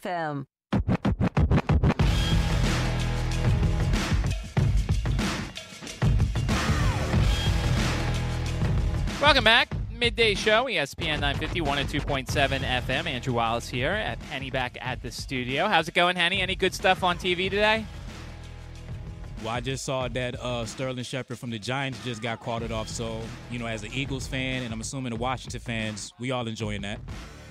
FM. 0.02 0.46
Welcome 9.24 9.46
back. 9.46 9.74
Midday 9.90 10.34
show, 10.36 10.66
ESPN 10.66 11.22
950, 11.22 11.62
102.7 11.62 12.60
FM. 12.60 13.06
Andrew 13.08 13.34
Wallace 13.36 13.70
here 13.70 13.92
at 13.94 14.22
Henny 14.24 14.52
back 14.52 14.78
at 14.82 15.02
the 15.02 15.12
studio. 15.12 15.70
How's 15.70 15.88
it 15.88 15.94
going, 15.94 16.18
Henny? 16.18 16.42
Any 16.42 16.58
good 16.58 16.74
stuff 16.74 17.06
on 17.06 17.18
TV 17.18 17.50
today? 17.50 17.86
Well, 19.42 19.54
I 19.54 19.62
just 19.62 19.86
saw 19.86 20.10
that 20.10 20.38
uh, 20.42 20.66
Sterling 20.66 21.06
Shepard 21.06 21.40
from 21.40 21.52
the 21.52 21.58
Giants 21.58 22.04
just 22.04 22.22
got 22.22 22.42
called 22.42 22.64
it 22.64 22.72
off. 22.74 22.90
So, 22.90 23.22
you 23.50 23.60
know, 23.60 23.66
as 23.66 23.84
an 23.84 23.94
Eagles 23.94 24.28
fan, 24.28 24.64
and 24.64 24.74
I'm 24.74 24.82
assuming 24.82 25.12
the 25.14 25.20
Washington 25.20 25.62
fans, 25.62 26.12
we 26.20 26.32
all 26.32 26.46
enjoying 26.46 26.82
that. 26.82 27.00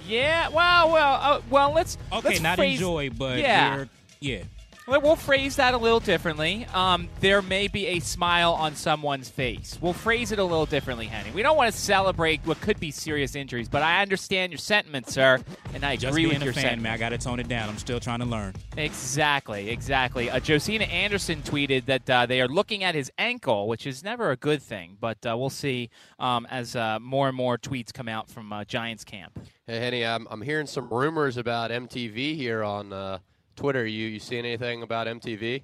Yeah, 0.06 0.50
well, 0.50 0.92
well, 0.92 1.18
uh, 1.22 1.40
well. 1.48 1.72
Let's 1.72 1.96
Okay, 2.12 2.28
let's 2.28 2.40
not 2.42 2.58
phrase- 2.58 2.74
enjoy, 2.80 3.08
but 3.08 3.38
yeah. 3.38 3.76
we're, 3.76 3.88
yeah. 4.20 4.42
Well, 4.88 5.00
we'll 5.00 5.14
phrase 5.14 5.56
that 5.56 5.74
a 5.74 5.78
little 5.78 6.00
differently. 6.00 6.66
Um, 6.74 7.08
there 7.20 7.40
may 7.40 7.68
be 7.68 7.86
a 7.86 8.00
smile 8.00 8.52
on 8.54 8.74
someone's 8.74 9.28
face. 9.28 9.78
We'll 9.80 9.92
phrase 9.92 10.32
it 10.32 10.40
a 10.40 10.44
little 10.44 10.66
differently, 10.66 11.06
Henny. 11.06 11.30
We 11.30 11.42
don't 11.42 11.56
want 11.56 11.72
to 11.72 11.78
celebrate 11.78 12.40
what 12.44 12.60
could 12.60 12.80
be 12.80 12.90
serious 12.90 13.36
injuries, 13.36 13.68
but 13.68 13.82
I 13.82 14.02
understand 14.02 14.50
your 14.50 14.58
sentiment, 14.58 15.08
sir, 15.08 15.38
and 15.72 15.84
I 15.84 15.94
Just 15.94 16.10
agree 16.10 16.24
being 16.24 16.34
with 16.34 16.42
a 16.42 16.44
your 16.46 16.52
fan, 16.52 16.62
sentiment. 16.62 16.82
man, 16.82 16.92
I 16.94 16.96
got 16.96 17.10
to 17.10 17.18
tone 17.18 17.38
it 17.38 17.46
down. 17.46 17.68
I'm 17.68 17.78
still 17.78 18.00
trying 18.00 18.18
to 18.20 18.24
learn. 18.26 18.54
Exactly, 18.76 19.70
exactly. 19.70 20.28
Uh, 20.28 20.40
Josina 20.40 20.84
Anderson 20.86 21.42
tweeted 21.42 21.84
that 21.86 22.10
uh, 22.10 22.26
they 22.26 22.40
are 22.40 22.48
looking 22.48 22.82
at 22.82 22.96
his 22.96 23.10
ankle, 23.18 23.68
which 23.68 23.86
is 23.86 24.02
never 24.02 24.32
a 24.32 24.36
good 24.36 24.60
thing, 24.60 24.96
but 25.00 25.24
uh, 25.24 25.36
we'll 25.38 25.48
see 25.48 25.90
um, 26.18 26.44
as 26.50 26.74
uh, 26.74 26.98
more 27.00 27.28
and 27.28 27.36
more 27.36 27.56
tweets 27.56 27.92
come 27.92 28.08
out 28.08 28.28
from 28.28 28.52
uh, 28.52 28.64
Giants 28.64 29.04
camp. 29.04 29.38
Hey, 29.68 29.78
Henny, 29.78 30.04
I'm, 30.04 30.26
I'm 30.28 30.42
hearing 30.42 30.66
some 30.66 30.88
rumors 30.88 31.36
about 31.36 31.70
MTV 31.70 32.34
here 32.36 32.64
on 32.64 32.92
uh, 32.92 33.18
Twitter. 33.56 33.86
You 33.86 34.08
you 34.08 34.18
seen 34.18 34.44
anything 34.44 34.82
about 34.82 35.06
MTV? 35.06 35.62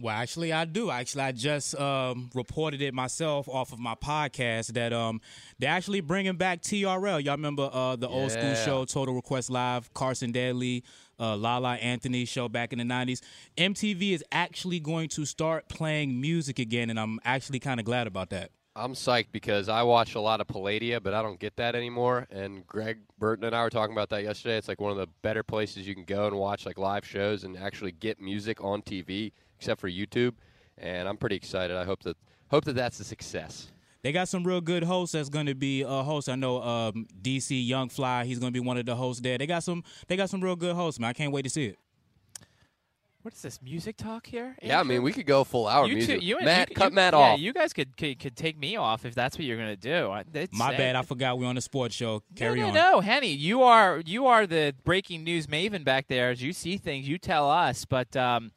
Well, 0.00 0.16
actually, 0.16 0.50
I 0.50 0.64
do. 0.64 0.90
Actually, 0.90 1.24
I 1.24 1.32
just 1.32 1.78
um, 1.78 2.30
reported 2.34 2.80
it 2.80 2.94
myself 2.94 3.48
off 3.50 3.70
of 3.74 3.78
my 3.78 3.94
podcast 3.94 4.68
that 4.68 4.94
um, 4.94 5.20
they're 5.58 5.70
actually 5.70 6.00
bringing 6.00 6.36
back 6.36 6.62
TRL. 6.62 7.22
Y'all 7.22 7.34
remember 7.34 7.68
uh, 7.70 7.96
the 7.96 8.08
old 8.08 8.32
school 8.32 8.54
show 8.54 8.86
Total 8.86 9.14
Request 9.14 9.50
Live, 9.50 9.92
Carson 9.92 10.32
Daly, 10.32 10.84
uh, 11.18 11.36
Lala 11.36 11.74
Anthony 11.74 12.24
show 12.24 12.48
back 12.48 12.72
in 12.72 12.78
the 12.78 12.84
90s. 12.84 13.20
MTV 13.58 14.12
is 14.12 14.24
actually 14.32 14.80
going 14.80 15.10
to 15.10 15.26
start 15.26 15.68
playing 15.68 16.18
music 16.18 16.58
again, 16.58 16.88
and 16.88 16.98
I'm 16.98 17.20
actually 17.22 17.60
kind 17.60 17.78
of 17.78 17.84
glad 17.84 18.06
about 18.06 18.30
that. 18.30 18.52
I'm 18.80 18.94
psyched 18.94 19.30
because 19.30 19.68
I 19.68 19.82
watch 19.82 20.14
a 20.14 20.20
lot 20.20 20.40
of 20.40 20.46
Palladia, 20.46 21.02
but 21.02 21.12
I 21.12 21.20
don't 21.20 21.38
get 21.38 21.54
that 21.56 21.74
anymore. 21.74 22.26
And 22.30 22.66
Greg 22.66 22.98
Burton 23.18 23.44
and 23.44 23.54
I 23.54 23.62
were 23.62 23.68
talking 23.68 23.94
about 23.94 24.08
that 24.08 24.22
yesterday. 24.22 24.56
It's 24.56 24.68
like 24.68 24.80
one 24.80 24.90
of 24.90 24.96
the 24.96 25.06
better 25.20 25.42
places 25.42 25.86
you 25.86 25.94
can 25.94 26.04
go 26.04 26.26
and 26.26 26.36
watch 26.36 26.64
like 26.64 26.78
live 26.78 27.06
shows 27.06 27.44
and 27.44 27.58
actually 27.58 27.92
get 27.92 28.20
music 28.20 28.64
on 28.64 28.80
TV, 28.80 29.32
except 29.58 29.82
for 29.82 29.90
YouTube. 29.90 30.32
And 30.78 31.06
I'm 31.06 31.18
pretty 31.18 31.36
excited. 31.36 31.76
I 31.76 31.84
hope 31.84 32.02
that 32.04 32.16
hope 32.50 32.64
that 32.64 32.74
that's 32.74 32.98
a 33.00 33.04
success. 33.04 33.70
They 34.02 34.12
got 34.12 34.28
some 34.28 34.44
real 34.44 34.62
good 34.62 34.84
hosts 34.84 35.12
that's 35.12 35.28
going 35.28 35.44
to 35.44 35.54
be 35.54 35.84
uh, 35.84 36.02
hosts. 36.02 36.30
I 36.30 36.36
know 36.36 36.62
um, 36.62 37.06
DC 37.20 37.66
Young 37.66 37.90
Fly. 37.90 38.24
He's 38.24 38.38
going 38.38 38.50
to 38.50 38.58
be 38.58 38.66
one 38.66 38.78
of 38.78 38.86
the 38.86 38.96
hosts 38.96 39.20
there. 39.20 39.36
They 39.36 39.46
got 39.46 39.62
some. 39.62 39.84
They 40.08 40.16
got 40.16 40.30
some 40.30 40.40
real 40.40 40.56
good 40.56 40.74
hosts, 40.74 40.98
man. 40.98 41.10
I 41.10 41.12
can't 41.12 41.32
wait 41.32 41.42
to 41.42 41.50
see 41.50 41.66
it. 41.66 41.78
What 43.22 43.34
is 43.34 43.42
this 43.42 43.60
music 43.60 43.98
talk 43.98 44.26
here? 44.26 44.56
Yeah, 44.62 44.80
I 44.80 44.82
mean 44.82 45.02
we 45.02 45.12
could 45.12 45.26
go 45.26 45.44
full 45.44 45.66
hour 45.68 45.86
you 45.86 45.96
music. 45.96 46.20
Two, 46.20 46.26
you 46.26 46.36
and 46.38 46.46
Matt, 46.46 46.70
you, 46.70 46.76
cut 46.76 46.90
you- 46.90 46.94
Matt 46.94 47.12
yeah, 47.12 47.18
off. 47.18 47.38
You 47.38 47.52
guys 47.52 47.74
could, 47.74 47.94
could 47.96 48.18
could 48.18 48.34
take 48.34 48.58
me 48.58 48.76
off 48.76 49.04
if 49.04 49.14
that's 49.14 49.36
what 49.36 49.44
you're 49.44 49.58
going 49.58 49.68
to 49.68 49.76
do. 49.76 50.10
I- 50.10 50.24
it's 50.32 50.56
My 50.56 50.70
sad. 50.70 50.78
bad. 50.78 50.96
I 50.96 51.02
forgot 51.02 51.38
we're 51.38 51.46
on 51.46 51.58
a 51.58 51.60
sports 51.60 51.94
show. 51.94 52.22
Carry 52.34 52.60
no, 52.60 52.68
on. 52.68 52.74
No, 52.74 52.90
no, 52.92 53.00
Henny, 53.00 53.32
you 53.32 53.62
are 53.62 54.02
you 54.06 54.26
are 54.26 54.46
the 54.46 54.74
breaking 54.84 55.22
news 55.24 55.46
maven 55.48 55.84
back 55.84 56.08
there. 56.08 56.30
As 56.30 56.42
you 56.42 56.54
see 56.54 56.78
things, 56.78 57.06
you 57.06 57.18
tell 57.18 57.50
us. 57.50 57.84
But 57.84 58.16
um, 58.16 58.52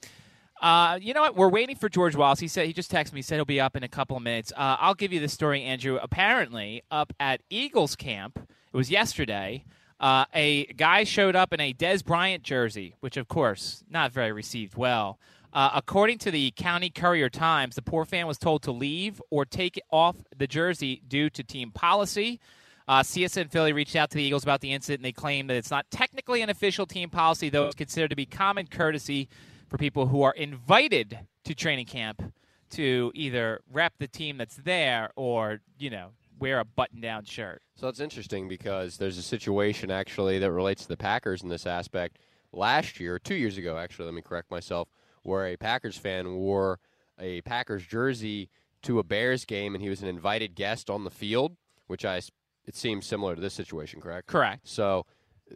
uh, 0.61 0.97
you 1.01 1.13
know 1.13 1.21
what? 1.21 1.35
We're 1.35 1.49
waiting 1.49 1.75
for 1.75 1.89
George 1.89 2.15
Wallace. 2.15 2.39
He 2.39 2.47
said 2.47 2.65
he 2.65 2.71
just 2.71 2.89
texted 2.89 3.11
me. 3.11 3.21
Said 3.21 3.35
he'll 3.35 3.45
be 3.45 3.59
up 3.59 3.75
in 3.75 3.83
a 3.83 3.89
couple 3.89 4.15
of 4.15 4.23
minutes. 4.23 4.53
Uh, 4.55 4.77
I'll 4.79 4.95
give 4.95 5.11
you 5.11 5.19
the 5.19 5.27
story, 5.27 5.61
Andrew. 5.63 5.99
Apparently, 6.01 6.83
up 6.89 7.11
at 7.19 7.41
Eagles 7.49 7.97
camp, 7.97 8.39
it 8.39 8.77
was 8.77 8.89
yesterday. 8.89 9.65
Uh, 10.03 10.25
a 10.33 10.65
guy 10.73 11.05
showed 11.05 11.33
up 11.33 11.53
in 11.53 11.61
a 11.61 11.73
Dez 11.73 12.03
Bryant 12.03 12.43
jersey, 12.43 12.93
which 12.99 13.15
of 13.15 13.29
course 13.29 13.85
not 13.89 14.11
very 14.11 14.33
received 14.33 14.75
well. 14.75 15.17
Uh, 15.53 15.69
according 15.73 16.17
to 16.17 16.29
the 16.29 16.51
County 16.57 16.89
Courier 16.89 17.29
Times, 17.29 17.75
the 17.75 17.81
poor 17.81 18.03
fan 18.03 18.27
was 18.27 18.37
told 18.37 18.63
to 18.63 18.71
leave 18.73 19.21
or 19.29 19.45
take 19.45 19.81
off 19.91 20.17
the 20.37 20.45
jersey 20.45 21.01
due 21.07 21.29
to 21.29 21.41
team 21.41 21.71
policy. 21.71 22.41
Uh, 22.85 22.99
CSN 22.99 23.49
Philly 23.49 23.71
reached 23.71 23.95
out 23.95 24.09
to 24.09 24.17
the 24.17 24.23
Eagles 24.23 24.43
about 24.43 24.59
the 24.59 24.73
incident, 24.73 24.99
and 24.99 25.05
they 25.05 25.13
claim 25.13 25.47
that 25.47 25.55
it's 25.55 25.71
not 25.71 25.89
technically 25.89 26.41
an 26.41 26.49
official 26.49 26.85
team 26.85 27.09
policy, 27.09 27.47
though 27.47 27.67
it's 27.67 27.75
considered 27.75 28.09
to 28.09 28.15
be 28.17 28.25
common 28.25 28.67
courtesy 28.67 29.29
for 29.69 29.77
people 29.77 30.07
who 30.07 30.21
are 30.21 30.33
invited 30.33 31.17
to 31.45 31.55
training 31.55 31.85
camp 31.85 32.33
to 32.71 33.09
either 33.15 33.61
rep 33.71 33.93
the 33.99 34.07
team 34.09 34.37
that's 34.37 34.57
there 34.57 35.11
or, 35.15 35.61
you 35.79 35.89
know, 35.89 36.09
wear 36.43 36.59
a 36.59 36.65
button-down 36.65 37.23
shirt. 37.23 37.61
So 37.75 37.87
it's 37.87 38.01
interesting 38.01 38.49
because 38.49 38.97
there's 38.97 39.17
a 39.17 39.23
situation 39.23 39.89
actually 39.89 40.39
that 40.39 40.51
relates 40.51 40.81
to 40.83 40.89
the 40.89 40.97
Packers 40.97 41.41
in 41.41 41.47
this 41.47 41.65
aspect. 41.65 42.19
Last 42.51 42.99
year, 42.99 43.17
two 43.17 43.35
years 43.35 43.57
ago, 43.57 43.77
actually, 43.77 44.05
let 44.05 44.13
me 44.13 44.21
correct 44.21 44.51
myself, 44.51 44.89
where 45.23 45.47
a 45.47 45.55
Packers 45.55 45.97
fan 45.97 46.35
wore 46.35 46.79
a 47.17 47.39
Packers 47.41 47.87
jersey 47.87 48.49
to 48.81 48.99
a 48.99 49.03
Bears 49.03 49.45
game, 49.45 49.73
and 49.73 49.81
he 49.81 49.89
was 49.89 50.01
an 50.01 50.09
invited 50.09 50.53
guest 50.53 50.89
on 50.89 51.05
the 51.05 51.09
field, 51.09 51.55
which 51.87 52.03
I 52.03 52.17
it 52.65 52.75
seems 52.75 53.05
similar 53.05 53.35
to 53.35 53.41
this 53.41 53.53
situation, 53.53 54.01
correct? 54.01 54.27
Correct. 54.27 54.67
So, 54.67 55.05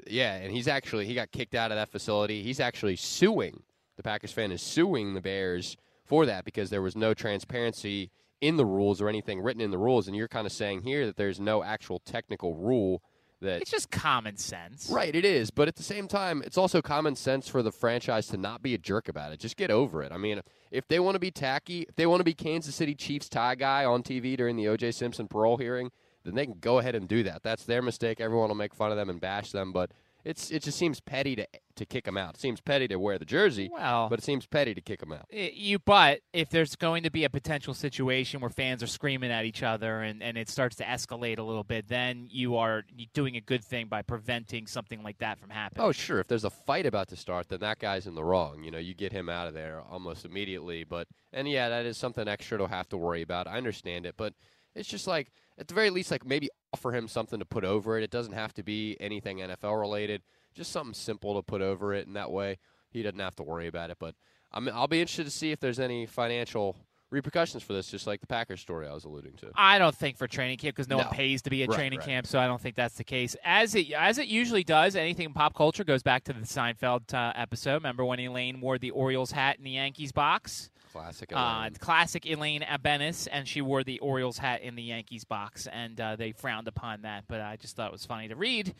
yeah, 0.08 0.36
and 0.36 0.54
he's 0.54 0.70
actually 0.70 1.06
he 1.06 1.14
got 1.14 1.32
kicked 1.32 1.54
out 1.54 1.72
of 1.72 1.78
that 1.78 1.92
facility. 1.92 2.42
He's 2.44 2.62
actually 2.62 2.96
suing 2.96 3.62
the 3.98 4.04
Packers 4.04 4.32
fan 4.32 4.52
is 4.52 4.62
suing 4.62 5.16
the 5.16 5.22
Bears 5.22 5.76
for 6.06 6.26
that 6.28 6.46
because 6.46 6.70
there 6.70 6.82
was 6.82 6.96
no 6.96 7.14
transparency 7.14 8.12
in 8.42 8.58
the 8.58 8.66
rules 8.66 9.02
or 9.02 9.10
anything 9.10 9.42
written 9.42 9.62
in 9.62 9.72
the 9.72 9.78
rules, 9.78 10.08
and 10.08 10.16
you're 10.16 10.28
kind 10.28 10.46
of 10.46 10.54
saying 10.54 10.84
here 10.84 11.06
that 11.06 11.18
there's 11.18 11.40
no 11.40 11.64
actual 11.64 12.00
technical 12.00 12.56
rule 12.56 13.02
that 13.42 13.62
It's 13.62 13.72
just 13.72 13.92
common 13.92 14.38
sense. 14.38 14.90
Right, 14.92 15.14
it 15.16 15.26
is, 15.26 15.52
but 15.52 15.68
at 15.68 15.76
the 15.76 15.84
same 15.84 16.08
time, 16.08 16.42
it's 16.44 16.58
also 16.58 16.82
common 16.82 17.16
sense 17.16 17.48
for 17.48 17.62
the 17.62 17.72
franchise 17.72 18.28
to 18.28 18.38
not 18.38 18.62
be 18.62 18.74
a 18.74 18.78
jerk 18.78 19.10
about 19.10 19.32
it. 19.32 19.40
Just 19.40 19.58
get 19.58 19.70
over 19.70 20.02
it. 20.02 20.12
I 20.12 20.18
mean, 20.18 20.42
if 20.72 20.88
they 20.88 21.00
want 21.00 21.16
to 21.16 21.20
be 21.20 21.32
tacky, 21.32 21.86
if 21.88 21.96
they 21.96 22.08
want 22.08 22.20
to 22.20 22.24
be 22.24 22.34
Kansas 22.34 22.76
City 22.76 22.96
Chiefs 22.96 23.30
tie 23.30 23.56
guy 23.56 23.86
on 23.86 24.04
TV 24.04 24.36
during 24.36 24.56
the 24.56 24.68
O.J. 24.68 24.92
Simpson 24.92 25.28
parole 25.28 25.58
hearing, 25.58 25.92
then 26.24 26.36
they 26.36 26.46
can 26.46 26.58
go 26.60 26.80
ahead 26.80 26.96
and 26.96 27.08
do 27.08 27.24
that. 27.24 27.44
That's 27.44 27.64
their 27.64 27.82
mistake. 27.82 28.20
Everyone 28.20 28.50
will 28.50 28.56
make 28.56 28.74
fun 28.74 28.92
of 28.92 28.98
them 28.98 29.10
and 29.10 29.22
bash 29.22 29.52
them, 29.52 29.72
but 29.72 29.92
it's 30.28 30.52
it 30.52 30.62
just 30.64 30.78
seems 30.78 31.00
petty 31.00 31.36
to 31.36 31.48
to 31.76 31.86
kick 31.86 32.06
them 32.06 32.18
out. 32.18 32.34
It 32.36 32.40
seems 32.40 32.60
petty 32.60 32.88
to 32.88 32.98
wear 32.98 33.20
the 33.20 33.26
jersey, 33.26 33.70
Well- 33.72 34.10
but 34.10 34.18
it 34.20 34.26
seems 34.26 34.48
petty 34.48 34.74
to 34.74 34.82
kick 34.82 35.00
them 35.00 35.14
out. 35.14 35.26
I- 35.32 35.52
You, 35.54 35.78
but 35.78 36.22
if 36.34 36.50
there's 36.50 36.76
going 36.76 37.04
to 37.04 37.12
be 37.12 37.24
a 37.24 37.30
potential 37.30 37.74
situation 37.76 38.42
where 38.42 38.50
fans 38.50 38.82
are 38.82 38.88
screaming 38.88 39.30
at 39.32 39.46
each 39.46 39.62
other 39.62 40.02
and, 40.02 40.24
and 40.24 40.38
it 40.38 40.50
starts 40.50 40.76
to 40.78 40.84
escalate 40.84 41.38
a 41.38 41.44
little 41.44 41.64
bit, 41.64 41.88
then 41.88 42.28
you 42.32 42.56
are 42.58 42.84
doing 43.14 43.36
a 43.38 43.42
good 43.42 43.64
thing 43.64 43.88
by 43.88 44.02
preventing 44.02 44.66
something 44.66 45.04
like 45.04 45.20
that 45.20 45.38
from 45.40 45.52
happening. 45.52 45.86
Oh, 45.86 45.92
sure. 45.92 46.20
If 46.20 46.28
there's 46.28 46.44
a 46.46 46.50
fight 46.50 46.88
about 46.88 47.10
to 47.10 47.16
start, 47.16 47.50
then 47.50 47.60
that 47.60 47.78
guy's 47.78 48.08
in 48.08 48.16
the 48.16 48.24
wrong. 48.24 48.64
You 48.64 48.72
know, 48.72 48.80
you 48.80 48.96
get 48.96 49.12
him 49.12 49.30
out 49.30 49.48
of 49.48 49.54
there 49.54 49.82
almost 49.88 50.26
immediately. 50.26 50.84
But 50.84 51.08
and 51.32 51.48
yeah, 51.48 51.70
that 51.70 51.86
is 51.86 51.98
something 51.98 52.28
extra 52.28 52.58
to 52.58 52.68
have 52.68 52.90
to 52.90 52.98
worry 52.98 53.22
about. 53.22 53.48
I 53.48 53.58
understand 53.58 54.08
it, 54.08 54.16
but 54.18 54.34
it's 54.78 54.88
just 54.90 55.08
like 55.08 55.32
at 55.58 55.68
the 55.68 55.74
very 55.74 55.90
least, 55.90 56.12
like 56.12 56.26
maybe 56.26 56.50
offer 56.74 56.94
him 56.96 57.08
something 57.08 57.40
to 57.40 57.46
put 57.46 57.64
over 57.64 57.98
it. 57.98 58.04
It 58.04 58.12
doesn't 58.12 58.34
have 58.34 58.54
to 58.56 58.64
be 58.64 58.96
anything 59.00 59.40
NFL 59.40 59.80
related. 59.80 60.22
Just 60.54 60.72
something 60.72 60.94
simple 60.94 61.36
to 61.36 61.42
put 61.42 61.62
over 61.62 61.94
it, 61.94 62.08
and 62.08 62.16
that 62.16 62.32
way 62.32 62.58
he 62.90 63.04
doesn't 63.04 63.20
have 63.20 63.36
to 63.38 63.44
worry 63.44 63.68
about 63.68 63.90
it. 63.90 63.98
But 64.00 64.16
I'm, 64.52 64.70
I'll 64.70 64.88
be 64.88 65.02
interested 65.02 65.26
to 65.26 65.32
see 65.32 65.52
if 65.52 65.60
there's 65.60 65.80
any 65.80 66.06
financial 66.06 66.78
repercussions 67.10 67.64
for 67.64 67.74
this, 67.74 67.88
just 67.90 68.06
like 68.08 68.22
the 68.22 68.28
Packers 68.28 68.62
story 68.62 68.88
I 68.88 68.94
was 68.94 69.06
alluding 69.06 69.34
to. 69.38 69.52
I 69.56 69.80
don't 69.80 69.96
think 69.96 70.18
for 70.18 70.28
training 70.28 70.58
camp 70.58 70.76
because 70.76 70.90
no, 70.90 70.98
one 70.98 71.08
pays 71.10 71.42
to 71.44 71.50
be 71.50 71.64
at 71.64 71.70
Right, 71.70 71.76
training 71.76 72.00
right. 72.00 72.08
camp, 72.08 72.28
so 72.28 72.40
I 72.40 72.48
don't 72.48 72.62
think 72.62 72.76
that's 72.76 72.96
the 72.96 73.04
case. 73.04 73.36
As 73.44 73.76
it 73.76 73.92
as 73.94 74.18
it 74.18 74.28
usually 74.28 74.64
does, 74.64 74.96
anything 74.96 75.26
in 75.28 75.34
pop 75.34 75.56
culture 75.56 75.84
goes 75.84 76.04
back 76.04 76.24
to 76.26 76.34
the 76.34 76.42
Seinfeld 76.42 77.14
uh, 77.14 77.34
episode. 77.36 77.76
Remember 77.76 78.04
when 78.06 78.20
Elaine 78.20 78.60
wore 78.62 78.78
the 78.78 78.92
Orioles 78.92 79.32
hat 79.32 79.58
in 79.58 79.64
the 79.64 79.72
Yankees 79.72 80.12
box? 80.12 80.70
Classic. 80.94 81.32
Uh, 81.32 81.36
Elaine. 81.62 81.74
classic 81.80 82.26
Elaine 82.26 82.62
Abenis, 82.62 83.28
and 83.32 83.48
she 83.48 83.62
wore 83.62 83.84
the 83.84 84.00
Orioles 84.00 84.38
hat 84.38 84.62
in 84.62 84.76
the 84.76 84.84
Yankees 84.84 85.24
box, 85.26 85.68
and 85.68 86.00
uh, 86.02 86.16
they 86.16 86.32
frowned 86.32 86.68
upon 86.68 87.02
that. 87.04 87.26
But 87.28 87.42
I 87.42 87.56
just 87.58 87.76
thought 87.76 87.88
it 87.88 87.92
was 87.92 88.06
funny 88.06 88.28
to 88.30 88.36
read 88.36 88.74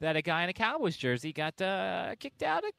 that 0.00 0.16
a 0.16 0.22
guy 0.22 0.44
in 0.44 0.48
a 0.48 0.52
Cowboys 0.52 0.96
jersey 0.96 1.32
got 1.32 1.60
uh, 1.60 2.14
kicked 2.18 2.42
out 2.42 2.64
of 2.64 2.70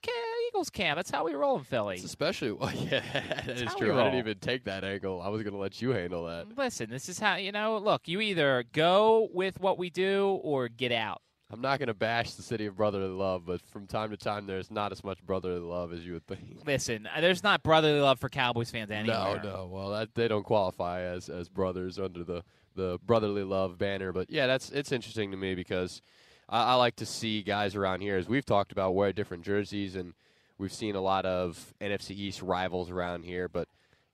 Eagles 0.49 0.69
camp. 0.69 0.97
That's 0.97 1.11
how 1.11 1.25
we 1.25 1.33
roll 1.33 1.57
in 1.57 1.63
Philly. 1.63 1.95
Especially, 1.97 2.51
well, 2.51 2.71
yeah, 2.71 3.01
that 3.45 3.49
is 3.49 3.63
how 3.63 3.75
we 3.75 3.79
true. 3.79 3.91
I 3.93 4.03
didn't 4.03 4.11
roll. 4.13 4.15
even 4.15 4.39
take 4.39 4.65
that 4.65 4.83
angle. 4.83 5.21
I 5.21 5.29
was 5.29 5.43
going 5.43 5.53
to 5.53 5.59
let 5.59 5.81
you 5.81 5.91
handle 5.91 6.25
that. 6.25 6.57
Listen, 6.57 6.89
this 6.89 7.09
is 7.09 7.19
how 7.19 7.35
you 7.35 7.51
know. 7.51 7.77
Look, 7.77 8.07
you 8.07 8.21
either 8.21 8.63
go 8.71 9.29
with 9.33 9.59
what 9.59 9.77
we 9.77 9.89
do 9.89 10.39
or 10.43 10.67
get 10.67 10.91
out. 10.91 11.21
I'm 11.51 11.61
not 11.61 11.77
going 11.77 11.87
to 11.87 11.93
bash 11.93 12.33
the 12.33 12.41
city 12.41 12.65
of 12.65 12.75
brotherly 12.75 13.07
love, 13.07 13.45
but 13.45 13.61
from 13.61 13.85
time 13.85 14.09
to 14.09 14.17
time, 14.17 14.47
there's 14.47 14.71
not 14.71 14.91
as 14.91 15.03
much 15.03 15.23
brotherly 15.23 15.59
love 15.59 15.93
as 15.93 16.05
you 16.05 16.13
would 16.13 16.25
think. 16.25 16.63
Listen, 16.65 17.07
uh, 17.15 17.21
there's 17.21 17.43
not 17.43 17.61
brotherly 17.61 17.99
love 17.99 18.19
for 18.19 18.29
Cowboys 18.29 18.71
fans 18.71 18.89
anywhere. 18.89 19.39
No, 19.43 19.49
no. 19.49 19.69
Well, 19.71 19.91
that, 19.91 20.15
they 20.15 20.27
don't 20.27 20.43
qualify 20.43 21.01
as 21.01 21.29
as 21.29 21.47
brothers 21.47 21.99
under 21.99 22.23
the 22.23 22.43
the 22.75 22.99
brotherly 23.05 23.43
love 23.43 23.77
banner. 23.77 24.11
But 24.11 24.29
yeah, 24.29 24.47
that's 24.47 24.69
it's 24.71 24.91
interesting 24.91 25.31
to 25.31 25.37
me 25.37 25.55
because 25.55 26.01
I, 26.49 26.63
I 26.63 26.73
like 26.75 26.95
to 26.97 27.05
see 27.05 27.41
guys 27.41 27.75
around 27.75 28.01
here, 28.01 28.17
as 28.17 28.27
we've 28.27 28.45
talked 28.45 28.71
about, 28.71 28.95
wear 28.95 29.13
different 29.13 29.43
jerseys, 29.43 29.95
and 29.95 30.13
we've 30.57 30.73
seen 30.73 30.95
a 30.95 31.01
lot 31.01 31.25
of 31.25 31.73
NFC 31.81 32.11
East 32.11 32.41
rivals 32.41 32.89
around 32.89 33.23
here. 33.23 33.47
But 33.47 33.67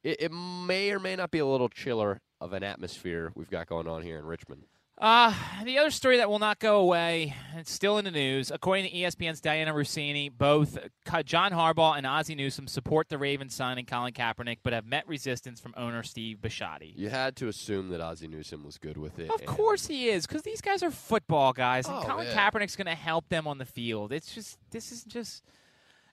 it, 0.04 0.22
it 0.22 0.32
may 0.32 0.92
or 0.92 1.00
may 1.00 1.16
not 1.16 1.32
be 1.32 1.40
a 1.40 1.46
little 1.46 1.70
chiller 1.70 2.22
of 2.40 2.54
an 2.54 2.64
atmosphere 2.64 3.32
we've 3.36 3.50
got 3.50 3.68
going 3.68 3.88
on 3.88 4.02
here 4.02 4.18
in 4.18 4.26
Richmond. 4.26 4.64
Uh, 5.02 5.34
the 5.64 5.80
other 5.80 5.90
story 5.90 6.18
that 6.18 6.30
will 6.30 6.38
not 6.38 6.60
go 6.60 6.80
away, 6.80 7.36
it's 7.56 7.72
still 7.72 7.98
in 7.98 8.06
the 8.06 8.12
news. 8.12 8.52
According 8.52 8.86
to 8.88 8.92
ESPN's 8.96 9.42
Dianna 9.42 9.74
Russini, 9.74 10.32
both 10.32 10.78
John 11.26 11.52
Harbaugh 11.52 11.98
and 11.98 12.06
Ozzie 12.06 12.36
Newsome 12.36 12.68
support 12.68 13.10
the 13.10 13.18
Ravens 13.18 13.56
signing 13.56 13.88
Colin 13.88 14.14
Kaepernick, 14.14 14.60
but 14.62 14.74
have 14.74 14.86
met 14.86 15.08
resistance 15.08 15.60
from 15.60 15.74
owner 15.76 16.04
Steve 16.04 16.38
Bisciotti. 16.38 16.94
You 16.96 17.10
had 17.10 17.36
to 17.38 17.48
assume 17.48 17.90
that 17.90 18.00
Ozzie 18.00 18.28
Newsome 18.28 18.64
was 18.64 18.78
good 18.78 18.96
with 18.98 19.18
it. 19.18 19.32
Of 19.32 19.44
course 19.48 19.88
he 19.88 20.10
is, 20.10 20.28
because 20.28 20.44
these 20.44 20.62
guys 20.62 20.84
are 20.84 20.92
football 20.92 21.52
guys, 21.52 21.88
and 21.88 21.98
Oh, 21.98 22.04
Colin 22.04 22.28
yeah. 22.28 22.50
Kaepernick's 22.52 22.76
going 22.76 22.86
to 22.86 22.94
help 22.94 23.28
them 23.30 23.48
on 23.48 23.58
the 23.58 23.66
field. 23.66 24.12
It's 24.14 24.36
just, 24.36 24.60
this 24.70 24.92
is 24.92 25.04
just. 25.04 25.42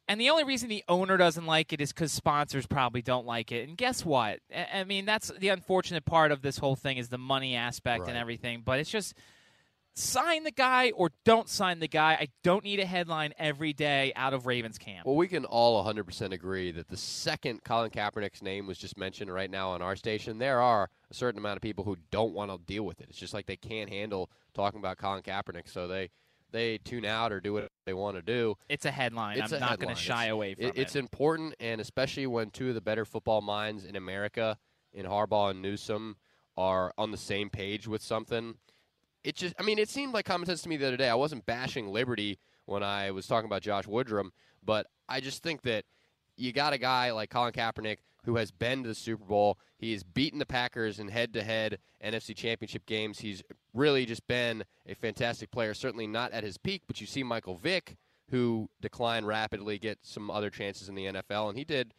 And 0.09 0.19
the 0.19 0.31
only 0.31 0.45
reason 0.45 0.71
the 0.71 0.85
owner 0.89 1.19
doesn't 1.19 1.45
like 1.45 1.73
it 1.73 1.83
is 1.83 1.93
because 1.93 2.13
sponsors 2.13 2.67
probably 2.67 3.03
don't 3.03 3.27
like 3.27 3.53
it. 3.53 3.69
And 3.69 3.77
guess 3.77 4.05
what? 4.05 4.41
I 4.55 4.81
I 4.81 4.85
mean, 4.85 5.05
that's 5.05 5.31
the 5.39 5.51
unfortunate 5.51 6.07
part 6.07 6.33
of 6.33 6.41
this 6.41 6.59
whole 6.59 6.77
thing 6.77 6.97
is 6.97 7.11
the 7.11 7.19
money 7.19 7.55
aspect 7.55 8.09
and 8.09 8.17
everything. 8.17 8.63
But 8.65 8.81
it's 8.81 8.91
just 8.91 9.15
sign 9.99 10.45
the 10.45 10.51
guy 10.51 10.91
or 10.93 11.11
don't 11.25 11.49
sign 11.49 11.81
the 11.81 11.89
guy. 11.89 12.13
I 12.13 12.29
don't 12.43 12.65
need 12.65 12.81
a 12.81 12.87
headline 12.87 13.35
every 13.39 13.73
day 13.73 14.13
out 14.15 14.33
of 14.33 14.47
Ravens 14.47 14.79
camp. 14.79 15.07
Well, 15.07 15.17
we 15.17 15.29
can 15.29 15.45
all 15.45 15.85
100% 15.85 16.33
agree 16.33 16.71
that 16.73 16.89
the 16.89 16.97
second 16.97 17.65
Colin 17.65 17.91
Kaepernick's 17.91 18.41
name 18.41 18.67
was 18.67 18.79
just 18.79 18.97
mentioned 18.97 19.33
right 19.33 19.51
now 19.51 19.71
on 19.71 19.83
our 19.83 19.97
station, 19.97 20.39
there 20.39 20.61
are 20.61 20.89
a 21.11 21.15
certain 21.15 21.39
amount 21.39 21.57
of 21.57 21.63
people 21.63 21.85
who 21.85 21.97
don't 22.11 22.33
want 22.33 22.51
to 22.51 22.59
deal 22.59 22.85
with 22.85 23.01
it. 23.01 23.09
It's 23.11 23.19
just 23.19 23.35
like 23.35 23.47
they 23.47 23.57
can't 23.57 23.91
handle 23.91 24.31
talking 24.55 24.79
about 24.79 24.99
Colin 24.99 25.23
Kaepernick, 25.23 25.69
so 25.69 25.89
they 25.89 26.11
they 26.51 26.79
tune 26.79 27.05
out 27.05 27.33
or 27.33 27.41
do 27.41 27.53
what 27.53 27.69
they 27.85 27.95
want 27.95 28.17
to 28.17 28.23
do. 28.23 28.57
It's 28.69 28.85
a 28.85 28.91
headline. 28.91 29.39
It's 29.39 29.53
I'm 29.53 29.59
a 29.59 29.61
not 29.61 29.79
going 29.79 29.95
to 29.95 30.01
shy 30.01 30.27
away 30.27 30.55
from 30.55 30.67
it, 30.67 30.69
it. 30.77 30.81
It's 30.81 30.97
important, 30.97 31.55
and 31.61 31.81
especially 31.81 32.27
when 32.27 32.51
two 32.51 32.69
of 32.71 32.75
the 32.75 32.81
better 32.81 33.05
football 33.05 33.41
minds 33.41 33.85
in 33.85 33.97
America, 33.97 34.59
in 34.93 35.07
Harbaugh 35.07 35.51
and 35.51 35.63
Newsome, 35.63 36.17
are 36.57 36.93
on 36.99 37.11
the 37.11 37.17
same 37.17 37.51
page 37.51 37.87
with 37.87 38.03
something. 38.03 38.55
It 39.25 39.37
just, 39.37 39.55
I 39.59 39.63
mean, 39.63 39.79
it 39.79 39.89
seemed 39.89 40.15
like 40.15 40.25
common 40.25 40.47
sense 40.47 40.63
to 40.63 40.69
me 40.69 40.77
the 40.77 40.87
other 40.87 40.97
day. 40.97 41.09
I 41.09 41.15
wasn't 41.15 41.47
bashing 41.47 41.89
Liberty 41.89 42.39
when 42.67 42.83
I 42.83 43.11
was 43.11 43.27
talking 43.27 43.47
about 43.47 43.63
Josh 43.63 43.85
Woodrum, 43.85 44.31
but 44.65 44.87
I 45.09 45.21
just 45.21 45.43
think 45.43 45.63
that 45.63 45.85
you 46.37 46.53
got 46.53 46.73
a 46.73 46.79
guy 46.79 47.13
like 47.13 47.31
Colin 47.31 47.53
Kaepernick 47.53 47.99
who 48.29 48.37
has 48.37 48.51
been 48.51 48.83
to 48.83 48.91
the 48.91 48.95
Super 48.95 49.25
Bowl. 49.25 49.59
He 49.79 49.95
has 49.95 50.03
beaten 50.03 50.39
the 50.39 50.45
Packers 50.45 50.99
in 50.99 51.09
head-to-head 51.09 51.79
NFC 52.05 52.37
Championship 52.37 52.85
games. 52.85 53.21
He's 53.21 53.43
really 53.73 54.05
just 54.05 54.27
been 54.27 54.65
a 54.87 54.95
fantastic 54.95 55.51
player. 55.51 55.73
Certainly 55.73 56.09
not 56.09 56.33
at 56.33 56.45
his 56.45 56.59
peak, 56.59 56.83
but 56.87 57.01
you 57.01 57.07
see 57.07 57.23
Michael 57.23 57.57
Vick, 57.57 57.97
who 58.31 58.69
declined 58.83 59.27
rapidly, 59.27 59.79
get 59.79 60.01
some 60.03 60.31
other 60.31 60.51
chances 60.51 60.91
in 60.91 60.95
the 60.95 61.07
NFL, 61.07 61.49
and 61.49 61.57
he 61.57 61.65
did 61.65 61.95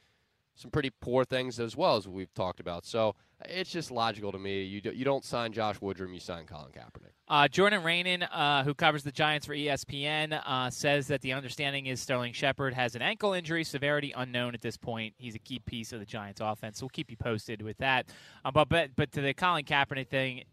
some 0.59 0.69
pretty 0.71 0.89
poor 0.89 1.23
things 1.23 1.57
as 1.57 1.77
well 1.77 1.95
as 1.95 2.05
we've 2.05 2.33
talked 2.33 2.59
about. 2.59 2.85
So 2.85 3.15
it's 3.45 3.69
just 3.71 3.91
logical 3.91 4.33
to 4.33 4.37
me. 4.37 4.63
You 4.63 4.81
do, 4.81 4.91
you 4.91 5.05
don't 5.05 5.23
sign 5.23 5.53
Josh 5.53 5.79
Woodrum, 5.79 6.13
you 6.13 6.19
sign 6.19 6.45
Colin 6.45 6.71
Kaepernick. 6.73 7.13
Uh, 7.29 7.47
Jordan 7.47 7.81
Raanan, 7.81 8.27
uh, 8.29 8.63
who 8.65 8.73
covers 8.73 9.03
the 9.03 9.11
Giants 9.13 9.45
for 9.45 9.55
ESPN, 9.55 10.41
uh, 10.45 10.69
says 10.69 11.07
that 11.07 11.21
the 11.21 11.31
understanding 11.31 11.85
is 11.85 12.01
Sterling 12.01 12.33
Shepard 12.33 12.73
has 12.73 12.95
an 12.95 13.01
ankle 13.01 13.31
injury, 13.31 13.63
severity 13.63 14.13
unknown 14.17 14.53
at 14.53 14.61
this 14.61 14.75
point. 14.75 15.13
He's 15.17 15.35
a 15.35 15.39
key 15.39 15.59
piece 15.59 15.93
of 15.93 16.01
the 16.01 16.05
Giants' 16.05 16.41
offense, 16.43 16.79
so 16.79 16.83
we'll 16.85 16.89
keep 16.89 17.09
you 17.09 17.15
posted 17.17 17.61
with 17.61 17.77
that. 17.77 18.07
Uh, 18.43 18.51
but, 18.51 18.67
but 18.67 18.89
but 18.97 19.13
to 19.13 19.21
the 19.21 19.33
Colin 19.33 19.63
Kaepernick 19.63 20.09
thing, 20.09 20.43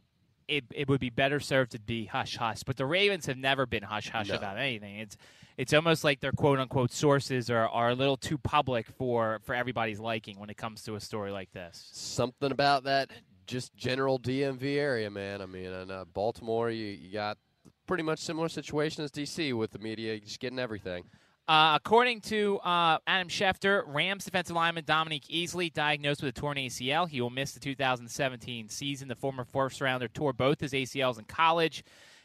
it 0.47 0.65
it 0.73 0.89
would 0.89 1.01
be 1.01 1.11
better 1.11 1.41
served 1.41 1.73
to 1.73 1.81
be 1.81 2.05
hush 2.05 2.37
hush. 2.37 2.63
But 2.63 2.77
the 2.77 2.87
Ravens 2.87 3.27
have 3.27 3.39
never 3.39 3.67
been 3.67 3.83
hush 3.83 4.09
hush 4.11 4.29
No. 4.29 4.37
about 4.37 4.57
anything. 4.57 5.01
It's 5.01 5.17
it's 5.57 5.73
almost 5.73 6.05
like 6.05 6.21
their 6.21 6.33
quote 6.33 6.59
unquote 6.59 6.93
sources 6.93 7.51
are, 7.51 7.69
are 7.69 7.91
a 7.91 7.95
little 7.95 8.17
too 8.17 8.39
public 8.39 8.87
for, 8.99 9.41
for 9.45 9.55
everybody's 9.55 10.01
liking 10.01 10.39
when 10.39 10.51
it 10.51 10.57
comes 10.57 10.83
to 10.85 10.95
a 10.95 11.01
story 11.01 11.31
like 11.31 11.53
this. 11.53 11.89
Something 11.93 12.53
about 12.53 12.85
that 12.85 13.11
just 13.47 13.75
general 13.77 14.19
DMV 14.19 14.77
area, 14.77 15.11
man. 15.11 15.41
I 15.41 15.47
mean, 15.47 15.67
in 15.67 15.91
uh, 15.91 16.05
Baltimore, 16.13 16.71
you, 16.71 16.87
you 16.87 17.13
got 17.13 17.39
pretty 17.87 18.03
much 18.03 18.19
similar 18.19 18.49
situation 18.49 19.05
as 19.05 19.11
DC 19.11 19.57
with 19.57 19.71
the 19.71 19.79
media 19.79 20.19
just 20.19 20.41
getting 20.41 20.59
everything. 20.59 21.05
Uh, 21.49 21.75
according 21.77 22.21
to 22.21 22.59
uh, 22.59 22.99
Adam 23.07 23.29
Schefter, 23.29 23.85
Rams 23.87 24.25
defensive 24.25 24.57
lineman 24.57 24.85
Dominique 24.85 25.27
Easley 25.29 25.73
diagnosed 25.73 26.21
with 26.21 26.37
a 26.37 26.41
torn 26.41 26.57
ACL. 26.57 27.09
He 27.09 27.21
will 27.21 27.31
miss 27.31 27.53
the 27.53 27.61
2017 27.61 28.69
season. 28.69 29.07
The 29.07 29.15
former 29.15 29.45
first 29.45 29.81
rounder 29.81 30.09
tore 30.09 30.33
both 30.33 30.61
his 30.61 30.73
ACLs 30.73 31.21
in 31.21 31.25
college 31.25 31.85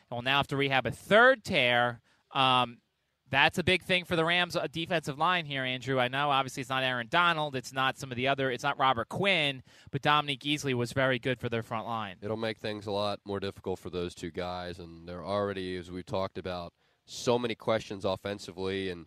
and 0.09 0.17
will 0.17 0.23
now 0.23 0.38
have 0.38 0.47
to 0.47 0.57
rehab 0.57 0.88
a 0.88 0.91
third 0.91 1.43
tear. 1.43 2.01
Um, 2.32 2.79
that's 3.32 3.57
a 3.57 3.63
big 3.63 3.82
thing 3.82 4.03
for 4.05 4.15
the 4.15 4.25
Rams 4.25 4.55
uh, 4.55 4.67
defensive 4.71 5.17
line 5.17 5.45
here, 5.45 5.63
Andrew. 5.63 5.99
I 5.99 6.09
know 6.09 6.29
obviously 6.29 6.61
it's 6.61 6.69
not 6.69 6.84
Aaron 6.84 7.07
Donald, 7.09 7.55
it's 7.55 7.73
not 7.73 7.97
some 7.97 8.11
of 8.11 8.17
the 8.17 8.27
other, 8.27 8.51
it's 8.51 8.63
not 8.63 8.77
Robert 8.77 9.09
Quinn, 9.09 9.63
but 9.89 10.01
Dominique 10.01 10.41
Easley 10.41 10.73
was 10.73 10.91
very 10.91 11.17
good 11.17 11.39
for 11.39 11.49
their 11.49 11.63
front 11.63 11.88
line. 11.88 12.17
It'll 12.21 12.38
make 12.38 12.57
things 12.59 12.86
a 12.86 12.91
lot 12.91 13.19
more 13.25 13.39
difficult 13.39 13.79
for 13.79 13.89
those 13.89 14.13
two 14.13 14.32
guys, 14.32 14.79
and 14.79 15.07
they're 15.07 15.25
already, 15.25 15.77
as 15.77 15.89
we've 15.89 16.05
talked 16.05 16.38
about, 16.38 16.73
so 17.05 17.39
many 17.39 17.55
questions 17.55 18.05
offensively, 18.05 18.89
and 18.89 19.05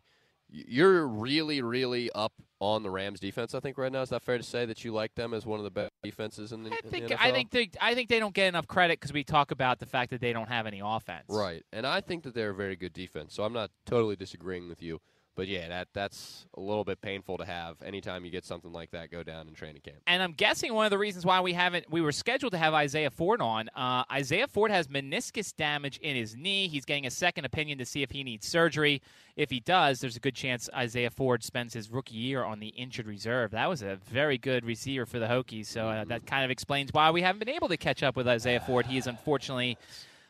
you're 0.54 1.06
really, 1.06 1.62
really 1.62 2.10
up 2.14 2.32
on 2.60 2.82
the 2.82 2.90
Rams 2.90 3.20
defense. 3.20 3.54
I 3.54 3.60
think 3.60 3.76
right 3.76 3.90
now 3.90 4.02
is 4.02 4.10
that 4.10 4.22
fair 4.22 4.38
to 4.38 4.44
say 4.44 4.64
that 4.66 4.84
you 4.84 4.92
like 4.92 5.14
them 5.14 5.34
as 5.34 5.44
one 5.44 5.58
of 5.58 5.64
the 5.64 5.70
best 5.70 5.92
defenses 6.02 6.52
in 6.52 6.62
the, 6.62 6.70
I 6.70 6.78
in 6.84 6.90
think 6.90 7.08
the? 7.08 7.22
I 7.22 7.32
think 7.32 7.50
they 7.50 7.70
I 7.80 7.94
think 7.94 8.08
they 8.08 8.20
don't 8.20 8.34
get 8.34 8.46
enough 8.46 8.66
credit 8.66 9.00
because 9.00 9.12
we 9.12 9.24
talk 9.24 9.50
about 9.50 9.80
the 9.80 9.86
fact 9.86 10.10
that 10.10 10.20
they 10.20 10.32
don't 10.32 10.48
have 10.48 10.66
any 10.66 10.80
offense. 10.84 11.24
Right, 11.28 11.62
and 11.72 11.86
I 11.86 12.00
think 12.00 12.22
that 12.22 12.34
they're 12.34 12.50
a 12.50 12.54
very 12.54 12.76
good 12.76 12.92
defense. 12.92 13.34
So 13.34 13.42
I'm 13.42 13.52
not 13.52 13.70
totally 13.84 14.16
disagreeing 14.16 14.68
with 14.68 14.82
you, 14.82 15.00
but 15.36 15.48
yeah, 15.48 15.68
that 15.68 15.88
that's 15.92 16.46
a 16.54 16.60
little 16.60 16.84
bit 16.84 17.00
painful 17.00 17.38
to 17.38 17.44
have 17.44 17.76
anytime 17.82 18.24
you 18.24 18.30
get 18.30 18.44
something 18.44 18.72
like 18.72 18.90
that 18.92 19.10
go 19.10 19.22
down 19.22 19.48
in 19.48 19.54
training 19.54 19.82
camp. 19.82 19.98
And 20.06 20.22
I'm 20.22 20.32
guessing 20.32 20.72
one 20.74 20.86
of 20.86 20.90
the 20.90 20.98
reasons 20.98 21.26
why 21.26 21.40
we 21.40 21.52
haven't 21.52 21.90
we 21.90 22.00
were 22.00 22.12
scheduled 22.12 22.52
to 22.52 22.58
have 22.58 22.74
Isaiah 22.74 23.10
Ford 23.10 23.40
on. 23.40 23.68
Uh, 23.74 24.04
Isaiah 24.12 24.46
Ford 24.46 24.70
has 24.70 24.88
meniscus 24.88 25.54
damage 25.54 25.98
in 25.98 26.16
his 26.16 26.36
knee. 26.36 26.68
He's 26.68 26.84
getting 26.84 27.06
a 27.06 27.10
second 27.10 27.44
opinion 27.44 27.78
to 27.78 27.84
see 27.84 28.02
if 28.02 28.10
he 28.10 28.22
needs 28.22 28.46
surgery. 28.46 29.02
If 29.36 29.50
he 29.50 29.58
does, 29.60 30.00
there's 30.00 30.16
a 30.16 30.20
good 30.20 30.36
chance 30.36 30.70
Isaiah 30.74 31.10
Ford 31.10 31.42
spends 31.42 31.74
his 31.74 31.90
rookie 31.90 32.14
year 32.14 32.44
on 32.44 32.60
the 32.60 32.68
injured 32.68 33.06
reserve. 33.06 33.50
That 33.50 33.68
was 33.68 33.82
a 33.82 33.98
very 34.06 34.38
good 34.38 34.64
receiver 34.64 35.06
for 35.06 35.18
the 35.18 35.26
Hokies, 35.26 35.66
so 35.66 35.88
uh, 35.88 36.04
that 36.04 36.24
kind 36.26 36.44
of 36.44 36.52
explains 36.52 36.92
why 36.92 37.10
we 37.10 37.22
haven't 37.22 37.40
been 37.40 37.48
able 37.48 37.68
to 37.68 37.76
catch 37.76 38.04
up 38.04 38.14
with 38.14 38.28
Isaiah 38.28 38.60
Ford. 38.60 38.86
He 38.86 38.96
is 38.96 39.08
unfortunately 39.08 39.76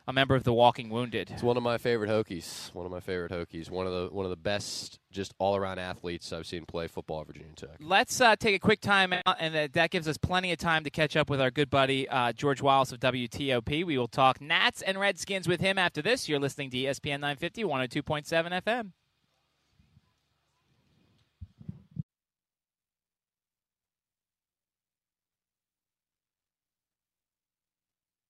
a 0.07 0.13
member 0.13 0.35
of 0.35 0.45
the 0.45 0.53
Walking 0.53 0.91
Wounded. 0.91 1.31
It's 1.31 1.43
one 1.43 1.57
of 1.57 1.63
my 1.63 1.79
favorite 1.79 2.11
Hokies. 2.11 2.75
One 2.75 2.85
of 2.85 2.93
my 2.93 3.01
favorite 3.01 3.33
Hokies. 3.33 3.71
One 3.71 3.87
of 3.87 3.93
the 3.93 4.09
one 4.15 4.27
of 4.27 4.31
the 4.31 4.37
best, 4.37 4.99
just 5.11 5.35
all 5.39 5.57
around 5.57 5.79
athletes 5.79 6.33
I've 6.33 6.47
seen 6.47 6.67
play 6.67 6.87
football 6.89 7.23
at 7.23 7.27
Virginia 7.27 7.53
Tech. 7.57 7.77
Let's 7.81 8.21
uh, 8.21 8.37
take 8.37 8.55
a 8.55 8.59
quick 8.59 8.81
time 8.81 9.13
out, 9.13 9.37
and 9.39 9.73
that, 9.73 9.91
gives 9.91 10.09
us 10.09 10.17
plenty 10.17 10.51
of 10.51 10.59
time 10.59 10.83
to 10.85 10.91
catch 10.91 11.17
up 11.17 11.31
with 11.31 11.41
our 11.41 11.51
good 11.51 11.71
buddy 11.71 12.09
uh, 12.09 12.33
George 12.33 12.61
Wallace 12.61 12.91
of 12.91 13.01
WTOP. 13.01 13.85
We 13.85 13.97
will 13.97 14.09
talk 14.09 14.41
Nats 14.41 14.83
and 14.83 14.99
Redskins 14.99 15.47
with 15.47 15.61
him 15.61 15.79
after 15.79 16.03
this. 16.03 16.29
You're 16.29 16.41
listening 16.41 16.71
to 16.71 16.77
ESPN 16.77 17.21
950, 17.21 17.65
102.7 17.65 18.63
FM. 18.63 18.93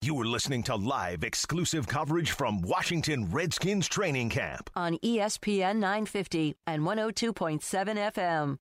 You 0.05 0.21
are 0.21 0.27
listening 0.27 0.63
to 0.65 0.77
live 0.77 1.25
exclusive 1.25 1.89
coverage 1.89 2.33
from 2.33 2.61
Washington 2.61 3.31
Redskins 3.31 3.89
training 3.89 4.29
camp. 4.29 4.69
on 4.77 4.99
ESPN 4.99 5.77
950 5.77 6.57
and 6.67 6.83
102.7 6.83 8.13
FM. 8.13 8.59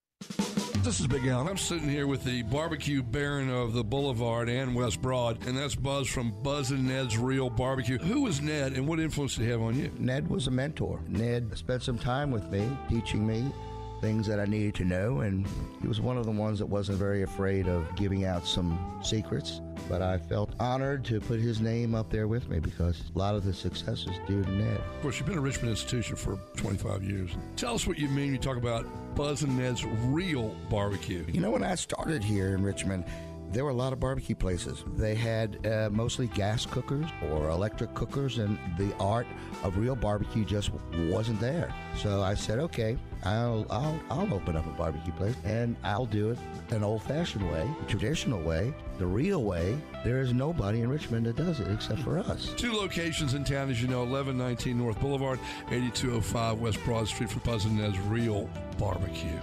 This 0.85 1.01
is 1.01 1.07
Big 1.07 1.27
Al. 1.27 1.45
I'm 1.45 1.57
sitting 1.57 1.89
here 1.89 2.07
with 2.07 2.23
the 2.23 2.43
barbecue 2.43 3.03
baron 3.03 3.49
of 3.49 3.73
the 3.73 3.83
Boulevard 3.83 4.47
and 4.47 4.73
West 4.73 5.01
Broad, 5.01 5.45
and 5.45 5.57
that's 5.57 5.75
Buzz 5.75 6.07
from 6.07 6.31
Buzz 6.43 6.71
and 6.71 6.87
Ned's 6.87 7.17
Real 7.17 7.49
Barbecue. 7.49 7.97
Who 7.97 8.21
was 8.21 8.39
Ned, 8.39 8.77
and 8.77 8.87
what 8.87 9.01
influence 9.01 9.35
did 9.35 9.43
he 9.43 9.49
have 9.49 9.61
on 9.61 9.77
you? 9.77 9.91
Ned 9.99 10.29
was 10.29 10.47
a 10.47 10.51
mentor. 10.51 11.01
Ned 11.09 11.57
spent 11.57 11.83
some 11.83 11.97
time 11.99 12.31
with 12.31 12.49
me, 12.51 12.65
teaching 12.87 13.27
me 13.27 13.51
things 13.99 14.27
that 14.27 14.39
I 14.39 14.45
needed 14.45 14.75
to 14.75 14.85
know, 14.85 15.19
and 15.19 15.45
he 15.81 15.89
was 15.89 15.99
one 15.99 16.17
of 16.17 16.23
the 16.23 16.31
ones 16.31 16.59
that 16.59 16.67
wasn't 16.67 16.99
very 16.99 17.23
afraid 17.23 17.67
of 17.67 17.93
giving 17.97 18.23
out 18.23 18.47
some 18.47 19.01
secrets 19.03 19.59
but 19.89 20.01
I 20.01 20.17
felt 20.17 20.51
honored 20.59 21.03
to 21.05 21.19
put 21.19 21.39
his 21.39 21.61
name 21.61 21.95
up 21.95 22.09
there 22.09 22.27
with 22.27 22.49
me 22.49 22.59
because 22.59 23.01
a 23.13 23.17
lot 23.17 23.35
of 23.35 23.43
the 23.43 23.53
success 23.53 24.05
is 24.07 24.17
due 24.27 24.43
to 24.43 24.51
Ned. 24.51 24.77
Of 24.77 25.01
course, 25.01 25.17
you've 25.19 25.27
been 25.27 25.37
a 25.37 25.41
Richmond 25.41 25.71
institution 25.71 26.15
for 26.15 26.37
25 26.55 27.03
years. 27.03 27.31
Tell 27.55 27.75
us 27.75 27.85
what 27.87 27.97
you 27.97 28.07
mean. 28.09 28.31
when 28.31 28.33
You 28.33 28.37
talk 28.37 28.57
about 28.57 28.85
Buzz 29.15 29.43
and 29.43 29.57
Ned's 29.57 29.85
real 29.85 30.55
barbecue. 30.69 31.25
You 31.31 31.41
know, 31.41 31.51
when 31.51 31.63
I 31.63 31.75
started 31.75 32.23
here 32.23 32.55
in 32.55 32.63
Richmond, 32.63 33.05
there 33.53 33.63
were 33.63 33.69
a 33.69 33.75
lot 33.75 33.93
of 33.93 33.99
barbecue 33.99 34.35
places. 34.35 34.83
They 34.95 35.15
had 35.15 35.65
uh, 35.65 35.89
mostly 35.91 36.27
gas 36.27 36.65
cookers 36.65 37.05
or 37.31 37.49
electric 37.49 37.93
cookers, 37.93 38.39
and 38.39 38.57
the 38.77 38.93
art 38.99 39.27
of 39.63 39.77
real 39.77 39.95
barbecue 39.95 40.43
just 40.43 40.71
wasn't 41.09 41.39
there. 41.39 41.73
So 41.97 42.23
I 42.23 42.33
said, 42.33 42.59
okay, 42.59 42.97
I'll 43.23 43.65
I'll 43.69 43.99
I'll 44.09 44.33
open 44.33 44.57
up 44.57 44.65
a 44.65 44.71
barbecue 44.71 45.13
place, 45.13 45.35
and 45.45 45.75
I'll 45.83 46.07
do 46.07 46.31
it 46.31 46.39
an 46.71 46.83
old-fashioned 46.83 47.49
way, 47.51 47.69
traditional 47.87 48.41
way, 48.41 48.73
the 48.97 49.05
real 49.05 49.43
way. 49.43 49.77
There 50.03 50.19
is 50.19 50.33
nobody 50.33 50.81
in 50.81 50.89
Richmond 50.89 51.27
that 51.27 51.35
does 51.35 51.59
it 51.59 51.71
except 51.71 51.99
for 52.01 52.17
us. 52.19 52.51
Two 52.57 52.73
locations 52.73 53.35
in 53.35 53.43
town, 53.43 53.69
as 53.69 53.81
you 53.81 53.87
know 53.87 53.99
1119 53.99 54.77
North 54.77 54.99
Boulevard, 54.99 55.39
8205 55.69 56.59
West 56.59 56.83
Broad 56.83 57.07
Street 57.07 57.29
for 57.29 57.39
Buzz 57.41 57.65
and 57.65 57.77
Ned's 57.77 57.99
Real 57.99 58.49
Barbecue. 58.79 59.39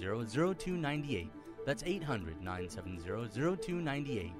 0298. 0.56 1.32
That's 1.66 1.84
800 1.84 2.42
970 2.42 3.00
0298. 3.58 4.32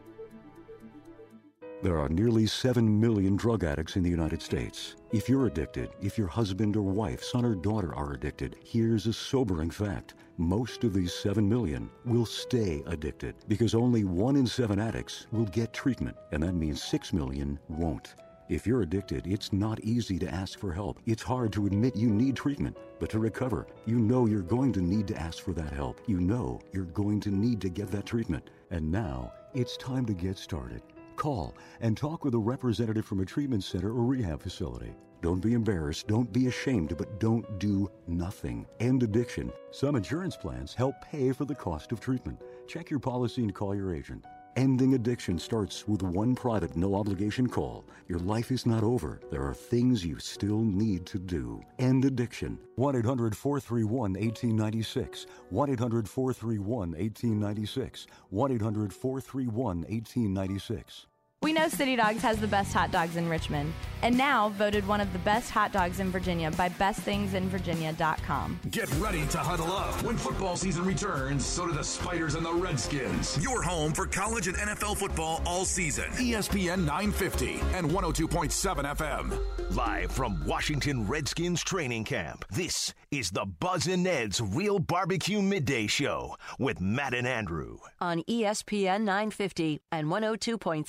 There 1.82 2.00
are 2.00 2.10
nearly 2.10 2.48
7 2.48 3.00
million 3.00 3.36
drug 3.36 3.64
addicts 3.64 3.96
in 3.96 4.04
the 4.04 4.10
United 4.10 4.42
States. 4.42 4.96
If 5.12 5.28
you're 5.28 5.46
addicted, 5.46 5.90
if 6.02 6.18
your 6.18 6.28
husband 6.28 6.76
or 6.78 6.84
wife, 6.84 7.22
son 7.22 7.46
or 7.46 7.54
daughter 7.54 7.94
are 7.94 8.14
addicted, 8.14 8.56
here's 8.64 9.08
a 9.08 9.14
sobering 9.14 9.70
fact. 9.70 10.14
Most 10.38 10.84
of 10.84 10.94
these 10.94 11.14
7 11.14 11.48
million 11.48 11.90
will 12.06 12.26
stay 12.26 12.82
addicted 12.88 13.36
because 13.48 13.76
only 13.76 14.04
1 14.04 14.36
in 14.36 14.48
7 14.48 14.80
addicts 14.80 15.28
will 15.32 15.46
get 15.46 15.74
treatment, 15.74 16.16
and 16.32 16.44
that 16.44 16.54
means 16.54 16.84
6 16.84 17.14
million 17.14 17.60
won't. 17.68 18.16
If 18.48 18.68
you're 18.68 18.84
addicted, 18.84 19.26
it's 19.26 19.52
not 19.52 19.80
easy 19.80 20.20
to 20.20 20.32
ask 20.32 20.60
for 20.60 20.72
help. 20.72 21.00
It's 21.08 21.24
hard 21.24 21.52
to 21.54 21.66
admit 21.66 21.96
you 21.96 22.10
need 22.10 22.36
treatment. 22.36 22.78
But 23.00 23.10
to 23.10 23.20
recover, 23.20 23.66
you 23.88 23.98
know 23.98 24.28
you're 24.28 24.44
going 24.44 24.72
to 24.74 24.82
need 24.82 25.08
to 25.08 25.18
ask 25.18 25.44
for 25.44 25.52
that 25.54 25.74
help. 25.74 26.00
You 26.06 26.20
know 26.20 26.62
you're 26.72 26.86
going 26.86 27.20
to 27.22 27.32
need 27.32 27.60
to 27.62 27.70
get 27.70 27.90
that 27.90 28.06
treatment. 28.06 28.52
And 28.70 28.92
now, 28.92 29.34
it's 29.56 29.78
time 29.78 30.06
to 30.06 30.14
get 30.14 30.38
started. 30.38 30.84
Call 31.16 31.56
and 31.82 31.98
talk 31.98 32.24
with 32.24 32.36
a 32.36 32.38
representative 32.40 33.06
from 33.06 33.22
a 33.22 33.26
treatment 33.26 33.64
center 33.64 33.90
or 33.90 34.04
rehab 34.04 34.44
facility. 34.44 34.94
Don't 35.22 35.42
be 35.42 35.54
embarrassed, 35.54 36.08
don't 36.08 36.32
be 36.32 36.46
ashamed, 36.46 36.96
but 36.98 37.20
don't 37.20 37.58
do 37.58 37.90
nothing. 38.08 38.68
End 38.80 39.02
addiction. 39.02 39.52
Some 39.72 39.96
insurance 39.96 40.38
plans 40.38 40.76
help 40.76 41.02
pay 41.02 41.32
for 41.32 41.46
the 41.46 41.56
cost 41.56 41.92
of 41.92 42.00
treatment. 42.00 42.40
Check 42.68 42.92
your 42.92 43.00
policy 43.00 43.42
and 43.42 43.56
call 43.56 43.74
your 43.74 43.96
agent. 43.96 44.24
Ending 44.58 44.94
addiction 44.94 45.38
starts 45.38 45.86
with 45.86 46.02
one 46.02 46.34
private, 46.34 46.78
no 46.78 46.96
obligation 46.96 47.50
call. 47.50 47.84
Your 48.08 48.20
life 48.20 48.52
is 48.52 48.66
not 48.66 48.84
over. 48.84 49.20
There 49.30 49.44
are 49.44 49.54
things 49.54 50.06
you 50.06 50.18
still 50.18 50.62
need 50.62 51.06
to 51.08 51.20
do. 51.20 51.62
End 51.78 52.06
addiction. 52.06 52.58
1 52.76 52.96
800 52.96 53.36
431 53.36 54.14
1896. 54.14 55.26
1 55.50 55.70
800 55.72 56.08
431 56.08 56.92
1896. 56.92 58.08
1 58.30 58.52
800 58.54 58.94
431 58.94 59.78
1896. 59.82 61.08
We 61.46 61.54
know 61.54 61.68
City 61.68 61.96
Dogs 61.96 62.24
has 62.24 62.40
the 62.40 62.48
best 62.48 62.74
hot 62.74 62.90
dogs 62.90 63.18
in 63.18 63.30
Richmond, 63.30 63.72
and 64.02 64.18
now 64.18 64.50
voted 64.50 64.88
one 64.88 65.00
of 65.00 65.14
the 65.14 65.20
best 65.20 65.52
hot 65.52 65.72
dogs 65.72 66.00
in 66.00 66.10
Virginia 66.10 66.50
by 66.50 66.70
BestThingsInVirginia.com. 66.70 68.60
Get 68.72 68.92
ready 68.96 69.28
to 69.28 69.38
huddle 69.38 69.72
up. 69.72 70.02
When 70.02 70.18
football 70.18 70.56
season 70.56 70.86
returns, 70.86 71.46
so 71.46 71.68
do 71.68 71.74
the 71.74 71.84
Spiders 71.84 72.34
and 72.34 72.44
the 72.44 72.52
Redskins. 72.52 73.38
Your 73.44 73.62
home 73.62 73.94
for 73.94 74.08
college 74.08 74.48
and 74.48 74.58
NFL 74.58 74.98
football 74.98 75.44
all 75.46 75.66
season. 75.66 76.10
ESPN 76.14 76.80
950 76.80 77.60
and 77.76 77.92
102.7 77.92 78.96
FM. 78.96 79.76
Live 79.76 80.12
from 80.12 80.44
Washington 80.48 81.06
Redskins 81.06 81.64
training 81.64 82.06
camp, 82.06 82.44
this 82.50 82.92
is 83.20 83.32
the 83.32 83.46
Buzz 83.46 83.88
and 83.88 84.04
Ned's 84.04 84.42
Real 84.42 84.78
Barbecue 84.78 85.42
Midday 85.42 85.88
Show 85.88 86.36
with 86.60 86.82
Matt 86.82 87.14
and 87.14 87.26
Andrew. 87.26 87.78
on 88.02 88.24
ESPN 88.24 89.04
950 89.04 89.80
and 89.92 90.08
102.7 90.08 90.84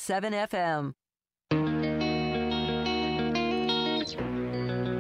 FM. 0.49 0.95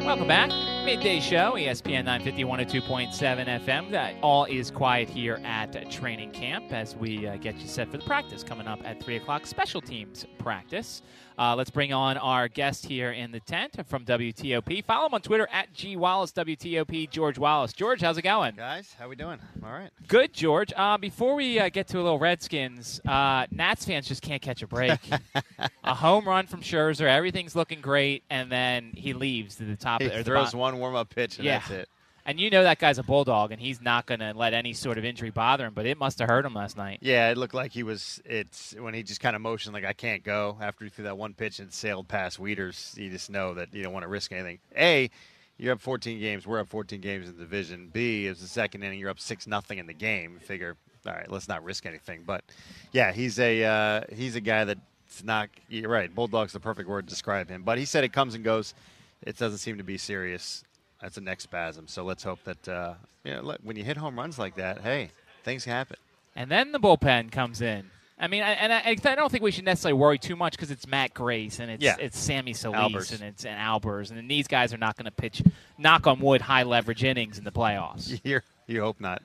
Welcome 0.04 0.28
back. 0.28 0.50
Midday 0.84 1.18
show, 1.18 1.54
ESPN 1.54 2.04
950 2.04 2.44
102.7 2.44 3.64
FM. 3.66 3.90
That 3.90 4.14
all 4.22 4.44
is 4.44 4.70
quiet 4.70 5.08
here 5.08 5.40
at 5.44 5.90
training 5.90 6.30
camp 6.30 6.72
as 6.72 6.94
we 6.94 7.26
uh, 7.26 7.36
get 7.38 7.56
you 7.56 7.66
set 7.66 7.90
for 7.90 7.96
the 7.96 8.04
practice 8.04 8.44
coming 8.44 8.68
up 8.68 8.78
at 8.84 9.02
3 9.02 9.16
o'clock. 9.16 9.46
Special 9.46 9.80
teams 9.80 10.24
practice. 10.38 11.02
Uh, 11.38 11.54
let's 11.54 11.70
bring 11.70 11.92
on 11.92 12.16
our 12.16 12.48
guest 12.48 12.86
here 12.86 13.10
in 13.12 13.30
the 13.30 13.40
tent 13.40 13.76
from 13.86 14.04
WTOP. 14.04 14.84
Follow 14.84 15.06
him 15.06 15.14
on 15.14 15.20
Twitter 15.20 15.48
at 15.52 15.72
G 15.74 15.96
Wallace 15.96 16.32
WTOP. 16.32 17.10
George 17.10 17.38
Wallace. 17.38 17.72
George, 17.72 18.00
how's 18.00 18.16
it 18.16 18.22
going? 18.22 18.54
Guys, 18.56 18.94
how 18.98 19.08
we 19.08 19.16
doing? 19.16 19.38
All 19.64 19.70
right. 19.70 19.90
Good, 20.08 20.32
George. 20.32 20.72
Uh, 20.76 20.96
before 20.96 21.34
we 21.34 21.58
uh, 21.58 21.68
get 21.68 21.88
to 21.88 21.98
a 21.98 22.02
little 22.02 22.18
Redskins, 22.18 23.00
uh, 23.06 23.46
Nats 23.50 23.84
fans 23.84 24.08
just 24.08 24.22
can't 24.22 24.40
catch 24.40 24.62
a 24.62 24.66
break. 24.66 24.98
a 25.84 25.94
home 25.94 26.24
run 26.26 26.46
from 26.46 26.62
Scherzer, 26.62 27.06
everything's 27.08 27.54
looking 27.54 27.80
great, 27.80 28.22
and 28.30 28.50
then 28.50 28.92
he 28.94 29.12
leaves 29.12 29.56
to 29.56 29.64
the 29.64 29.76
top. 29.76 30.00
He 30.00 30.08
the 30.08 30.24
throws 30.24 30.46
bottom. 30.46 30.60
one 30.60 30.78
warm-up 30.78 31.14
pitch 31.14 31.36
and 31.36 31.44
Yeah. 31.44 31.58
that's 31.58 31.70
it. 31.70 31.88
And 32.26 32.40
you 32.40 32.50
know 32.50 32.64
that 32.64 32.80
guy's 32.80 32.98
a 32.98 33.04
bulldog, 33.04 33.52
and 33.52 33.60
he's 33.60 33.80
not 33.80 34.04
going 34.04 34.18
to 34.18 34.32
let 34.34 34.52
any 34.52 34.72
sort 34.72 34.98
of 34.98 35.04
injury 35.04 35.30
bother 35.30 35.66
him. 35.66 35.74
But 35.74 35.86
it 35.86 35.96
must 35.96 36.18
have 36.18 36.28
hurt 36.28 36.44
him 36.44 36.54
last 36.54 36.76
night. 36.76 36.98
Yeah, 37.00 37.30
it 37.30 37.38
looked 37.38 37.54
like 37.54 37.70
he 37.70 37.84
was. 37.84 38.20
It's 38.24 38.74
when 38.76 38.94
he 38.94 39.04
just 39.04 39.20
kind 39.20 39.36
of 39.36 39.42
motioned 39.42 39.74
like 39.74 39.84
I 39.84 39.92
can't 39.92 40.24
go 40.24 40.58
after 40.60 40.84
he 40.84 40.90
threw 40.90 41.04
that 41.04 41.16
one 41.16 41.34
pitch 41.34 41.60
and 41.60 41.72
sailed 41.72 42.08
past 42.08 42.40
Wieters. 42.40 42.98
You 42.98 43.10
just 43.10 43.30
know 43.30 43.54
that 43.54 43.72
you 43.72 43.84
don't 43.84 43.92
want 43.92 44.02
to 44.02 44.08
risk 44.08 44.32
anything. 44.32 44.58
A, 44.76 45.08
you're 45.56 45.72
up 45.72 45.80
14 45.80 46.18
games. 46.18 46.48
We're 46.48 46.58
up 46.58 46.68
14 46.68 47.00
games 47.00 47.28
in 47.28 47.36
the 47.36 47.44
division. 47.44 47.90
B 47.92 48.26
is 48.26 48.40
the 48.40 48.48
second 48.48 48.82
inning. 48.82 48.98
You're 48.98 49.10
up 49.10 49.20
six 49.20 49.46
nothing 49.46 49.78
in 49.78 49.86
the 49.86 49.94
game. 49.94 50.32
You 50.34 50.40
figure, 50.40 50.76
all 51.06 51.12
right, 51.12 51.30
let's 51.30 51.46
not 51.46 51.62
risk 51.62 51.86
anything. 51.86 52.24
But 52.26 52.42
yeah, 52.90 53.12
he's 53.12 53.38
a 53.38 53.62
uh, 53.62 54.00
he's 54.12 54.34
a 54.34 54.40
guy 54.40 54.64
that's 54.64 55.22
not. 55.22 55.48
You're 55.68 55.88
right. 55.88 56.12
Bulldog's 56.12 56.52
the 56.52 56.60
perfect 56.60 56.88
word 56.88 57.06
to 57.06 57.08
describe 57.08 57.48
him. 57.48 57.62
But 57.62 57.78
he 57.78 57.84
said 57.84 58.02
it 58.02 58.12
comes 58.12 58.34
and 58.34 58.42
goes. 58.42 58.74
It 59.22 59.38
doesn't 59.38 59.58
seem 59.58 59.78
to 59.78 59.84
be 59.84 59.96
serious. 59.96 60.64
That's 61.00 61.16
a 61.16 61.20
neck 61.20 61.40
spasm. 61.40 61.88
So 61.88 62.04
let's 62.04 62.22
hope 62.22 62.42
that 62.44 62.68
uh, 62.68 62.94
you 63.24 63.34
know, 63.34 63.42
let- 63.42 63.64
when 63.64 63.76
you 63.76 63.84
hit 63.84 63.96
home 63.96 64.16
runs 64.16 64.38
like 64.38 64.54
that, 64.56 64.80
hey, 64.80 65.10
things 65.44 65.64
happen. 65.64 65.96
And 66.34 66.50
then 66.50 66.72
the 66.72 66.80
bullpen 66.80 67.30
comes 67.32 67.60
in. 67.62 67.90
I 68.18 68.28
mean, 68.28 68.42
I, 68.42 68.52
and 68.52 68.72
I, 68.72 68.96
I 69.10 69.14
don't 69.14 69.30
think 69.30 69.42
we 69.42 69.50
should 69.50 69.66
necessarily 69.66 69.98
worry 69.98 70.18
too 70.18 70.36
much 70.36 70.52
because 70.52 70.70
it's 70.70 70.86
Matt 70.86 71.12
Grace 71.12 71.58
and 71.60 71.70
it's 71.70 71.82
Yeah. 71.82 71.96
it's 72.00 72.18
Sammy 72.18 72.54
Solis 72.54 72.78
Albers. 72.80 73.12
and 73.12 73.22
it's 73.22 73.44
and 73.44 73.58
Albers, 73.60 74.10
and 74.10 74.30
these 74.30 74.48
guys 74.48 74.72
are 74.72 74.78
not 74.78 74.96
going 74.96 75.04
to 75.04 75.10
pitch 75.10 75.42
knock 75.76 76.06
on 76.06 76.18
wood 76.20 76.40
high 76.40 76.62
leverage 76.62 77.04
innings 77.04 77.36
in 77.36 77.44
the 77.44 77.52
playoffs. 77.52 78.18
You're, 78.24 78.42
you 78.66 78.80
hope 78.80 79.00
not. 79.00 79.22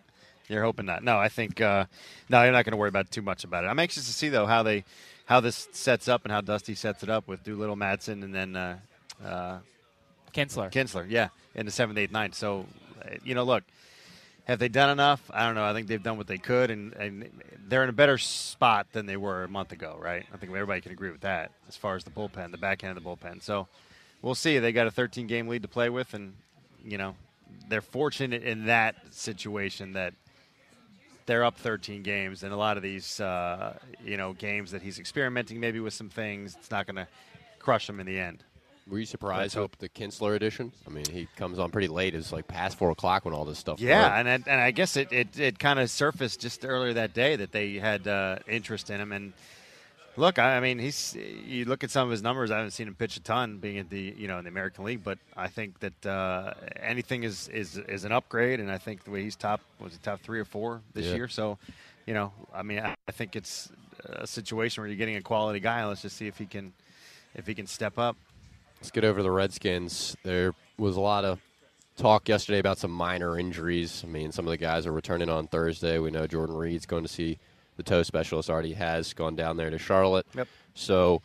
You're 0.50 0.64
hoping 0.64 0.86
not. 0.88 1.04
No, 1.06 1.18
I 1.18 1.30
think 1.30 1.62
uh, 1.62 1.86
no. 2.28 2.44
You're 2.44 2.52
not 2.52 2.66
going 2.66 2.72
to 2.74 2.78
worry 2.78 2.90
about 2.90 3.10
too 3.12 3.22
much 3.22 3.46
about 3.46 3.64
it. 3.64 3.68
I'm 3.68 3.80
anxious 3.80 4.06
to 4.08 4.12
see 4.14 4.28
though 4.28 4.46
how 4.46 4.62
they 4.64 4.84
how 5.26 5.40
this 5.40 5.70
sets 5.72 6.10
up 6.10 6.26
and 6.26 6.32
how 6.34 6.42
Dusty 6.42 6.76
sets 6.76 7.02
it 7.04 7.10
up 7.10 7.30
with 7.30 7.42
Doolittle, 7.46 7.78
Madsen, 7.78 8.22
and 8.24 8.36
then 8.36 8.58
uh, 8.58 8.78
uh, 9.26 9.58
Kintzler. 10.34 10.72
Kintzler, 10.72 11.06
yeah, 11.10 11.30
in 11.56 11.66
the 11.66 11.72
seventh, 11.72 11.98
eighth, 11.98 12.12
ninth. 12.12 12.36
So, 12.36 12.66
uh, 13.04 13.16
you 13.24 13.36
know, 13.36 13.44
look, 13.44 13.64
have 14.46 14.60
they 14.60 14.70
done 14.70 14.90
enough? 14.90 15.30
I 15.34 15.46
don't 15.46 15.56
know. 15.56 15.64
I 15.64 15.74
think 15.74 15.88
they've 15.88 16.02
done 16.02 16.18
what 16.18 16.28
they 16.28 16.38
could, 16.38 16.72
and, 16.72 16.94
and 16.94 17.30
they're 17.68 17.84
in 17.84 17.90
a 17.90 17.94
better 17.94 18.18
spot 18.18 18.88
than 18.92 19.06
they 19.06 19.18
were 19.18 19.44
a 19.44 19.48
month 19.48 19.72
ago, 19.72 19.98
right? 20.02 20.26
I 20.34 20.38
think 20.38 20.52
everybody 20.52 20.82
can 20.82 20.92
agree 20.92 21.12
with 21.12 21.22
that 21.22 21.52
as 21.68 21.76
far 21.76 21.96
as 21.96 22.04
the 22.04 22.12
bullpen, 22.12 22.52
the 22.52 22.58
back 22.58 22.84
end 22.84 22.98
of 22.98 23.04
the 23.04 23.10
bullpen. 23.10 23.42
So, 23.42 23.68
we'll 24.22 24.36
see. 24.36 24.60
They 24.60 24.72
got 24.72 24.88
a 24.88 24.92
13 24.92 25.28
game 25.28 25.48
lead 25.48 25.62
to 25.62 25.68
play 25.68 25.90
with, 25.90 26.14
and 26.14 26.34
you 26.84 26.98
know, 26.98 27.16
they're 27.70 27.82
fortunate 27.82 28.44
in 28.44 28.66
that 28.66 28.96
situation 29.12 29.94
that 29.94 30.14
they're 31.26 31.44
up 31.44 31.58
13 31.58 32.04
games, 32.04 32.44
and 32.44 32.52
a 32.52 32.58
lot 32.58 32.78
of 32.78 32.84
these, 32.84 33.20
uh, 33.20 33.78
you 34.04 34.18
know, 34.18 34.34
games 34.34 34.72
that 34.72 34.82
he's 34.82 35.00
experimenting 35.00 35.60
maybe 35.60 35.80
with 35.80 35.94
some 35.94 36.10
things, 36.10 36.56
it's 36.60 36.72
not 36.72 36.88
going 36.88 36.96
to 36.96 37.08
crush 37.60 37.88
him 37.88 38.00
in 38.00 38.06
the 38.06 38.20
end. 38.20 38.44
Were 38.90 39.00
you 39.00 39.06
surprised 39.06 39.56
hope. 39.56 39.72
with 39.72 39.80
the 39.80 39.90
Kintzler 39.90 40.36
edition? 40.36 40.72
I 40.86 40.90
mean, 40.90 41.06
he 41.06 41.28
comes 41.38 41.60
on 41.60 41.72
pretty 41.72 41.88
late. 41.88 42.14
It's 42.16 42.32
like 42.34 42.48
past 42.48 42.78
four 42.78 42.90
o'clock 42.92 43.24
when 43.26 43.34
all 43.34 43.46
this 43.46 43.60
stuff. 43.60 43.80
Yeah, 43.80 44.02
broke. 44.10 44.20
and 44.20 44.30
I, 44.30 44.34
and 44.52 44.62
I 44.62 44.72
guess 44.72 44.98
it, 44.98 45.12
it, 45.14 45.40
it 45.40 45.60
kind 45.60 45.80
of 45.80 45.90
surfaced 45.90 46.42
just 46.42 46.66
earlier 46.66 46.94
that 46.94 47.14
day 47.14 47.36
that 47.38 47.52
they 47.52 47.76
had 47.76 48.08
uh, 48.08 48.40
interest 48.48 48.90
in 48.90 49.00
him. 49.00 49.12
And 49.12 49.34
look, 50.18 50.40
I, 50.40 50.58
I 50.58 50.60
mean, 50.60 50.80
he's 50.80 51.16
you 51.46 51.66
look 51.66 51.84
at 51.86 51.92
some 51.92 52.06
of 52.08 52.12
his 52.12 52.22
numbers. 52.22 52.52
I 52.52 52.58
haven't 52.58 52.72
seen 52.72 52.88
him 52.88 52.96
pitch 52.96 53.16
a 53.18 53.22
ton, 53.22 53.60
being 53.60 53.78
at 53.78 53.90
the 53.90 54.14
you 54.18 54.28
know 54.28 54.40
in 54.40 54.44
the 54.44 54.50
American 54.50 54.84
League, 54.84 55.04
but 55.04 55.20
I 55.38 55.48
think 55.48 55.80
that 55.80 56.06
uh, 56.06 56.54
anything 56.82 57.24
is, 57.24 57.48
is 57.50 57.78
is 57.78 58.04
an 58.04 58.12
upgrade. 58.12 58.60
And 58.60 58.70
I 58.72 58.78
think 58.78 59.04
the 59.06 59.12
way 59.12 59.24
he's 59.24 59.36
top 59.38 59.62
was 59.80 59.94
he 59.94 60.00
top 60.00 60.22
three 60.22 60.40
or 60.40 60.46
four 60.46 60.82
this 60.94 61.06
Yeah. 61.06 61.16
year. 61.16 61.28
So, 61.30 61.60
you 62.08 62.14
know, 62.14 62.34
I 62.54 62.64
mean, 62.64 62.80
I, 62.80 62.96
I 63.08 63.12
think 63.12 63.36
it's 63.36 63.70
a 64.06 64.26
situation 64.28 64.82
where 64.82 64.90
you're 64.90 64.98
getting 64.98 65.16
a 65.18 65.22
quality 65.22 65.60
guy. 65.62 65.86
Let's 65.86 66.02
just 66.02 66.18
see 66.18 66.28
if 66.28 66.38
he 66.38 66.46
can 66.46 66.74
if 67.36 67.46
he 67.48 67.54
can 67.54 67.68
step 67.68 67.98
up. 67.98 68.18
Let's 68.82 68.90
get 68.90 69.04
over 69.04 69.20
to 69.20 69.24
the 69.24 69.30
Redskins. 69.30 70.18
There 70.24 70.56
was 70.80 70.98
a 70.98 71.02
lot 71.02 71.24
of 71.24 71.40
talk 71.98 72.28
yesterday 72.28 72.58
about 72.58 72.80
some 72.80 72.90
minor 72.90 73.38
injuries. 73.38 74.02
I 74.04 74.08
mean, 74.10 74.32
some 74.32 74.48
of 74.48 74.50
the 74.50 74.58
guys 74.58 74.88
are 74.88 74.92
returning 74.92 75.30
on 75.30 75.46
Thursday. 75.46 76.00
We 76.00 76.10
know 76.10 76.26
Jordan 76.26 76.56
Reed's 76.56 76.88
going 76.88 77.04
to 77.04 77.08
see 77.08 77.38
the 77.78 77.84
toe 77.84 78.02
specialist. 78.02 78.50
Already 78.50 78.74
has 78.74 79.14
gone 79.14 79.36
down 79.36 79.58
there 79.58 79.70
to 79.70 79.78
Charlotte. 79.78 80.26
Yep. 80.36 80.48
So, 80.74 81.22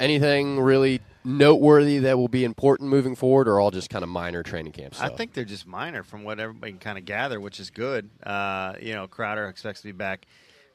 anything 0.00 0.58
really 0.58 1.00
noteworthy 1.22 2.00
that 2.00 2.18
will 2.18 2.26
be 2.26 2.42
important 2.44 2.90
moving 2.90 3.14
forward, 3.14 3.46
or 3.46 3.60
all 3.60 3.70
just 3.70 3.88
kind 3.88 4.02
of 4.02 4.08
minor 4.08 4.42
training 4.42 4.72
camp 4.72 5.00
I 5.00 5.10
think 5.10 5.32
they're 5.32 5.44
just 5.44 5.68
minor 5.68 6.02
from 6.02 6.24
what 6.24 6.40
everybody 6.40 6.72
can 6.72 6.80
kind 6.80 6.98
of 6.98 7.04
gather, 7.04 7.38
which 7.38 7.60
is 7.60 7.70
good. 7.70 8.10
Uh, 8.20 8.74
you 8.80 8.94
know, 8.94 9.06
Crowder 9.06 9.46
expects 9.46 9.82
to 9.82 9.86
be 9.86 9.92
back. 9.92 10.26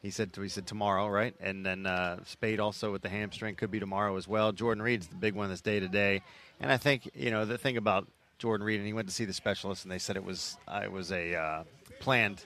He 0.02 0.12
said 0.12 0.32
he 0.36 0.48
said 0.48 0.66
tomorrow, 0.66 1.08
right? 1.08 1.36
And 1.42 1.66
then 1.66 1.86
uh, 1.86 2.20
Spaight 2.26 2.60
also 2.60 2.92
with 2.92 3.02
the 3.02 3.10
hamstring 3.10 3.56
could 3.56 3.70
be 3.72 3.80
tomorrow 3.80 4.16
as 4.16 4.28
well. 4.28 4.52
Jordan 4.52 4.82
Reed's 4.82 5.08
the 5.08 5.16
big 5.16 5.34
one 5.34 5.50
that's 5.50 5.62
day 5.62 5.80
to 5.80 5.88
day, 5.90 6.22
and 6.60 6.72
I 6.72 6.78
think 6.78 7.10
you 7.14 7.32
know 7.32 7.46
the 7.46 7.58
thing 7.58 7.76
about 7.76 8.08
Jordan 8.38 8.66
Reed, 8.66 8.80
and 8.80 8.88
he 8.88 8.94
went 8.94 9.10
to 9.10 9.14
see 9.14 9.26
the 9.26 9.34
specialist, 9.34 9.84
and 9.84 9.92
they 9.92 10.00
said 10.00 10.16
it 10.16 10.24
was 10.24 10.58
uh, 10.68 10.82
it 10.84 10.92
was 10.92 11.12
a 11.12 11.36
uh, 11.36 11.64
planned 12.00 12.46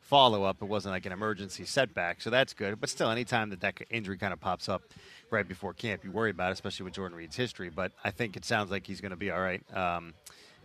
follow 0.00 0.44
up. 0.44 0.62
It 0.62 0.66
wasn't 0.66 0.92
like 0.92 1.06
an 1.06 1.12
emergency 1.12 1.64
setback, 1.64 2.22
so 2.22 2.30
that's 2.30 2.54
good. 2.54 2.80
But 2.80 2.90
still, 2.90 3.10
anytime 3.10 3.50
that 3.50 3.60
that 3.60 3.74
injury 3.90 4.16
kind 4.16 4.32
of 4.32 4.40
pops 4.40 4.68
up 4.68 4.82
right 5.30 5.46
before 5.46 5.72
camp, 5.72 6.04
you 6.04 6.12
worry 6.12 6.30
about, 6.30 6.50
it, 6.50 6.52
especially 6.52 6.84
with 6.84 6.94
Jordan 6.94 7.18
Reed's 7.18 7.36
history. 7.36 7.70
But 7.70 7.90
I 8.04 8.12
think 8.12 8.36
it 8.36 8.44
sounds 8.44 8.70
like 8.70 8.86
he's 8.86 9.00
going 9.00 9.10
to 9.10 9.16
be 9.16 9.32
all 9.32 9.40
right. 9.40 9.62
Um, 9.76 10.14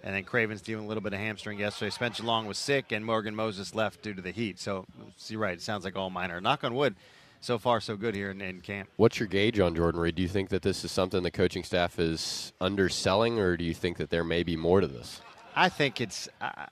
and 0.04 0.16
then 0.16 0.24
Cravens 0.24 0.62
dealing 0.62 0.86
a 0.86 0.88
little 0.88 1.02
bit 1.02 1.14
of 1.14 1.20
hamstring 1.20 1.60
yesterday. 1.60 1.90
Spencer 1.90 2.24
Long 2.24 2.46
was 2.46 2.58
sick, 2.58 2.92
and 2.92 3.06
Morgan 3.06 3.36
Moses 3.36 3.76
left 3.76 4.02
due 4.02 4.14
to 4.14 4.22
the 4.22 4.32
heat. 4.32 4.60
So 4.60 4.86
you're 5.28 5.40
right. 5.40 5.54
It 5.54 5.62
sounds 5.62 5.84
like 5.84 5.96
all 5.96 6.10
minor. 6.10 6.40
Knock 6.42 6.64
on 6.64 6.74
wood. 6.74 6.96
So 7.42 7.58
far, 7.58 7.80
so 7.80 7.96
good 7.96 8.16
here 8.16 8.32
in, 8.32 8.42
in 8.42 8.60
camp. 8.60 8.90
What's 8.98 9.18
your 9.18 9.28
gauge 9.28 9.60
on 9.62 9.74
Jordan 9.74 10.02
Reed? 10.02 10.16
Do 10.16 10.22
you 10.22 10.28
think 10.28 10.50
that 10.50 10.62
this 10.62 10.84
is 10.84 10.92
something 10.92 11.24
the 11.24 11.32
coaching 11.32 11.64
staff 11.64 11.98
is 11.98 12.52
underselling, 12.60 13.40
or 13.40 13.56
do 13.56 13.64
you 13.64 13.74
think 13.74 13.98
that 13.98 14.10
there 14.10 14.26
may 14.26 14.44
be 14.44 14.58
more 14.58 14.82
to 14.82 14.88
this? 14.88 15.22
I 15.56 15.70
think 15.70 16.02
it's. 16.02 16.28
Uh, 16.42 16.66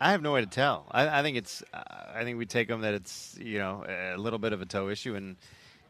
I 0.00 0.10
have 0.10 0.22
no 0.22 0.32
way 0.32 0.40
to 0.40 0.46
tell. 0.46 0.86
I, 0.90 1.20
I 1.20 1.22
think 1.22 1.36
it's. 1.36 1.62
Uh, 1.72 1.82
I 2.14 2.24
think 2.24 2.38
we 2.38 2.46
take 2.46 2.70
him 2.70 2.80
that 2.80 2.94
it's 2.94 3.36
you 3.38 3.58
know 3.58 3.84
a 3.86 4.16
little 4.16 4.38
bit 4.38 4.54
of 4.54 4.62
a 4.62 4.66
toe 4.66 4.88
issue, 4.88 5.16
and 5.16 5.36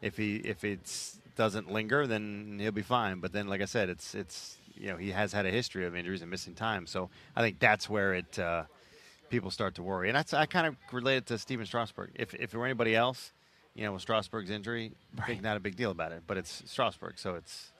if 0.01 0.17
he 0.17 0.37
if 0.37 0.65
it 0.65 1.15
doesn't 1.37 1.71
linger, 1.71 2.05
then 2.05 2.57
he'll 2.59 2.71
be 2.71 2.81
fine. 2.81 3.19
But 3.19 3.31
then, 3.31 3.47
like 3.47 3.61
I 3.61 3.65
said, 3.65 3.89
it's 3.89 4.13
it's 4.13 4.57
you 4.77 4.87
know 4.91 4.97
he 4.97 5.11
has 5.11 5.33
had 5.33 5.45
a 5.45 5.51
history 5.51 5.85
of 5.85 5.95
injuries 5.95 6.21
and 6.21 6.29
missing 6.31 6.53
time, 6.55 6.87
so 6.87 7.09
I 7.35 7.41
think 7.41 7.59
that's 7.59 7.89
where 7.89 8.13
it 8.13 8.37
uh, 8.39 8.63
people 9.29 9.51
start 9.51 9.75
to 9.75 9.83
worry, 9.83 10.09
and 10.09 10.15
that's 10.15 10.33
I 10.33 10.45
kind 10.45 10.67
of 10.67 10.75
relate 10.91 11.17
it 11.17 11.25
to 11.27 11.37
Stephen 11.37 11.65
Strasburg. 11.65 12.11
If 12.15 12.33
if 12.35 12.53
it 12.53 12.57
were 12.57 12.65
anybody 12.65 12.95
else, 12.95 13.31
you 13.75 13.83
know, 13.83 13.93
with 13.93 14.01
Strasburg's 14.01 14.49
injury, 14.49 14.91
think 15.25 15.41
not 15.41 15.57
a 15.57 15.59
big 15.59 15.75
deal 15.75 15.91
about 15.91 16.11
it, 16.11 16.23
but 16.27 16.37
it's 16.37 16.63
Strasburg, 16.65 17.17
so 17.17 17.35
it's 17.35 17.71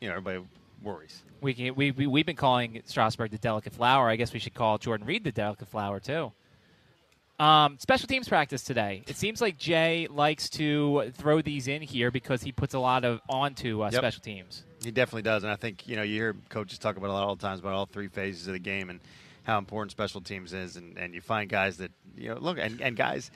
you 0.00 0.08
know 0.08 0.16
everybody 0.16 0.44
worries. 0.82 1.22
We 1.40 1.54
can, 1.54 1.74
we, 1.74 1.90
we 1.90 2.06
we've 2.06 2.26
been 2.26 2.36
calling 2.36 2.82
Strasburg 2.86 3.30
the 3.30 3.38
delicate 3.38 3.72
flower. 3.72 4.08
I 4.08 4.16
guess 4.16 4.32
we 4.32 4.38
should 4.38 4.54
call 4.54 4.78
Jordan 4.78 5.06
Reed 5.06 5.24
the 5.24 5.32
delicate 5.32 5.68
flower 5.68 6.00
too. 6.00 6.32
Um, 7.38 7.78
special 7.80 8.06
teams 8.06 8.28
practice 8.28 8.62
today. 8.62 9.02
It 9.08 9.16
seems 9.16 9.40
like 9.40 9.58
Jay 9.58 10.06
likes 10.08 10.48
to 10.50 11.10
throw 11.14 11.42
these 11.42 11.66
in 11.66 11.82
here 11.82 12.12
because 12.12 12.42
he 12.42 12.52
puts 12.52 12.74
a 12.74 12.78
lot 12.78 13.04
of 13.04 13.20
onto 13.28 13.82
uh, 13.82 13.86
Yep. 13.90 13.94
special 14.00 14.22
teams. 14.22 14.62
He 14.84 14.90
definitely 14.90 15.22
does, 15.22 15.42
and 15.42 15.52
I 15.52 15.56
think 15.56 15.86
you 15.88 15.96
know 15.96 16.02
you 16.02 16.16
hear 16.16 16.36
coaches 16.48 16.78
talk 16.78 16.96
about 16.96 17.10
a 17.10 17.12
lot 17.12 17.24
all 17.24 17.36
the 17.36 17.42
times 17.42 17.60
about 17.60 17.72
all 17.72 17.86
three 17.86 18.08
phases 18.08 18.46
of 18.46 18.52
the 18.52 18.58
game 18.58 18.90
and 18.90 19.00
how 19.44 19.58
important 19.58 19.90
special 19.90 20.20
teams 20.20 20.52
is, 20.52 20.76
and, 20.76 20.96
and 20.98 21.14
you 21.14 21.20
find 21.20 21.48
guys 21.48 21.76
that 21.78 21.90
you 22.16 22.28
know 22.28 22.36
look 22.36 22.58
and, 22.58 22.80
and 22.80 22.96
guys 22.96 23.30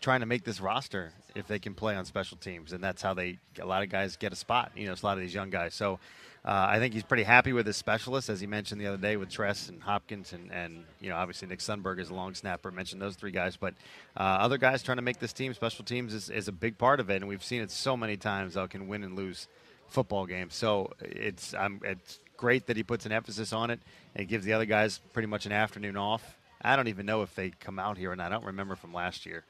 trying 0.00 0.20
to 0.20 0.26
make 0.26 0.44
this 0.44 0.60
roster 0.60 1.12
if 1.34 1.46
they 1.46 1.58
can 1.58 1.74
play 1.74 1.94
on 1.94 2.04
special 2.04 2.36
teams, 2.36 2.72
and 2.72 2.82
that's 2.82 3.00
how 3.02 3.14
they 3.14 3.38
a 3.60 3.66
lot 3.66 3.82
of 3.82 3.88
guys 3.88 4.16
get 4.16 4.32
a 4.32 4.36
spot. 4.36 4.72
You 4.76 4.86
know, 4.86 4.92
it's 4.92 5.02
a 5.02 5.06
lot 5.06 5.16
of 5.16 5.20
these 5.22 5.34
young 5.34 5.50
guys. 5.50 5.74
So 5.74 5.98
uh, 6.44 6.66
I 6.68 6.80
think 6.80 6.92
he's 6.92 7.04
pretty 7.04 7.22
happy 7.22 7.52
with 7.52 7.66
his 7.66 7.76
specialists, 7.76 8.28
as 8.28 8.40
he 8.40 8.48
mentioned 8.48 8.80
the 8.80 8.86
other 8.88 8.96
day 8.96 9.16
with 9.16 9.30
Tress 9.30 9.68
and 9.68 9.80
Hopkins, 9.80 10.32
and, 10.32 10.50
and 10.50 10.84
you 11.00 11.08
know 11.08 11.16
obviously 11.16 11.46
Nick 11.48 11.60
Sundberg 11.60 12.00
is 12.00 12.10
a 12.10 12.14
long 12.14 12.34
snapper. 12.34 12.70
Mentioned 12.70 13.00
those 13.00 13.14
three 13.14 13.30
guys, 13.30 13.56
but 13.56 13.74
uh, 14.16 14.20
other 14.20 14.58
guys 14.58 14.82
trying 14.82 14.98
to 14.98 15.02
make 15.02 15.20
this 15.20 15.32
team 15.32 15.54
special 15.54 15.84
teams 15.84 16.12
is, 16.12 16.28
is 16.28 16.48
a 16.48 16.52
big 16.52 16.76
part 16.76 16.98
of 16.98 17.10
it, 17.10 17.16
and 17.16 17.28
we've 17.28 17.44
seen 17.44 17.62
it 17.62 17.70
so 17.70 17.96
many 17.96 18.16
times. 18.16 18.56
How 18.56 18.66
can 18.66 18.88
win 18.88 19.04
and 19.04 19.16
lose 19.16 19.46
football 19.92 20.26
game. 20.26 20.50
So 20.50 20.90
it's 21.00 21.54
um, 21.54 21.80
it's 21.84 22.18
great 22.36 22.66
that 22.66 22.76
he 22.76 22.82
puts 22.82 23.06
an 23.06 23.12
emphasis 23.12 23.52
on 23.52 23.70
it 23.70 23.80
and 24.16 24.26
gives 24.26 24.44
the 24.44 24.52
other 24.54 24.64
guys 24.64 24.98
pretty 25.12 25.28
much 25.28 25.46
an 25.46 25.52
afternoon 25.52 25.96
off. 25.96 26.36
I 26.60 26.76
don't 26.76 26.88
even 26.88 27.06
know 27.06 27.22
if 27.22 27.34
they 27.34 27.50
come 27.50 27.78
out 27.78 27.98
here, 27.98 28.12
and 28.12 28.20
I 28.22 28.28
don't 28.28 28.44
remember 28.44 28.74
from 28.76 28.92
last 28.92 29.26
year 29.26 29.44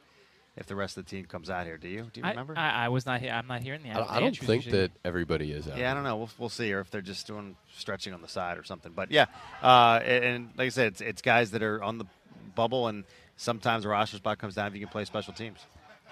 if 0.57 0.67
the 0.67 0.75
rest 0.77 0.97
of 0.99 1.05
the 1.07 1.11
team 1.11 1.25
comes 1.25 1.49
out 1.49 1.65
here. 1.67 1.79
Do 1.79 1.89
you? 1.89 2.09
Do 2.13 2.21
you 2.21 2.27
I- 2.27 2.31
remember? 2.31 2.55
I, 2.57 2.87
I 2.87 2.89
was 2.89 3.07
not. 3.07 3.21
here. 3.21 3.31
I'm 3.33 3.47
not 3.47 3.63
here 3.63 3.75
in 3.75 3.83
the. 3.83 3.91
I, 3.91 4.17
I 4.17 4.21
don't 4.21 4.37
think 4.37 4.65
usually- 4.67 4.83
that 4.83 4.93
everybody 5.05 5.53
is 5.53 5.69
out. 5.69 5.79
Yeah, 5.79 5.91
I 5.91 5.95
don't 5.95 6.05
know. 6.05 6.17
We'll, 6.17 6.31
we'll 6.39 6.49
see, 6.49 6.73
or 6.73 6.81
if 6.81 6.91
they're 6.91 7.01
just 7.01 7.27
doing 7.27 7.57
stretching 7.75 8.13
on 8.13 8.21
the 8.23 8.29
side 8.29 8.59
or 8.59 8.65
something. 8.65 8.93
But 8.95 9.11
yeah, 9.11 9.27
uh, 9.63 10.01
and, 10.05 10.25
and 10.25 10.49
like 10.57 10.67
I 10.67 10.71
said, 10.71 10.87
it's, 10.89 11.01
it's 11.01 11.23
guys 11.23 11.53
that 11.53 11.63
are 11.63 11.83
on 11.83 11.99
the 11.99 12.07
bubble, 12.55 12.89
and 12.89 13.05
sometimes 13.37 13.85
the 13.85 13.89
roster 13.91 14.17
spot 14.19 14.39
comes 14.39 14.55
down 14.55 14.67
if 14.69 14.75
you 14.75 14.81
can 14.81 14.89
play 14.89 15.05
special 15.05 15.33
teams. 15.33 15.59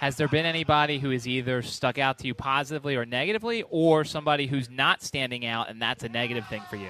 Has 0.00 0.16
there 0.16 0.28
been 0.28 0.46
anybody 0.46 0.98
who 0.98 1.10
has 1.10 1.28
either 1.28 1.60
stuck 1.60 1.98
out 1.98 2.16
to 2.20 2.26
you 2.26 2.32
positively 2.32 2.96
or 2.96 3.04
negatively, 3.04 3.64
or 3.68 4.02
somebody 4.06 4.46
who's 4.46 4.70
not 4.70 5.02
standing 5.02 5.44
out 5.44 5.68
and 5.68 5.80
that's 5.80 6.02
a 6.04 6.08
negative 6.08 6.46
thing 6.48 6.62
for 6.70 6.76
you? 6.76 6.88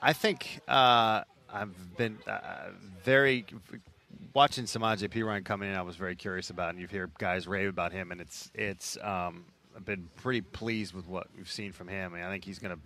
I 0.00 0.14
think 0.14 0.60
uh, 0.66 1.24
I've 1.52 1.96
been 1.98 2.16
uh, 2.26 2.70
very 3.04 3.44
watching 4.32 4.64
Samaje 4.64 5.06
Perine 5.10 5.44
coming 5.44 5.68
in. 5.68 5.76
I 5.76 5.82
was 5.82 5.96
very 5.96 6.16
curious 6.16 6.48
about, 6.48 6.70
and 6.70 6.78
you 6.80 6.86
hear 6.86 7.10
guys 7.18 7.46
rave 7.46 7.68
about 7.68 7.92
him, 7.92 8.10
and 8.10 8.22
it's 8.22 8.50
it's. 8.54 8.96
Um, 9.02 9.44
I've 9.76 9.84
been 9.84 10.08
pretty 10.16 10.40
pleased 10.40 10.94
with 10.94 11.06
what 11.06 11.26
we've 11.36 11.50
seen 11.50 11.72
from 11.72 11.88
him, 11.88 12.14
and 12.14 12.24
I 12.24 12.30
think 12.30 12.42
he's 12.42 12.58
going 12.58 12.74
to, 12.74 12.80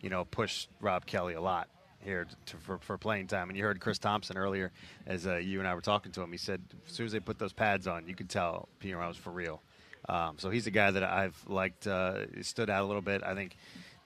you 0.00 0.10
know, 0.10 0.24
push 0.24 0.66
Rob 0.80 1.06
Kelley 1.06 1.34
a 1.34 1.40
lot 1.40 1.68
here 2.06 2.26
to, 2.46 2.56
for, 2.56 2.78
for 2.78 2.96
playing 2.96 3.26
time. 3.26 3.48
And 3.50 3.58
you 3.58 3.64
heard 3.64 3.80
Chris 3.80 3.98
Thompson 3.98 4.38
earlier, 4.38 4.72
as 5.06 5.26
uh, 5.26 5.36
you 5.36 5.58
and 5.58 5.68
I 5.68 5.74
were 5.74 5.80
talking 5.82 6.12
to 6.12 6.22
him. 6.22 6.32
He 6.32 6.38
said 6.38 6.62
as 6.86 6.92
soon 6.92 7.04
as 7.06 7.12
they 7.12 7.20
put 7.20 7.38
those 7.38 7.52
pads 7.52 7.86
on, 7.86 8.06
you 8.08 8.14
could 8.14 8.30
tell 8.30 8.68
Perine 8.80 9.06
was 9.08 9.16
for 9.16 9.30
real. 9.30 9.60
Um, 10.08 10.36
so 10.38 10.50
he's 10.50 10.66
a 10.66 10.70
guy 10.70 10.90
that 10.92 11.02
I've 11.02 11.36
liked. 11.48 11.86
Uh, 11.86 12.42
stood 12.42 12.70
out 12.70 12.82
a 12.82 12.86
little 12.86 13.02
bit. 13.02 13.22
I 13.24 13.34
think 13.34 13.56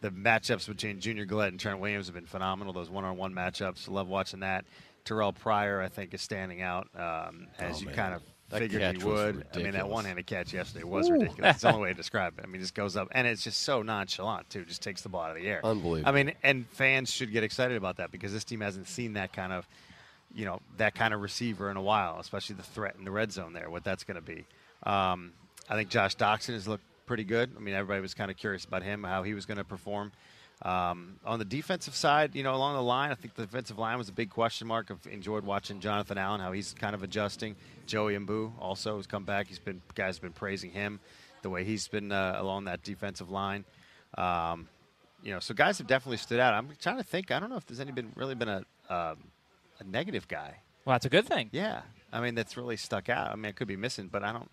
the 0.00 0.10
matchups 0.10 0.66
between 0.66 0.98
Junior 0.98 1.26
Galette 1.26 1.50
and 1.52 1.60
Trent 1.60 1.78
Williams 1.78 2.06
have 2.06 2.14
been 2.14 2.26
phenomenal. 2.26 2.72
Those 2.72 2.88
one-on-one 2.88 3.34
matchups, 3.34 3.88
love 3.88 4.08
watching 4.08 4.40
that. 4.40 4.64
Terrell 5.04 5.32
Pryor, 5.32 5.80
I 5.80 5.88
think, 5.88 6.14
is 6.14 6.22
standing 6.22 6.62
out 6.62 6.88
um, 6.94 7.48
as 7.58 7.76
Oh, 7.76 7.80
you 7.80 7.86
man. 7.86 7.94
kind 7.94 8.14
of 8.14 8.22
That 8.50 8.60
figured 8.60 8.96
he 8.96 9.04
would. 9.04 9.46
I 9.54 9.58
mean, 9.58 9.72
that 9.72 9.88
one-handed 9.88 10.26
catch 10.26 10.52
yesterday 10.52 10.84
was 10.84 11.08
Ooh. 11.08 11.14
ridiculous. 11.14 11.56
It's 11.56 11.62
the 11.62 11.68
only 11.68 11.82
way 11.82 11.88
to 11.90 11.94
describe 11.96 12.38
it. 12.38 12.44
I 12.44 12.46
mean, 12.46 12.56
it 12.56 12.64
just 12.64 12.74
goes 12.74 12.96
up, 12.96 13.08
and 13.12 13.26
it's 13.26 13.42
just 13.42 13.60
so 13.60 13.82
nonchalant 13.82 14.50
too. 14.50 14.64
Just 14.64 14.82
takes 14.82 15.02
the 15.02 15.08
ball 15.08 15.22
out 15.22 15.30
of 15.30 15.36
the 15.36 15.48
air. 15.48 15.60
Unbelievable. 15.64 16.08
I 16.08 16.12
mean, 16.12 16.34
and 16.42 16.66
fans 16.68 17.10
should 17.10 17.32
get 17.32 17.44
excited 17.44 17.76
about 17.76 17.96
that 17.96 18.10
because 18.10 18.32
this 18.32 18.44
team 18.44 18.60
hasn't 18.60 18.88
seen 18.88 19.14
that 19.14 19.32
kind 19.32 19.52
of, 19.52 19.66
you 20.34 20.44
know, 20.44 20.60
that 20.76 20.94
kind 20.94 21.14
of 21.14 21.20
receiver 21.20 21.70
in 21.70 21.76
a 21.76 21.82
while, 21.82 22.18
especially 22.20 22.56
the 22.56 22.62
threat 22.62 22.96
in 22.98 23.04
the 23.04 23.10
red 23.10 23.32
zone 23.32 23.52
there. 23.52 23.70
What 23.70 23.84
that's 23.84 24.04
going 24.04 24.16
to 24.16 24.20
be. 24.20 24.44
Um, 24.82 25.32
I 25.68 25.74
think 25.76 25.88
Josh 25.88 26.16
Doctson 26.16 26.54
has 26.54 26.66
looked 26.66 26.84
pretty 27.06 27.24
good. 27.24 27.52
I 27.56 27.60
mean, 27.60 27.74
everybody 27.74 28.00
was 28.00 28.14
kind 28.14 28.30
of 28.30 28.36
curious 28.36 28.64
about 28.64 28.82
him, 28.82 29.04
how 29.04 29.22
he 29.22 29.34
was 29.34 29.46
going 29.46 29.58
to 29.58 29.64
perform. 29.64 30.12
Um, 30.62 31.16
on 31.24 31.38
the 31.38 31.44
defensive 31.46 31.94
side, 31.94 32.34
you 32.34 32.42
know, 32.42 32.54
along 32.54 32.74
the 32.74 32.82
line, 32.82 33.10
I 33.10 33.14
think 33.14 33.34
the 33.34 33.46
defensive 33.46 33.78
line 33.78 33.96
was 33.96 34.10
a 34.10 34.12
big 34.12 34.28
question 34.28 34.66
mark. 34.66 34.90
I've 34.90 35.10
enjoyed 35.10 35.44
watching 35.44 35.80
Jonathan 35.80 36.18
Allen, 36.18 36.40
how 36.40 36.52
he's 36.52 36.74
kind 36.74 36.94
of 36.94 37.02
adjusting. 37.02 37.56
Joey 37.86 38.14
Mbu 38.14 38.52
also 38.58 38.96
has 38.96 39.06
come 39.06 39.24
back. 39.24 39.46
He's 39.46 39.58
been 39.58 39.80
guys 39.94 40.16
have 40.16 40.22
been 40.22 40.32
praising 40.32 40.70
him, 40.70 41.00
the 41.40 41.48
way 41.48 41.64
he's 41.64 41.88
been 41.88 42.12
uh, 42.12 42.36
along 42.36 42.64
that 42.64 42.82
defensive 42.82 43.30
line. 43.30 43.64
Um, 44.18 44.68
you 45.22 45.32
know, 45.32 45.40
so 45.40 45.54
guys 45.54 45.78
have 45.78 45.86
definitely 45.86 46.18
stood 46.18 46.40
out. 46.40 46.52
I'm 46.52 46.68
trying 46.80 46.98
to 46.98 47.04
think. 47.04 47.30
I 47.30 47.40
don't 47.40 47.48
know 47.48 47.56
if 47.56 47.66
there's 47.66 47.80
any 47.80 47.92
been 47.92 48.12
really 48.14 48.34
been 48.34 48.48
a 48.48 48.64
um, 48.90 49.16
a 49.78 49.84
negative 49.84 50.28
guy. 50.28 50.56
Well, 50.84 50.94
that's 50.94 51.06
a 51.06 51.10
good 51.10 51.26
thing. 51.26 51.48
Yeah, 51.52 51.82
I 52.12 52.20
mean 52.20 52.34
that's 52.34 52.58
really 52.58 52.76
stuck 52.76 53.08
out. 53.08 53.30
I 53.30 53.36
mean, 53.36 53.46
I 53.46 53.52
could 53.52 53.68
be 53.68 53.76
missing, 53.76 54.08
but 54.08 54.22
I 54.22 54.32
don't. 54.32 54.50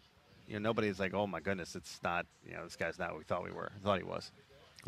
You 0.48 0.54
know, 0.54 0.70
nobody's 0.70 1.02
like, 1.02 1.14
oh 1.14 1.28
my 1.28 1.42
goodness, 1.42 1.76
it's 1.76 2.00
not. 2.02 2.26
You 2.48 2.54
know, 2.54 2.64
this 2.64 2.78
guy's 2.78 2.98
not 2.98 3.10
what 3.10 3.18
we 3.18 3.24
thought 3.26 3.44
we 3.44 3.52
were. 3.52 3.72
I 3.76 3.84
thought 3.84 3.98
he 3.98 4.06
was. 4.06 4.32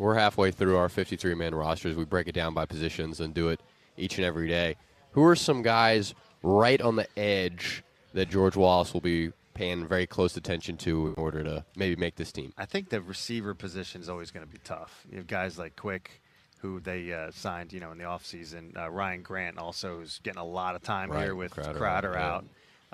We're 0.00 0.14
halfway 0.14 0.50
through 0.50 0.78
our 0.78 0.88
53 0.88 1.34
man 1.34 1.54
rosters. 1.54 1.94
We 1.94 2.06
break 2.06 2.26
it 2.26 2.32
down 2.32 2.54
by 2.54 2.64
positions 2.64 3.20
and 3.20 3.34
do 3.34 3.50
it 3.50 3.60
each 3.98 4.16
and 4.16 4.24
every 4.24 4.48
day. 4.48 4.76
Who 5.10 5.22
are 5.24 5.36
some 5.36 5.60
guys 5.60 6.14
right 6.42 6.80
on 6.80 6.96
the 6.96 7.06
edge 7.18 7.84
that 8.14 8.30
George 8.30 8.56
Wallace 8.56 8.94
will 8.94 9.02
be 9.02 9.30
paying 9.52 9.86
very 9.86 10.06
close 10.06 10.38
attention 10.38 10.78
to 10.78 11.08
in 11.08 11.14
order 11.18 11.44
to 11.44 11.66
maybe 11.76 11.96
make 11.96 12.16
this 12.16 12.32
team? 12.32 12.54
I 12.56 12.64
think 12.64 12.88
the 12.88 13.02
receiver 13.02 13.52
position 13.52 14.00
is 14.00 14.08
always 14.08 14.30
going 14.30 14.46
to 14.46 14.50
be 14.50 14.58
tough. 14.64 15.04
You 15.10 15.18
have 15.18 15.26
guys 15.26 15.58
like 15.58 15.76
Quick, 15.76 16.22
who 16.60 16.80
they 16.80 17.12
uh, 17.12 17.30
signed, 17.30 17.74
you 17.74 17.80
know, 17.80 17.92
in 17.92 17.98
the 17.98 18.04
offseason. 18.04 18.74
Uh, 18.78 18.88
Ryan 18.88 19.20
Grant 19.20 19.58
also 19.58 20.00
is 20.00 20.18
getting 20.22 20.40
a 20.40 20.46
lot 20.46 20.76
of 20.76 20.82
time 20.82 21.10
Right, 21.10 21.24
here 21.24 21.34
with 21.34 21.52
Crowder 21.52 21.78
Crowder, 21.78 22.16
out, 22.16 22.46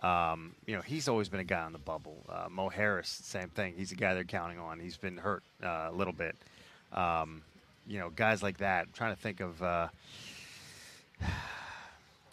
out. 0.03 0.33
Um, 0.33 0.57
you 0.67 0.75
know, 0.75 0.83
he's 0.83 1.07
always 1.07 1.29
been 1.29 1.39
a 1.39 1.45
guy 1.45 1.63
on 1.63 1.73
the 1.73 1.79
bubble. 1.79 2.27
Uh, 2.29 2.49
Mo 2.51 2.69
Harris, 2.69 3.09
same 3.09 3.49
thing. 3.51 3.75
He's 3.77 3.93
a 3.93 3.97
guy 3.97 4.15
they're 4.15 4.25
counting 4.25 4.59
on. 4.59 4.81
He's 4.81 4.97
been 4.97 5.19
hurt 5.19 5.45
uh, 5.63 5.87
a 5.89 5.93
little 5.93 6.13
bit. 6.13 6.35
Um, 6.97 7.43
you 7.87 7.99
know, 7.99 8.11
guys 8.11 8.43
like 8.43 8.59
that. 8.59 8.87
I'm 8.87 8.93
trying 8.93 9.15
to 9.15 9.21
think 9.21 9.41
of. 9.41 9.63
Uh, 9.63 9.89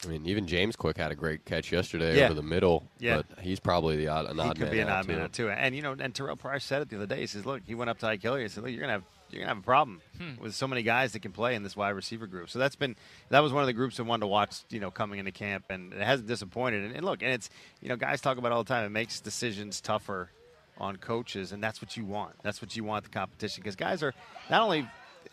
I 0.03 0.07
mean, 0.07 0.25
even 0.25 0.47
James 0.47 0.75
Quick 0.75 0.97
had 0.97 1.11
a 1.11 1.15
great 1.15 1.45
catch 1.45 1.71
yesterday 1.71 2.17
Yeah. 2.17 2.25
over 2.25 2.33
the 2.33 2.41
middle, 2.43 2.83
Yeah. 2.99 3.21
but 3.29 3.39
he's 3.39 3.59
probably 3.61 3.95
the 3.95 4.09
odd, 4.09 4.25
an 4.25 4.37
he 4.37 4.49
could 4.49 4.59
man 4.59 4.71
be 4.71 4.79
an 4.81 4.89
out, 4.89 4.99
odd 4.99 5.07
man 5.07 5.17
too. 5.17 5.23
out 5.23 5.33
too. 5.33 5.49
And 5.49 5.75
you 5.75 5.81
know, 5.81 5.95
and 5.97 6.13
Terrell 6.13 6.35
Pryor 6.35 6.59
said 6.59 6.81
it 6.81 6.89
the 6.89 6.97
other 6.97 7.05
day. 7.05 7.21
He 7.21 7.27
says, 7.27 7.45
"Look, 7.45 7.61
he 7.65 7.73
went 7.75 7.89
up 7.89 7.99
to 7.99 8.07
Ike 8.07 8.21
Hilliard 8.21 8.43
and 8.43 8.51
said, 8.51 8.63
look, 8.63 8.71
you're 8.71 8.81
gonna 8.81 8.93
have 8.93 9.03
you're 9.29 9.39
gonna 9.41 9.55
have 9.55 9.59
a 9.63 9.65
problem 9.65 10.01
Hmm. 10.17 10.35
with 10.41 10.53
so 10.53 10.67
many 10.67 10.83
guys 10.83 11.13
that 11.13 11.21
can 11.21 11.31
play 11.31 11.55
in 11.55 11.63
this 11.63 11.75
wide 11.77 11.91
receiver 11.91 12.27
group." 12.27 12.49
So 12.49 12.59
that's 12.59 12.75
been 12.75 12.97
that 13.29 13.39
was 13.39 13.53
one 13.53 13.63
of 13.63 13.67
the 13.67 13.73
groups 13.73 13.97
I 13.99 14.03
wanted 14.03 14.21
to 14.21 14.27
watch. 14.27 14.57
You 14.69 14.81
know, 14.81 14.91
coming 14.91 15.19
into 15.19 15.31
camp, 15.31 15.65
and 15.69 15.93
it 15.93 16.01
hasn't 16.01 16.27
disappointed. 16.27 16.83
And, 16.83 16.95
and 16.97 17.05
look, 17.05 17.23
and 17.23 17.31
it's 17.31 17.49
you 17.81 17.87
know, 17.87 17.95
guys 17.95 18.19
talk 18.19 18.37
about 18.37 18.51
it 18.51 18.55
all 18.55 18.63
the 18.65 18.67
time. 18.73 18.85
It 18.85 18.89
makes 18.89 19.21
decisions 19.21 19.79
tougher 19.79 20.29
on 20.77 20.97
coaches, 20.97 21.51
and 21.51 21.63
that's 21.63 21.81
what 21.81 21.95
you 21.97 22.05
want. 22.05 22.35
That's 22.43 22.61
what 22.61 22.75
you 22.75 22.83
want 22.83 23.03
the 23.03 23.09
competition 23.09 23.61
because 23.61 23.75
guys 23.75 24.03
are 24.03 24.13
not 24.49 24.61
only 24.61 24.87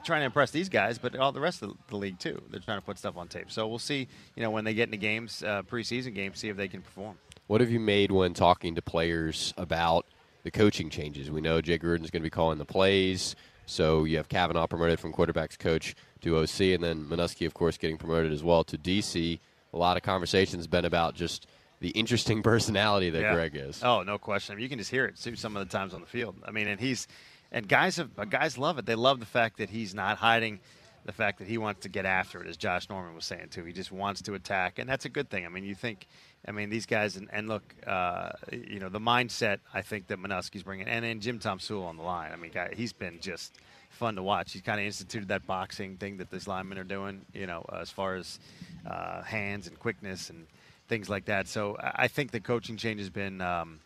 trying 0.04 0.20
to 0.20 0.26
impress 0.26 0.50
these 0.50 0.68
guys, 0.68 0.98
but 0.98 1.16
all 1.16 1.32
the 1.32 1.40
rest 1.40 1.62
of 1.62 1.74
the 1.88 1.96
league 1.96 2.18
too. 2.18 2.40
They're 2.50 2.60
trying 2.60 2.78
to 2.78 2.84
put 2.84 2.98
stuff 2.98 3.16
on 3.16 3.28
tape. 3.28 3.50
So 3.50 3.66
we'll 3.66 3.78
see. 3.78 4.08
You 4.36 4.42
know, 4.42 4.50
when 4.50 4.64
they 4.64 4.74
get 4.74 4.88
into 4.88 4.96
games, 4.96 5.42
uh, 5.42 5.62
preseason 5.62 6.14
games, 6.14 6.38
see 6.38 6.48
if 6.48 6.56
they 6.56 6.68
can 6.68 6.82
perform. 6.82 7.18
What 7.46 7.60
have 7.60 7.70
you 7.70 7.80
made 7.80 8.12
when 8.12 8.32
talking 8.34 8.74
to 8.76 8.82
players 8.82 9.52
about 9.56 10.06
the 10.44 10.50
coaching 10.50 10.88
changes? 10.90 11.30
We 11.30 11.40
know 11.40 11.60
Jay 11.60 11.78
Gruden's 11.78 12.10
going 12.10 12.22
to 12.22 12.26
be 12.26 12.30
calling 12.30 12.58
the 12.58 12.64
plays. 12.64 13.34
So 13.66 14.04
you 14.04 14.16
have 14.16 14.28
Cavanaugh 14.28 14.66
promoted 14.66 14.98
from 14.98 15.12
quarterbacks 15.12 15.58
coach 15.58 15.94
to 16.22 16.38
OC, 16.38 16.60
and 16.74 16.82
then 16.82 17.04
Manusky, 17.04 17.46
of 17.46 17.54
course, 17.54 17.76
getting 17.76 17.98
promoted 17.98 18.32
as 18.32 18.42
well 18.42 18.64
to 18.64 18.76
DC. 18.76 19.38
A 19.72 19.76
lot 19.76 19.96
of 19.96 20.02
conversations 20.02 20.66
been 20.66 20.84
about 20.84 21.14
just 21.14 21.46
the 21.80 21.90
interesting 21.90 22.42
personality 22.44 23.10
that 23.10 23.20
Yeah. 23.22 23.34
Greg 23.34 23.56
is. 23.56 23.82
Oh, 23.82 24.02
no 24.02 24.18
question. 24.18 24.52
I 24.52 24.56
mean, 24.56 24.62
you 24.62 24.68
can 24.68 24.78
just 24.78 24.90
hear 24.90 25.06
it 25.06 25.16
too 25.16 25.36
some 25.36 25.56
of 25.56 25.66
the 25.68 25.72
times 25.76 25.94
on 25.94 26.00
the 26.00 26.06
field. 26.06 26.36
I 26.44 26.50
mean, 26.50 26.68
and 26.68 26.80
he's 26.80 27.08
and 27.52 27.66
guys 27.68 27.96
have 27.96 28.10
guys 28.30 28.56
love 28.58 28.78
it. 28.78 28.86
They 28.86 28.94
love 28.94 29.20
the 29.20 29.26
fact 29.26 29.58
that 29.58 29.70
he's 29.70 29.94
not 29.94 30.18
hiding 30.18 30.60
the 31.06 31.12
fact 31.12 31.38
that 31.38 31.48
he 31.48 31.56
wants 31.56 31.80
to 31.80 31.88
get 31.88 32.04
after 32.04 32.42
it, 32.42 32.46
as 32.46 32.58
Josh 32.58 32.88
Norman 32.90 33.14
was 33.14 33.24
saying 33.24 33.48
too. 33.50 33.64
He 33.64 33.72
just 33.72 33.90
wants 33.90 34.20
to 34.22 34.34
attack, 34.34 34.78
and 34.78 34.88
that's 34.88 35.06
a 35.06 35.08
good 35.08 35.30
thing. 35.30 35.46
I 35.46 35.48
mean, 35.48 35.64
you 35.64 35.74
think. 35.74 36.06
I 36.46 36.52
mean, 36.52 36.70
these 36.70 36.86
guys, 36.86 37.16
and, 37.16 37.28
and 37.32 37.48
look, 37.48 37.74
uh, 37.86 38.30
you 38.50 38.80
know, 38.80 38.88
the 38.88 38.98
mindset 38.98 39.58
I 39.74 39.82
think 39.82 40.06
that 40.06 40.18
Manusky's 40.18 40.62
bringing, 40.62 40.86
and 40.88 41.04
then 41.04 41.20
Jim 41.20 41.38
Tomsula 41.38 41.84
on 41.84 41.98
the 41.98 42.02
line. 42.02 42.32
I 42.32 42.36
mean, 42.36 42.50
guy, 42.50 42.72
he's 42.74 42.94
been 42.94 43.18
just 43.20 43.54
fun 43.90 44.14
to 44.16 44.22
watch. 44.22 44.52
He's 44.52 44.62
kind 44.62 44.80
of 44.80 44.86
instituted 44.86 45.28
that 45.28 45.46
boxing 45.46 45.96
thing 45.98 46.16
that 46.18 46.30
these 46.30 46.46
linemen 46.48 46.78
are 46.78 46.84
doing, 46.84 47.22
you 47.34 47.46
know, 47.46 47.64
as 47.78 47.90
far 47.90 48.14
as 48.14 48.38
uh, 48.86 49.22
hands 49.22 49.66
and 49.66 49.78
quickness 49.78 50.30
and 50.30 50.46
things 50.90 51.08
like 51.08 51.26
that. 51.26 51.48
So 51.48 51.78
I 51.80 52.08
think 52.08 52.32
the 52.32 52.40
coaching 52.40 52.76
change 52.76 52.98
has 52.98 53.08
been 53.08 53.40
um, 53.40 53.78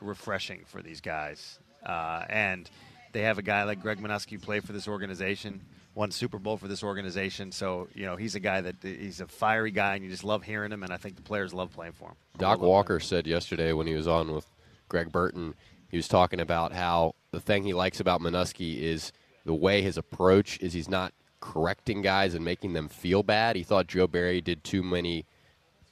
refreshing 0.00 0.64
for 0.66 0.82
these 0.82 1.00
guys. 1.00 1.58
Uh, 1.86 2.24
and 2.28 2.68
they 3.12 3.22
have 3.22 3.38
a 3.38 3.42
guy 3.42 3.62
like 3.62 3.80
Greg 3.80 4.00
Manusky 4.00 4.42
play 4.42 4.58
for 4.60 4.72
this 4.72 4.88
organization, 4.88 5.60
won 5.94 6.10
Super 6.10 6.38
Bowl 6.38 6.56
for 6.56 6.66
this 6.66 6.82
organization. 6.82 7.52
So, 7.52 7.86
you 7.94 8.04
know, 8.04 8.16
he's 8.16 8.34
a 8.34 8.40
guy 8.40 8.60
that 8.60 8.74
he's 8.82 9.20
a 9.20 9.28
fiery 9.28 9.70
guy, 9.70 9.94
and 9.94 10.04
you 10.04 10.10
just 10.10 10.24
love 10.24 10.42
hearing 10.42 10.72
him, 10.72 10.82
and 10.82 10.92
I 10.92 10.96
think 10.96 11.14
the 11.14 11.22
players 11.22 11.54
love 11.54 11.72
playing 11.72 11.92
for 11.92 12.08
him. 12.08 12.16
Doc 12.36 12.60
Walker 12.60 12.98
said 13.00 13.26
yesterday 13.28 13.72
when 13.72 13.86
he 13.86 13.94
was 13.94 14.08
on 14.08 14.32
with 14.32 14.46
Greg 14.88 15.12
Burton, 15.12 15.54
he 15.88 15.96
was 15.96 16.08
talking 16.08 16.40
about 16.40 16.72
how 16.72 17.14
the 17.30 17.40
thing 17.40 17.62
he 17.62 17.74
likes 17.74 18.00
about 18.00 18.20
Manusky 18.20 18.82
is 18.82 19.12
the 19.46 19.54
way 19.54 19.82
his 19.82 19.96
approach 19.96 20.58
is 20.60 20.72
he's 20.72 20.90
not 20.90 21.14
correcting 21.40 22.02
guys 22.02 22.34
and 22.34 22.44
making 22.44 22.72
them 22.72 22.88
feel 22.88 23.22
bad. 23.22 23.54
He 23.54 23.62
thought 23.62 23.86
Joe 23.86 24.08
Barry 24.08 24.40
did 24.40 24.64
too 24.64 24.82
many 24.82 25.24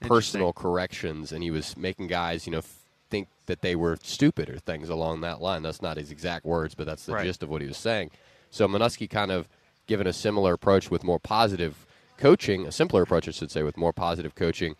personal 0.00 0.52
corrections 0.52 1.32
and 1.32 1.42
he 1.42 1.50
was 1.50 1.76
making 1.76 2.06
guys, 2.08 2.46
you 2.46 2.52
know, 2.52 2.58
f- 2.58 2.82
think 3.10 3.28
that 3.46 3.60
they 3.62 3.76
were 3.76 3.96
stupid 4.02 4.50
or 4.50 4.58
things 4.58 4.88
along 4.88 5.20
that 5.20 5.40
line. 5.40 5.62
That's 5.62 5.80
not 5.82 5.96
his 5.96 6.10
exact 6.10 6.44
words, 6.44 6.74
but 6.74 6.86
that's 6.86 7.06
the 7.06 7.14
Right. 7.14 7.24
gist 7.24 7.42
of 7.42 7.48
what 7.48 7.62
he 7.62 7.68
was 7.68 7.76
saying. 7.76 8.10
So 8.50 8.66
Manusky 8.68 9.08
kind 9.08 9.30
of 9.30 9.48
given 9.86 10.06
a 10.06 10.12
similar 10.12 10.52
approach 10.54 10.90
with 10.90 11.04
more 11.04 11.18
positive 11.20 11.86
coaching, 12.18 12.66
a 12.66 12.72
simpler 12.72 13.02
approach, 13.02 13.28
I 13.28 13.30
should 13.30 13.50
say, 13.50 13.62
with 13.62 13.76
more 13.76 13.92
positive 13.92 14.34
coaching. 14.34 14.74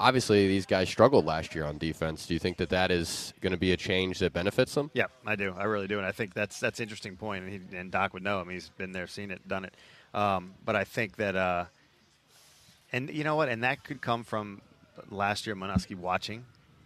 Obviously, 0.00 0.48
these 0.48 0.66
guys 0.66 0.88
struggled 0.88 1.24
last 1.24 1.54
year 1.54 1.64
on 1.64 1.78
defense. 1.78 2.26
Do 2.26 2.34
you 2.34 2.40
think 2.40 2.56
that 2.56 2.68
that 2.70 2.90
is 2.90 3.32
going 3.40 3.52
to 3.52 3.56
be 3.56 3.72
a 3.72 3.76
change 3.76 4.18
that 4.18 4.32
benefits 4.32 4.74
them? 4.74 4.90
Yeah, 4.92 5.06
I 5.24 5.36
do. 5.36 5.54
I 5.56 5.64
really 5.64 5.86
do, 5.86 5.98
and 5.98 6.06
I 6.06 6.10
think 6.12 6.34
that's 6.34 6.58
that's 6.60 6.80
an 6.80 6.82
interesting 6.84 7.16
point. 7.16 7.44
And, 7.44 7.52
he, 7.72 7.76
and 7.78 7.90
Doc 7.92 8.12
would 8.12 8.22
know. 8.24 8.40
I 8.40 8.44
mean, 8.44 8.54
he's 8.54 8.70
been 8.70 8.92
there, 8.92 9.06
seen 9.06 9.30
it, 9.30 9.46
done 9.48 9.64
it. 9.64 9.74
Um, 10.12 10.54
but 10.64 10.74
I 10.76 10.84
think 10.84 11.16
that, 11.16 11.36
uh, 11.36 11.64
and 12.94 13.10
you 13.10 13.24
know 13.24 13.34
what, 13.34 13.48
and 13.48 13.64
that 13.64 13.82
could 13.82 14.00
come 14.00 14.22
from 14.22 14.62
last 15.10 15.46
year 15.46 15.56
Manusky 15.56 15.96
watching, 15.96 16.44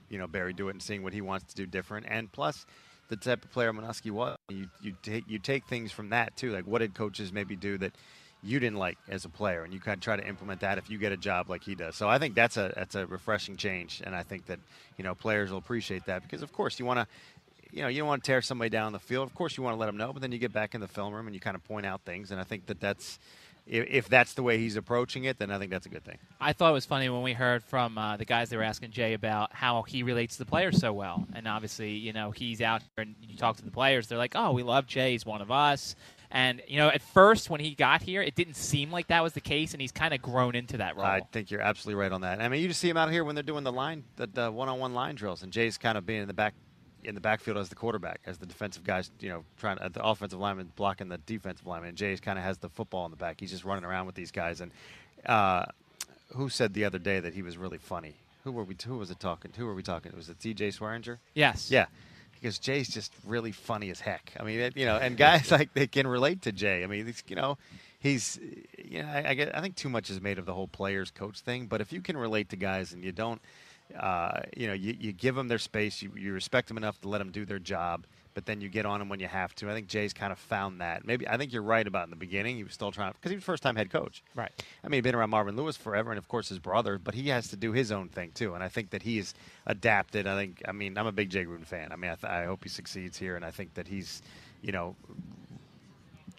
you 0.09 0.17
know, 0.19 0.27
Barry 0.27 0.55
do 0.55 0.69
it 0.69 0.73
and 0.73 0.83
seeing 0.83 1.03
what 1.03 1.13
he 1.13 1.21
wants 1.21 1.53
to 1.53 1.55
do 1.55 1.67
different, 1.67 2.07
and 2.09 2.33
plus 2.33 2.65
the 3.09 3.17
type 3.17 3.45
of 3.45 3.53
player 3.53 3.73
Manusky 3.73 4.11
was. 4.11 4.39
You 4.49 4.69
you 4.81 4.95
take 5.03 5.29
you 5.29 5.39
take 5.39 5.67
things 5.67 5.93
from 5.93 6.09
that 6.09 6.35
too. 6.35 6.51
Like 6.51 6.65
what 6.65 6.79
did 6.79 6.95
coaches 6.95 7.31
maybe 7.31 7.57
do 7.57 7.77
that 7.79 7.93
you 8.43 8.59
didn't 8.59 8.79
like 8.79 8.97
as 9.09 9.27
a 9.27 9.29
player, 9.29 9.65
and 9.65 9.75
you 9.75 9.81
kind 9.81 9.97
of 9.97 10.01
try 10.01 10.17
to 10.17 10.27
implement 10.27 10.61
that 10.61 10.79
if 10.79 10.89
you 10.89 10.97
get 10.97 11.13
a 11.13 11.17
job 11.17 11.51
like 11.51 11.63
he 11.63 11.75
does. 11.75 11.95
So 11.95 12.09
I 12.09 12.19
think 12.19 12.35
that's 12.35 12.57
a 12.57 12.73
that's 12.75 12.95
a 12.95 13.07
refreshing 13.07 13.57
change, 13.57 14.01
and 14.03 14.15
I 14.15 14.23
think 14.23 14.47
that 14.47 14.61
you 14.97 15.05
know 15.05 15.15
players 15.15 15.51
will 15.51 15.59
appreciate 15.59 16.07
that 16.07 16.23
because 16.23 16.41
of 16.41 16.53
course 16.53 16.79
you 16.79 16.87
want 16.87 17.01
to. 17.01 17.07
You 17.71 17.83
know, 17.83 17.89
you 17.89 17.99
don't 17.99 18.09
want 18.09 18.25
to 18.25 18.27
tear 18.27 18.41
somebody 18.41 18.71
down 18.71 18.95
the 18.95 18.99
field. 18.99 19.29
Of 19.29 19.35
course, 19.35 19.59
you 19.59 19.63
want 19.63 19.75
to 19.75 19.79
let 19.79 19.87
them 19.87 19.99
know, 19.99 20.11
but 20.11 20.23
then 20.23 20.33
you 20.33 20.39
get 20.39 20.55
back 20.55 20.75
in 20.75 20.81
the 20.81 20.89
film 20.89 21.13
room 21.13 21.27
and 21.27 21.35
you 21.35 21.41
kind 21.41 21.55
of 21.55 21.63
point 21.65 21.85
out 21.85 22.01
things. 22.01 22.31
And 22.31 22.41
I 22.41 22.43
think 22.43 22.65
that 22.65 22.81
that's, 22.81 23.19
if, 23.69 23.87
if 23.89 24.09
that's 24.09 24.35
the 24.35 24.43
way 24.43 24.59
he's 24.59 24.77
approaching 24.77 25.25
it, 25.25 25.39
then 25.39 25.51
I 25.51 25.59
think 25.59 25.71
that's 25.71 25.87
a 25.87 25.91
good 25.91 26.05
thing. 26.05 26.19
I 26.41 26.53
thought 26.53 26.71
it 26.71 26.75
was 26.75 26.87
funny 26.87 27.09
when 27.09 27.23
we 27.23 27.33
heard 27.33 27.63
from 27.63 27.99
uh, 27.99 28.17
the 28.17 28.25
guys 28.25 28.51
that 28.51 28.57
were 28.57 28.63
asking 28.63 28.91
Jay 28.91 29.15
about 29.15 29.53
how 29.53 29.83
he 29.83 30.03
relates 30.03 30.37
to 30.37 30.45
the 30.45 30.51
players 30.51 30.79
so 30.79 30.93
well. 30.93 31.27
And 31.35 31.47
obviously, 31.47 31.93
you 31.93 32.13
know, 32.13 32.31
he's 32.31 32.61
out 32.61 32.83
there 32.97 33.05
and 33.05 33.15
you 33.21 33.37
talk 33.37 33.57
to 33.59 33.65
the 33.65 33.71
players, 33.71 34.09
they're 34.09 34.19
like, 34.19 34.35
oh, 34.35 34.53
we 34.53 34.63
love 34.63 34.87
Jay. 34.87 35.13
He's 35.13 35.27
one 35.27 35.43
of 35.43 35.51
us. 35.51 35.95
And, 36.31 36.61
you 36.69 36.77
know, 36.77 36.89
at 36.89 37.01
first 37.01 37.49
when 37.49 37.61
he 37.61 37.75
got 37.75 38.03
here, 38.03 38.21
it 38.21 38.35
didn't 38.35 38.57
seem 38.57 38.91
like 38.91 39.07
that 39.07 39.23
was 39.23 39.33
the 39.33 39.41
case, 39.41 39.73
and 39.73 39.81
he's 39.81 39.93
kind 39.93 40.13
of 40.13 40.21
grown 40.21 40.55
into 40.55 40.77
that 40.77 40.95
role. 40.95 41.07
I 41.07 41.23
think 41.33 41.51
you're 41.51 41.63
absolutely 41.63 42.03
right 42.03 42.13
on 42.13 42.21
that. 42.21 42.43
I 42.43 42.49
mean, 42.51 42.61
you 42.61 42.69
just 42.69 42.81
see 42.81 42.91
him 42.91 42.99
out 42.99 43.11
here 43.11 43.25
when 43.25 43.35
they're 43.35 43.43
doing 43.43 43.65
the 43.65 43.73
line, 43.73 44.05
the, 44.17 44.27
the 44.27 44.53
one-on-one 44.53 44.93
line 44.93 45.15
drills, 45.15 45.43
and 45.43 45.51
Jay's 45.51 45.79
kind 45.79 45.97
of 45.97 46.05
being 46.05 46.21
in 46.21 46.29
the 46.29 46.35
back 46.35 46.53
in 47.09 47.15
the 47.15 47.21
backfield 47.21 47.57
as 47.57 47.71
the 47.71 47.75
quarterback, 47.75 48.21
as 48.27 48.39
the 48.39 48.47
defensive 48.47 48.85
guys, 48.85 49.11
you 49.19 49.31
know, 49.31 49.43
trying 49.59 49.79
uh, 49.79 49.89
the 49.89 50.05
offensive 50.05 50.39
lineman 50.39 50.71
blocking 50.77 51.09
the 51.09 51.19
defensive 51.19 51.67
lineman. 51.67 51.89
And 51.89 51.99
Jay 51.99 52.15
kind 52.19 52.39
of 52.39 52.45
has 52.45 52.59
the 52.59 52.69
football 52.69 53.07
in 53.07 53.11
the 53.11 53.17
back. 53.17 53.41
He's 53.41 53.51
just 53.51 53.65
running 53.65 53.85
around 53.85 54.07
with 54.07 54.15
these 54.15 54.31
guys. 54.31 54.61
And 54.61 54.71
uh, 55.25 55.65
who 56.37 56.51
said 56.51 56.75
the 56.75 56.85
other 56.85 56.99
day 56.99 57.19
that 57.19 57.33
he 57.33 57.43
was 57.43 57.57
really 57.57 57.79
funny? 57.79 58.17
Who 58.45 58.53
were 58.53 58.63
we? 58.63 58.77
Who 58.87 58.99
was 58.99 59.11
it 59.11 59.19
talking? 59.19 59.53
Who 59.57 59.67
were 59.67 59.75
we 59.75 59.83
talking? 59.83 60.13
Was 60.15 60.29
it 60.29 60.39
D.J. 60.39 60.69
Swearinger? 60.69 61.19
Yes. 61.35 61.71
Yeah. 61.71 61.87
Because 62.35 62.59
Jay's 62.59 62.89
just 62.89 63.13
really 63.27 63.51
funny 63.51 63.91
as 63.91 64.01
heck. 64.01 64.33
I 64.39 64.45
mean, 64.45 64.61
it, 64.61 64.77
you 64.77 64.87
know, 64.87 64.97
and 64.97 65.17
guys 65.17 65.51
like 65.51 65.73
they 65.75 65.87
can 65.87 66.07
relate 66.07 66.43
to 66.43 66.53
Jay. 66.53 66.85
I 66.85 66.87
mean, 66.87 67.13
you 67.27 67.37
know, 67.37 67.59
he's, 67.99 68.39
you 68.79 69.03
know, 69.03 69.09
I, 69.09 69.31
I, 69.31 69.35
get, 69.35 69.57
I 69.57 69.61
think 69.61 69.75
too 69.75 69.89
much 69.89 70.09
is 70.11 70.21
made 70.21 70.39
of 70.39 70.47
the 70.47 70.55
whole 70.55 70.69
players 70.69 71.11
coach 71.11 71.41
thing. 71.41 71.67
But 71.67 71.81
if 71.81 71.93
you 71.93 72.01
can 72.01 72.17
relate 72.17 72.51
to 72.51 72.57
guys 72.57 72.93
and 72.93 73.03
you 73.03 73.13
don't, 73.13 73.41
uh, 73.99 74.41
you 74.57 74.67
know, 74.67 74.73
you, 74.73 74.97
you 74.99 75.13
give 75.13 75.35
them 75.35 75.49
their 75.49 75.59
space, 75.59 76.03
you, 76.03 76.11
you 76.17 76.33
respect 76.33 76.69
them 76.69 76.77
enough 76.77 77.01
to 77.01 77.09
let 77.09 77.19
them 77.19 77.31
do 77.31 77.45
their 77.45 77.59
job, 77.59 78.07
but 78.35 78.47
then 78.47 78.61
you 78.61 78.69
get 78.69 78.87
on 78.87 78.99
them 78.99 79.09
when 79.09 79.19
you 79.19 79.27
have 79.27 79.55
to. 79.57 79.71
I 79.71 79.73
think 79.73 79.89
Jay's 79.89 80.13
kind 80.13 80.33
of 80.33 80.39
found 80.39 80.81
that. 80.81 81.07
Maybe 81.07 81.27
I 81.27 81.37
think 81.37 81.53
you're 81.53 81.63
right 81.63 81.87
about 81.87 82.05
in 82.05 82.11
the 82.11 82.17
beginning. 82.17 82.57
He 82.57 82.65
was 82.65 82.73
still 82.73 82.93
trying 82.93 83.13
because 83.13 83.31
he 83.31 83.37
was 83.37 83.45
first 83.45 83.63
time 83.63 83.77
head 83.77 83.91
coach. 83.91 84.23
Right. 84.35 84.53
I 84.85 84.89
mean, 84.89 84.99
he'd 84.99 85.03
been 85.03 85.15
around 85.15 85.31
Marvin 85.31 85.57
Lewis 85.57 85.77
forever, 85.77 86.11
and 86.11 86.19
of 86.19 86.29
course 86.29 86.49
his 86.49 86.59
brother, 86.59 86.99
but 86.99 87.15
he 87.15 87.29
has 87.31 87.49
to 87.49 87.57
do 87.57 87.73
his 87.73 87.91
own 87.91 88.09
thing 88.09 88.31
too. 88.33 88.55
And 88.55 88.63
I 88.63 88.69
think 88.69 88.91
that 88.91 89.03
he's 89.03 89.35
adapted. 89.67 90.27
I 90.27 90.37
think. 90.37 90.63
I 90.69 90.73
mean, 90.73 90.97
I'm 90.99 91.07
a 91.07 91.13
big 91.13 91.31
Jay 91.31 91.45
Gruden 91.45 91.67
fan. 91.67 91.91
I 91.91 91.97
mean, 91.97 92.11
I, 92.11 92.15
th- 92.15 92.31
I 92.31 92.45
hope 92.45 92.63
he 92.63 92.69
succeeds 92.69 93.19
here, 93.19 93.37
and 93.37 93.45
I 93.45 93.51
think 93.51 93.75
that 93.75 93.89
he's, 93.89 94.23
you 94.63 94.73
know, 94.73 94.95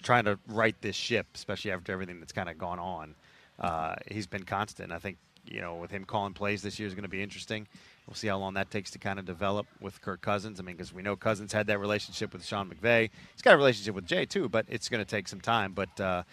trying 0.04 0.26
to 0.26 0.40
right 0.48 0.76
this 0.82 0.96
ship, 0.96 1.28
especially 1.36 1.72
after 1.72 1.92
everything 1.92 2.20
that's 2.20 2.32
kind 2.32 2.50
of 2.50 2.58
gone 2.58 2.80
on. 2.80 3.16
Uh, 3.60 3.96
he's 4.10 4.28
been 4.28 4.46
constant. 4.46 4.92
I 4.92 5.00
think 5.00 5.18
you 5.50 5.62
know, 5.62 5.76
with 5.76 5.92
him 5.92 6.06
calling 6.06 6.34
plays 6.34 6.62
this 6.62 6.80
year 6.80 6.88
is 6.88 6.94
going 6.94 7.04
to 7.04 7.10
be 7.10 7.24
interesting. 7.24 7.68
We'll 8.08 8.16
see 8.16 8.28
how 8.28 8.38
long 8.38 8.56
that 8.56 8.72
takes 8.72 8.92
to 8.92 9.00
kind 9.00 9.20
of 9.20 9.26
develop 9.26 9.68
with 9.80 10.02
Kirk 10.02 10.22
Cousins. 10.22 10.60
I 10.60 10.64
mean, 10.64 10.76
because 10.76 10.94
we 10.94 11.02
know 11.02 11.16
Cousins 11.16 11.54
had 11.54 11.68
that 11.68 11.80
relationship 11.80 12.34
with 12.34 12.44
Sean 12.46 12.70
McVay. 12.70 13.10
He's 13.34 13.42
got 13.42 13.54
a 13.54 13.58
relationship 13.58 13.94
with 13.94 14.06
Jay 14.06 14.26
too, 14.26 14.50
but 14.50 14.66
it's 14.68 14.90
going 14.90 15.04
to 15.04 15.10
take 15.10 15.28
some 15.28 15.42
time. 15.42 15.74
But 15.74 16.00
uh, 16.00 16.24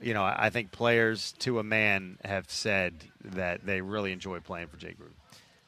you 0.00 0.14
know, 0.14 0.24
I 0.24 0.50
think 0.50 0.72
players 0.72 1.32
to 1.40 1.58
a 1.58 1.62
man 1.62 2.18
have 2.24 2.50
said 2.50 2.94
that 3.24 3.64
they 3.64 3.80
really 3.80 4.12
enjoy 4.12 4.40
playing 4.40 4.68
for 4.68 4.76
Jay 4.76 4.94
Gruden. 4.98 5.14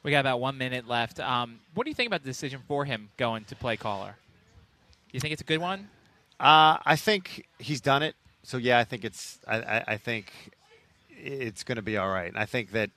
We 0.01 0.11
got 0.11 0.21
about 0.21 0.39
one 0.39 0.57
minute 0.57 0.87
left. 0.87 1.19
Um, 1.19 1.59
what 1.73 1.83
do 1.83 1.89
you 1.89 1.95
think 1.95 2.07
about 2.07 2.23
the 2.23 2.29
decision 2.29 2.61
for 2.67 2.85
him 2.85 3.09
going 3.17 3.43
to 3.45 3.55
play 3.55 3.75
caller? 3.75 4.15
Do 5.11 5.11
you 5.11 5.19
think 5.19 5.33
it's 5.33 5.41
a 5.41 5.45
good 5.45 5.59
one? 5.59 5.89
Uh, 6.39 6.77
I 6.85 6.95
think 6.95 7.47
he's 7.57 7.81
done 7.81 8.01
it. 8.01 8.15
So 8.43 8.57
yeah, 8.57 8.79
I 8.79 8.85
think 8.85 9.03
it's. 9.03 9.39
I, 9.47 9.57
I, 9.57 9.83
I 9.87 9.97
think 9.97 10.31
it's 11.09 11.63
going 11.63 11.75
to 11.75 11.81
be 11.81 11.97
all 11.97 12.09
right. 12.09 12.27
And 12.27 12.37
I 12.37 12.45
think 12.45 12.71
that 12.71 12.91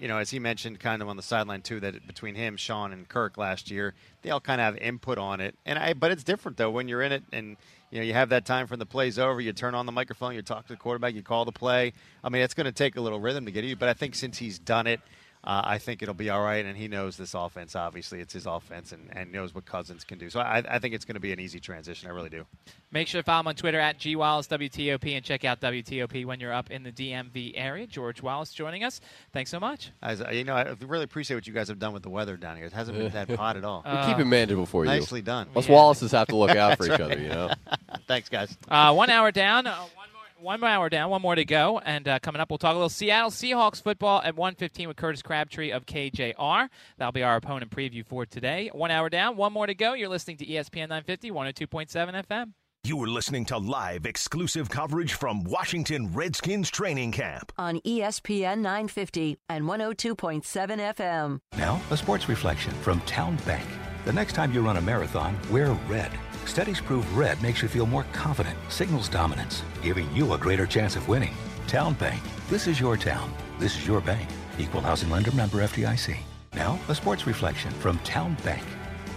you 0.00 0.08
know, 0.08 0.18
as 0.18 0.30
he 0.30 0.38
mentioned 0.38 0.80
kind 0.80 1.02
of 1.02 1.08
on 1.08 1.16
the 1.16 1.22
sideline 1.22 1.62
too, 1.62 1.80
that 1.80 2.06
between 2.06 2.34
him, 2.34 2.56
Sean, 2.56 2.92
and 2.92 3.08
Kirk 3.08 3.36
last 3.36 3.70
year, 3.70 3.94
they 4.22 4.30
all 4.30 4.40
kind 4.40 4.60
of 4.60 4.64
have 4.66 4.76
input 4.76 5.18
on 5.18 5.40
it. 5.40 5.54
And 5.66 5.78
I, 5.78 5.92
but 5.92 6.10
it's 6.10 6.24
different 6.24 6.56
though 6.56 6.70
when 6.70 6.88
you're 6.88 7.02
in 7.02 7.12
it 7.12 7.24
and 7.32 7.56
you 7.90 7.98
know 7.98 8.04
you 8.04 8.12
have 8.12 8.28
that 8.28 8.44
time 8.44 8.66
from 8.66 8.78
the 8.78 8.86
play's 8.86 9.18
over. 9.18 9.40
You 9.40 9.52
turn 9.52 9.74
on 9.74 9.86
the 9.86 9.92
microphone, 9.92 10.34
you 10.34 10.42
talk 10.42 10.66
to 10.66 10.72
the 10.72 10.78
quarterback, 10.78 11.14
you 11.14 11.22
call 11.22 11.44
the 11.44 11.52
play. 11.52 11.92
I 12.22 12.28
mean, 12.28 12.42
it's 12.42 12.54
going 12.54 12.66
to 12.66 12.72
take 12.72 12.96
a 12.96 13.00
little 13.00 13.20
rhythm 13.20 13.44
to 13.46 13.50
get 13.50 13.64
you. 13.64 13.76
But 13.76 13.88
I 13.88 13.94
think 13.94 14.14
since 14.14 14.38
he's 14.38 14.58
done 14.58 14.86
it, 14.86 15.00
uh, 15.48 15.62
I 15.64 15.78
think 15.78 16.02
it'll 16.02 16.14
be 16.14 16.28
all 16.28 16.42
right. 16.42 16.62
And 16.64 16.76
he 16.76 16.88
knows 16.88 17.16
this 17.16 17.32
offense. 17.32 17.74
Obviously, 17.74 18.20
it's 18.20 18.34
his 18.34 18.44
offense, 18.44 18.92
and, 18.92 19.08
and 19.12 19.32
knows 19.32 19.54
what 19.54 19.64
Cousins 19.64 20.04
can 20.04 20.18
do. 20.18 20.28
So 20.28 20.40
I, 20.40 20.62
I 20.68 20.78
think 20.78 20.94
it's 20.94 21.06
going 21.06 21.14
to 21.14 21.20
be 21.20 21.32
an 21.32 21.40
easy 21.40 21.58
transition. 21.58 22.06
I 22.06 22.12
really 22.12 22.28
do. 22.28 22.44
Make 22.92 23.08
sure 23.08 23.22
to 23.22 23.24
follow 23.24 23.40
him 23.40 23.48
on 23.48 23.54
Twitter 23.54 23.80
at 23.80 23.98
GWallaceWTOP 23.98 25.16
and 25.16 25.24
check 25.24 25.46
out 25.46 25.60
WTOP 25.62 26.26
when 26.26 26.38
you're 26.38 26.52
up 26.52 26.70
in 26.70 26.82
the 26.82 26.92
DMV 26.92 27.52
area. 27.54 27.86
George 27.86 28.22
Wallace 28.22 28.52
joining 28.52 28.84
us. 28.84 29.00
Thanks 29.32 29.50
so 29.50 29.58
much. 29.58 29.90
As, 30.02 30.22
you 30.32 30.44
know, 30.44 30.54
I 30.54 30.74
really 30.86 31.04
appreciate 31.04 31.36
what 31.38 31.46
you 31.46 31.54
guys 31.54 31.68
have 31.68 31.78
done 31.78 31.94
with 31.94 32.02
the 32.02 32.10
weather 32.10 32.36
down 32.36 32.56
here. 32.56 32.66
It 32.66 32.72
hasn't 32.74 32.98
been 32.98 33.10
that 33.12 33.30
hot 33.30 33.56
at 33.56 33.64
all. 33.64 33.82
We 33.86 34.06
keep 34.06 34.18
it 34.18 34.26
manageable 34.26 34.66
for 34.66 34.84
you. 34.84 34.90
Nicely 34.90 35.22
done. 35.22 35.48
Us 35.56 35.66
Wallaces 35.66 36.12
have 36.12 36.28
to 36.28 36.36
look 36.36 36.50
out 36.50 36.76
for 36.76 36.84
each 36.84 36.90
That's 36.90 37.02
other, 37.02 37.18
you 37.18 37.28
know. 37.28 37.50
Thanks, 38.06 38.28
guys. 38.28 38.54
Uh, 38.68 38.92
one 38.92 39.08
hour 39.08 39.30
down. 39.32 39.66
One 40.40 40.60
more. 40.60 40.68
Hour 40.68 40.88
down, 40.88 41.10
one 41.10 41.22
more 41.22 41.34
to 41.34 41.44
go, 41.44 41.78
and 41.78 42.06
uh, 42.06 42.18
coming 42.20 42.40
up, 42.40 42.50
we'll 42.50 42.58
talk 42.58 42.72
a 42.72 42.74
little 42.74 42.88
Seattle 42.90 43.30
Seahawks 43.30 43.82
football 43.82 44.20
at 44.22 44.36
1:15 44.36 44.86
with 44.86 44.96
Curtis 44.96 45.22
Crabtree 45.22 45.70
of 45.72 45.86
KJR. 45.86 46.68
That'll 46.98 47.12
be 47.12 47.22
our 47.22 47.36
opponent 47.36 47.70
preview 47.70 48.04
for 48.06 48.26
today. 48.26 48.70
One 48.72 48.90
hour 48.90 49.08
down, 49.08 49.36
one 49.36 49.52
more 49.52 49.66
to 49.66 49.74
go. 49.74 49.94
You're 49.94 50.08
listening 50.10 50.36
to 50.38 50.46
ESPN 50.46 50.88
950, 50.90 51.30
102.7 51.30 52.24
FM. 52.26 52.52
You 52.84 53.02
are 53.02 53.08
listening 53.08 53.44
to 53.46 53.58
live 53.58 54.06
exclusive 54.06 54.70
coverage 54.70 55.14
from 55.14 55.42
Washington 55.44 56.12
Redskins 56.14 56.70
training 56.70 57.12
camp. 57.12 57.52
on 57.58 57.80
ESPN 57.80 58.58
950 58.58 59.36
and 59.48 59.64
102.7 59.64 60.42
FM. 60.42 61.40
Now, 61.56 61.80
a 61.90 61.96
sports 61.96 62.28
reflection 62.28 62.72
from 62.74 63.00
Town 63.02 63.36
Bank. 63.44 63.66
The 64.04 64.12
next 64.12 64.34
time 64.34 64.52
you 64.52 64.60
run 64.60 64.76
a 64.76 64.80
marathon, 64.82 65.36
wear 65.50 65.72
red. 65.88 66.12
Studies 66.48 66.80
prove 66.80 67.16
red 67.16 67.40
makes 67.42 67.60
you 67.60 67.68
feel 67.68 67.84
more 67.84 68.04
confident, 68.14 68.56
signals 68.70 69.10
dominance, 69.10 69.62
giving 69.82 70.10
you 70.14 70.32
a 70.32 70.38
greater 70.38 70.66
chance 70.66 70.96
of 70.96 71.06
winning. 71.06 71.34
Town 71.66 71.92
Bank. 71.92 72.22
This 72.48 72.66
is 72.66 72.80
your 72.80 72.96
town. 72.96 73.34
This 73.58 73.76
is 73.76 73.86
your 73.86 74.00
bank. 74.00 74.26
Equal 74.58 74.80
housing 74.80 75.10
lender 75.10 75.30
member 75.32 75.58
FDIC. 75.58 76.16
Now, 76.54 76.80
a 76.88 76.94
sports 76.94 77.26
reflection 77.26 77.70
from 77.72 77.98
Town 77.98 78.34
Bank. 78.44 78.64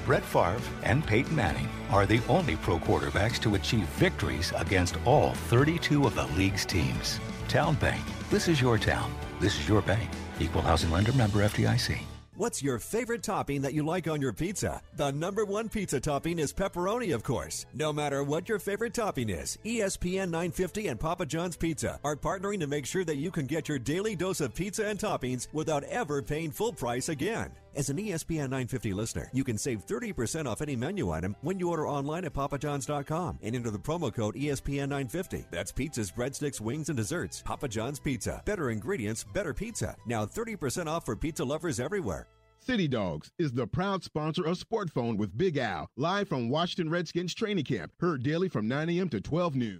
Brett 0.05 0.25
Favre 0.25 0.59
and 0.83 1.07
Peyton 1.07 1.33
Manning 1.33 1.69
are 1.89 2.05
the 2.05 2.19
only 2.27 2.57
pro 2.57 2.77
quarterbacks 2.77 3.39
to 3.39 3.55
achieve 3.55 3.85
victories 3.97 4.51
against 4.57 4.97
all 5.05 5.33
32 5.33 6.05
of 6.05 6.15
the 6.15 6.27
league's 6.37 6.65
teams. 6.65 7.21
Town 7.47 7.75
Bank. 7.75 8.03
This 8.29 8.49
is 8.49 8.59
your 8.59 8.77
town. 8.77 9.09
This 9.39 9.57
is 9.57 9.69
your 9.69 9.81
bank. 9.81 10.09
Equal 10.41 10.63
housing 10.63 10.91
lender 10.91 11.13
member 11.13 11.39
FDIC. 11.39 12.10
What's 12.41 12.63
your 12.63 12.79
favorite 12.79 13.21
topping 13.21 13.61
that 13.61 13.75
you 13.75 13.85
like 13.85 14.07
on 14.07 14.19
your 14.19 14.33
pizza? 14.33 14.81
The 14.95 15.11
number 15.11 15.45
one 15.45 15.69
pizza 15.69 15.99
topping 15.99 16.39
is 16.39 16.51
pepperoni, 16.51 17.13
of 17.13 17.21
course. 17.21 17.67
No 17.75 17.93
matter 17.93 18.23
what 18.23 18.49
your 18.49 18.57
favorite 18.57 18.95
topping 18.95 19.29
is, 19.29 19.59
ESPN 19.63 20.31
950 20.31 20.87
and 20.87 20.99
Papa 20.99 21.27
John's 21.27 21.55
Pizza 21.55 21.99
are 22.03 22.15
partnering 22.15 22.59
to 22.61 22.65
make 22.65 22.87
sure 22.87 23.03
that 23.05 23.17
you 23.17 23.29
can 23.29 23.45
get 23.45 23.69
your 23.69 23.77
daily 23.77 24.15
dose 24.15 24.41
of 24.41 24.55
pizza 24.55 24.87
and 24.87 24.97
toppings 24.97 25.49
without 25.53 25.83
ever 25.83 26.23
paying 26.23 26.49
full 26.49 26.73
price 26.73 27.09
again. 27.09 27.51
As 27.73 27.89
an 27.89 27.97
ESPN 27.97 28.49
950 28.49 28.93
listener, 28.93 29.29
you 29.33 29.45
can 29.45 29.57
save 29.57 29.85
30% 29.85 30.45
off 30.45 30.61
any 30.61 30.75
menu 30.75 31.11
item 31.11 31.35
when 31.41 31.57
you 31.57 31.69
order 31.69 31.87
online 31.87 32.25
at 32.25 32.33
papajohns.com 32.33 33.39
and 33.41 33.55
enter 33.55 33.69
the 33.69 33.79
promo 33.79 34.13
code 34.13 34.35
E 34.35 34.47
ESPN 34.47 34.89
950. 34.89 35.45
That's 35.51 35.71
pizzas, 35.71 36.13
breadsticks, 36.13 36.59
wings, 36.59 36.89
and 36.89 36.97
desserts. 36.97 37.41
Papa 37.41 37.69
John's 37.69 37.99
Pizza. 37.99 38.41
Better 38.45 38.71
ingredients, 38.71 39.23
better 39.23 39.53
pizza. 39.53 39.95
Now 40.05 40.25
30% 40.25 40.87
off 40.87 41.05
for 41.05 41.15
pizza 41.15 41.45
lovers 41.45 41.79
everywhere. 41.79 42.27
City 42.63 42.87
Dogs 42.87 43.31
is 43.39 43.53
the 43.53 43.65
proud 43.65 44.03
sponsor 44.03 44.45
of 44.45 44.55
Sport 44.55 44.91
Phone 44.91 45.17
with 45.17 45.35
Big 45.35 45.57
Al, 45.57 45.89
live 45.97 46.27
from 46.27 46.47
Washington 46.47 46.91
Redskins 46.91 47.33
training 47.33 47.63
camp, 47.63 47.91
heard 47.99 48.21
daily 48.21 48.49
from 48.49 48.67
9 48.67 48.87
a.m. 48.87 49.09
to 49.09 49.19
12 49.19 49.55
noon. 49.55 49.79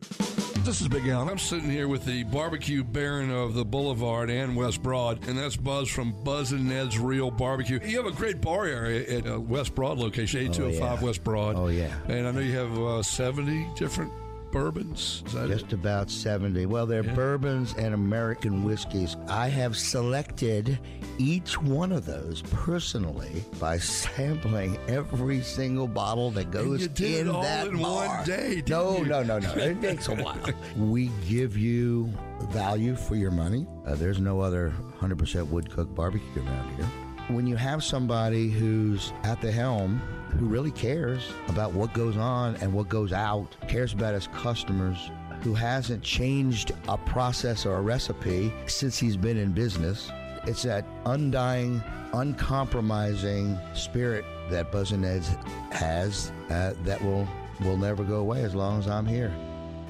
This 0.63 0.81
is 0.81 0.87
Big 0.87 1.07
Al. 1.07 1.29
I'm 1.29 1.37
sitting 1.37 1.69
here 1.69 1.87
with 1.87 2.05
the 2.05 2.23
barbecue 2.23 2.83
baron 2.83 3.29
of 3.29 3.53
the 3.53 3.63
Boulevard 3.63 4.31
and 4.31 4.55
West 4.55 4.81
Broad, 4.81 5.27
and 5.27 5.37
that's 5.37 5.55
Buzz 5.55 5.89
from 5.89 6.23
Buzz 6.23 6.53
and 6.53 6.67
Ned's 6.67 6.97
Real 6.97 7.29
Barbecue. 7.29 7.79
You 7.85 7.97
have 7.97 8.11
a 8.11 8.15
great 8.15 8.41
bar 8.41 8.65
area 8.65 9.07
at 9.17 9.31
uh, 9.31 9.39
West 9.39 9.75
Broad 9.75 9.99
location, 9.99 10.39
8205 10.39 10.99
yeah. 11.01 11.05
West 11.05 11.23
Broad. 11.23 11.55
Oh, 11.55 11.67
yeah. 11.67 11.93
And 12.07 12.27
I 12.27 12.31
know 12.31 12.39
you 12.39 12.57
have 12.57 12.79
uh, 12.79 13.03
70 13.03 13.67
different 13.75 14.11
bourbons. 14.51 15.23
That 15.33 15.49
it? 15.49 15.59
Just 15.59 15.73
about 15.73 16.09
70. 16.09 16.65
Well, 16.65 16.85
they're 16.85 17.03
bourbons 17.03 17.73
and 17.77 17.93
American 17.93 18.63
whiskeys. 18.63 19.15
I 19.27 19.47
have 19.49 19.77
selected 19.77 20.79
each 21.17 21.61
one 21.61 21.91
of 21.91 22.05
those 22.05 22.41
personally 22.51 23.43
by 23.59 23.77
sampling 23.77 24.77
every 24.87 25.41
single 25.41 25.87
bottle 25.87 26.31
that 26.31 26.51
goes 26.51 26.85
in 26.85 27.27
that 27.27 27.67
in 27.67 27.79
one 27.79 28.07
bar. 28.07 28.25
day, 28.25 28.55
didn't 28.55 28.69
no, 28.69 28.97
you? 28.97 29.05
no, 29.05 29.23
no, 29.23 29.39
no. 29.39 29.53
It 29.53 29.81
takes 29.81 30.07
a 30.07 30.15
while. 30.15 30.37
we 30.77 31.11
give 31.27 31.57
you 31.57 32.13
value 32.49 32.95
for 32.95 33.15
your 33.15 33.31
money. 33.31 33.67
Uh, 33.85 33.95
there's 33.95 34.19
no 34.19 34.41
other 34.41 34.73
100% 34.99 35.47
wood 35.47 35.69
cooked 35.69 35.93
barbecue 35.95 36.43
around 36.43 36.75
here. 36.75 36.85
When 37.27 37.47
you 37.47 37.55
have 37.55 37.83
somebody 37.83 38.49
who's 38.49 39.13
at 39.23 39.41
the 39.41 39.51
helm 39.51 40.01
who 40.37 40.45
really 40.45 40.71
cares 40.71 41.31
about 41.47 41.73
what 41.73 41.93
goes 41.93 42.17
on 42.17 42.55
and 42.57 42.73
what 42.73 42.89
goes 42.89 43.13
out, 43.13 43.55
cares 43.67 43.93
about 43.93 44.13
his 44.13 44.27
customers, 44.27 45.11
who 45.41 45.53
hasn't 45.53 46.03
changed 46.03 46.71
a 46.87 46.97
process 46.97 47.65
or 47.65 47.75
a 47.75 47.81
recipe 47.81 48.53
since 48.67 48.97
he's 48.97 49.17
been 49.17 49.37
in 49.37 49.51
business. 49.51 50.11
It's 50.45 50.63
that 50.63 50.85
undying, 51.05 51.83
uncompromising 52.13 53.57
spirit 53.73 54.25
that 54.49 54.71
Buzz 54.71 54.91
and 54.91 55.01
Ned's 55.01 55.29
has 55.71 56.31
uh, 56.49 56.73
that 56.83 57.01
will 57.03 57.27
will 57.61 57.77
never 57.77 58.03
go 58.03 58.15
away 58.15 58.43
as 58.43 58.55
long 58.55 58.79
as 58.79 58.87
I'm 58.87 59.05
here. 59.05 59.31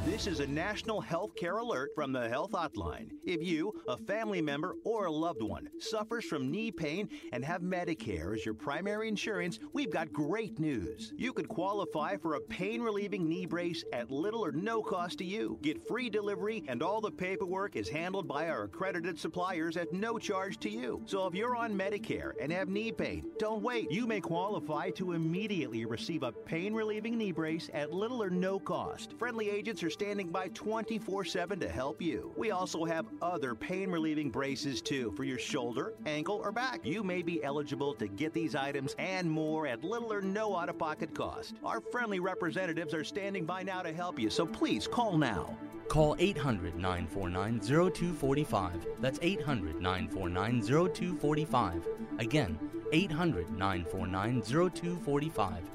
This 0.04 0.26
is 0.26 0.40
a 0.40 0.48
national 0.48 1.00
health 1.00 1.36
care 1.36 1.58
alert 1.58 1.92
from 1.94 2.12
the 2.12 2.28
Health 2.28 2.54
Hotline. 2.54 3.12
If 3.24 3.44
you, 3.44 3.72
a 3.88 3.96
family 3.98 4.42
member, 4.42 4.74
or 4.84 5.06
a 5.06 5.12
loved 5.12 5.44
one 5.44 5.70
suffers 5.80 6.26
from 6.26 6.50
knee 6.50 6.72
pain 6.72 7.08
and 7.34 7.46
have 7.46 7.62
Medicare 7.62 8.36
as 8.36 8.44
your 8.44 8.56
primary 8.56 9.08
insurance, 9.08 9.60
we've 9.74 9.92
got 9.92 10.12
great 10.12 10.58
news. 10.58 11.14
You 11.18 11.34
could 11.34 11.48
qualify 11.48 12.18
for 12.18 12.34
a 12.34 12.42
pain 12.42 12.82
relieving 12.82 13.30
knee 13.30 13.46
brace 13.46 13.84
at 13.94 14.10
little 14.10 14.44
or 14.44 14.52
no 14.52 14.82
cost 14.82 15.20
to 15.20 15.24
you. 15.24 15.60
Get 15.62 15.88
free 15.88 16.10
delivery, 16.10 16.64
and 16.68 16.82
all 16.82 17.00
the 17.00 17.12
paperwork 17.12 17.76
is 17.76 17.88
handled 17.88 18.28
by 18.28 18.50
our 18.50 18.64
accredited 18.64 19.20
suppliers 19.20 19.78
at 19.78 19.94
no 19.94 20.18
charge 20.18 20.58
to 20.62 20.70
you. 20.70 21.04
So 21.06 21.28
if 21.28 21.36
you're 21.36 21.56
on 21.56 21.78
Medicare 21.78 22.32
and 22.42 22.52
have 22.52 22.70
knee 22.70 22.92
pain, 22.92 23.30
don't 23.38 23.62
wait. 23.62 23.92
You 23.92 24.08
may 24.08 24.20
qualify 24.20 24.90
to 24.92 25.12
immediately 25.12 25.86
receive 25.86 26.24
a 26.24 26.32
pain 26.32 26.74
relieving 26.74 27.20
knee 27.20 27.32
brace 27.32 27.70
at 27.76 27.92
little 27.94 28.24
or 28.24 28.32
no 28.32 28.60
cost. 28.60 29.14
Friendly 29.20 29.52
agents 29.52 29.84
are 29.84 29.91
standing 29.92 30.30
by 30.30 30.48
24 30.50 31.26
7 31.26 31.60
to 31.60 31.70
help 31.70 32.02
you. 32.02 32.34
We 32.36 32.52
also 32.52 32.86
have 32.86 33.06
other 33.22 33.54
pain 33.54 33.92
relieving 33.92 34.32
braces 34.32 34.82
too 34.82 35.12
for 35.16 35.24
your 35.24 35.38
shoulder, 35.38 35.94
ankle, 36.06 36.42
or 36.44 36.52
back. 36.52 36.80
You 36.84 37.04
may 37.04 37.22
be 37.22 37.44
eligible 37.44 37.94
to 37.96 38.08
get 38.08 38.34
these 38.34 38.56
items 38.56 38.96
and 38.98 39.30
more 39.30 39.68
at 39.68 39.84
little 39.84 40.12
or 40.12 40.22
no 40.22 40.56
out 40.56 40.70
of 40.70 40.80
pocket 40.80 41.14
cost. 41.14 41.56
Our 41.64 41.82
friendly 41.82 42.20
representatives 42.20 42.94
are 42.94 43.04
standing 43.04 43.46
by 43.46 43.64
now 43.64 43.82
to 43.82 43.94
help 43.94 44.20
you, 44.20 44.30
so 44.30 44.46
please 44.46 44.88
call 44.88 45.18
now. 45.18 45.56
Call 45.88 46.16
800 46.20 46.76
949 46.78 47.60
0245. 47.60 48.88
That's 49.00 49.20
800 49.22 49.82
949 49.82 50.62
0245. 50.62 51.88
Again, 52.20 52.58
800 52.94 53.52
949 53.52 54.42
0245 54.42 55.71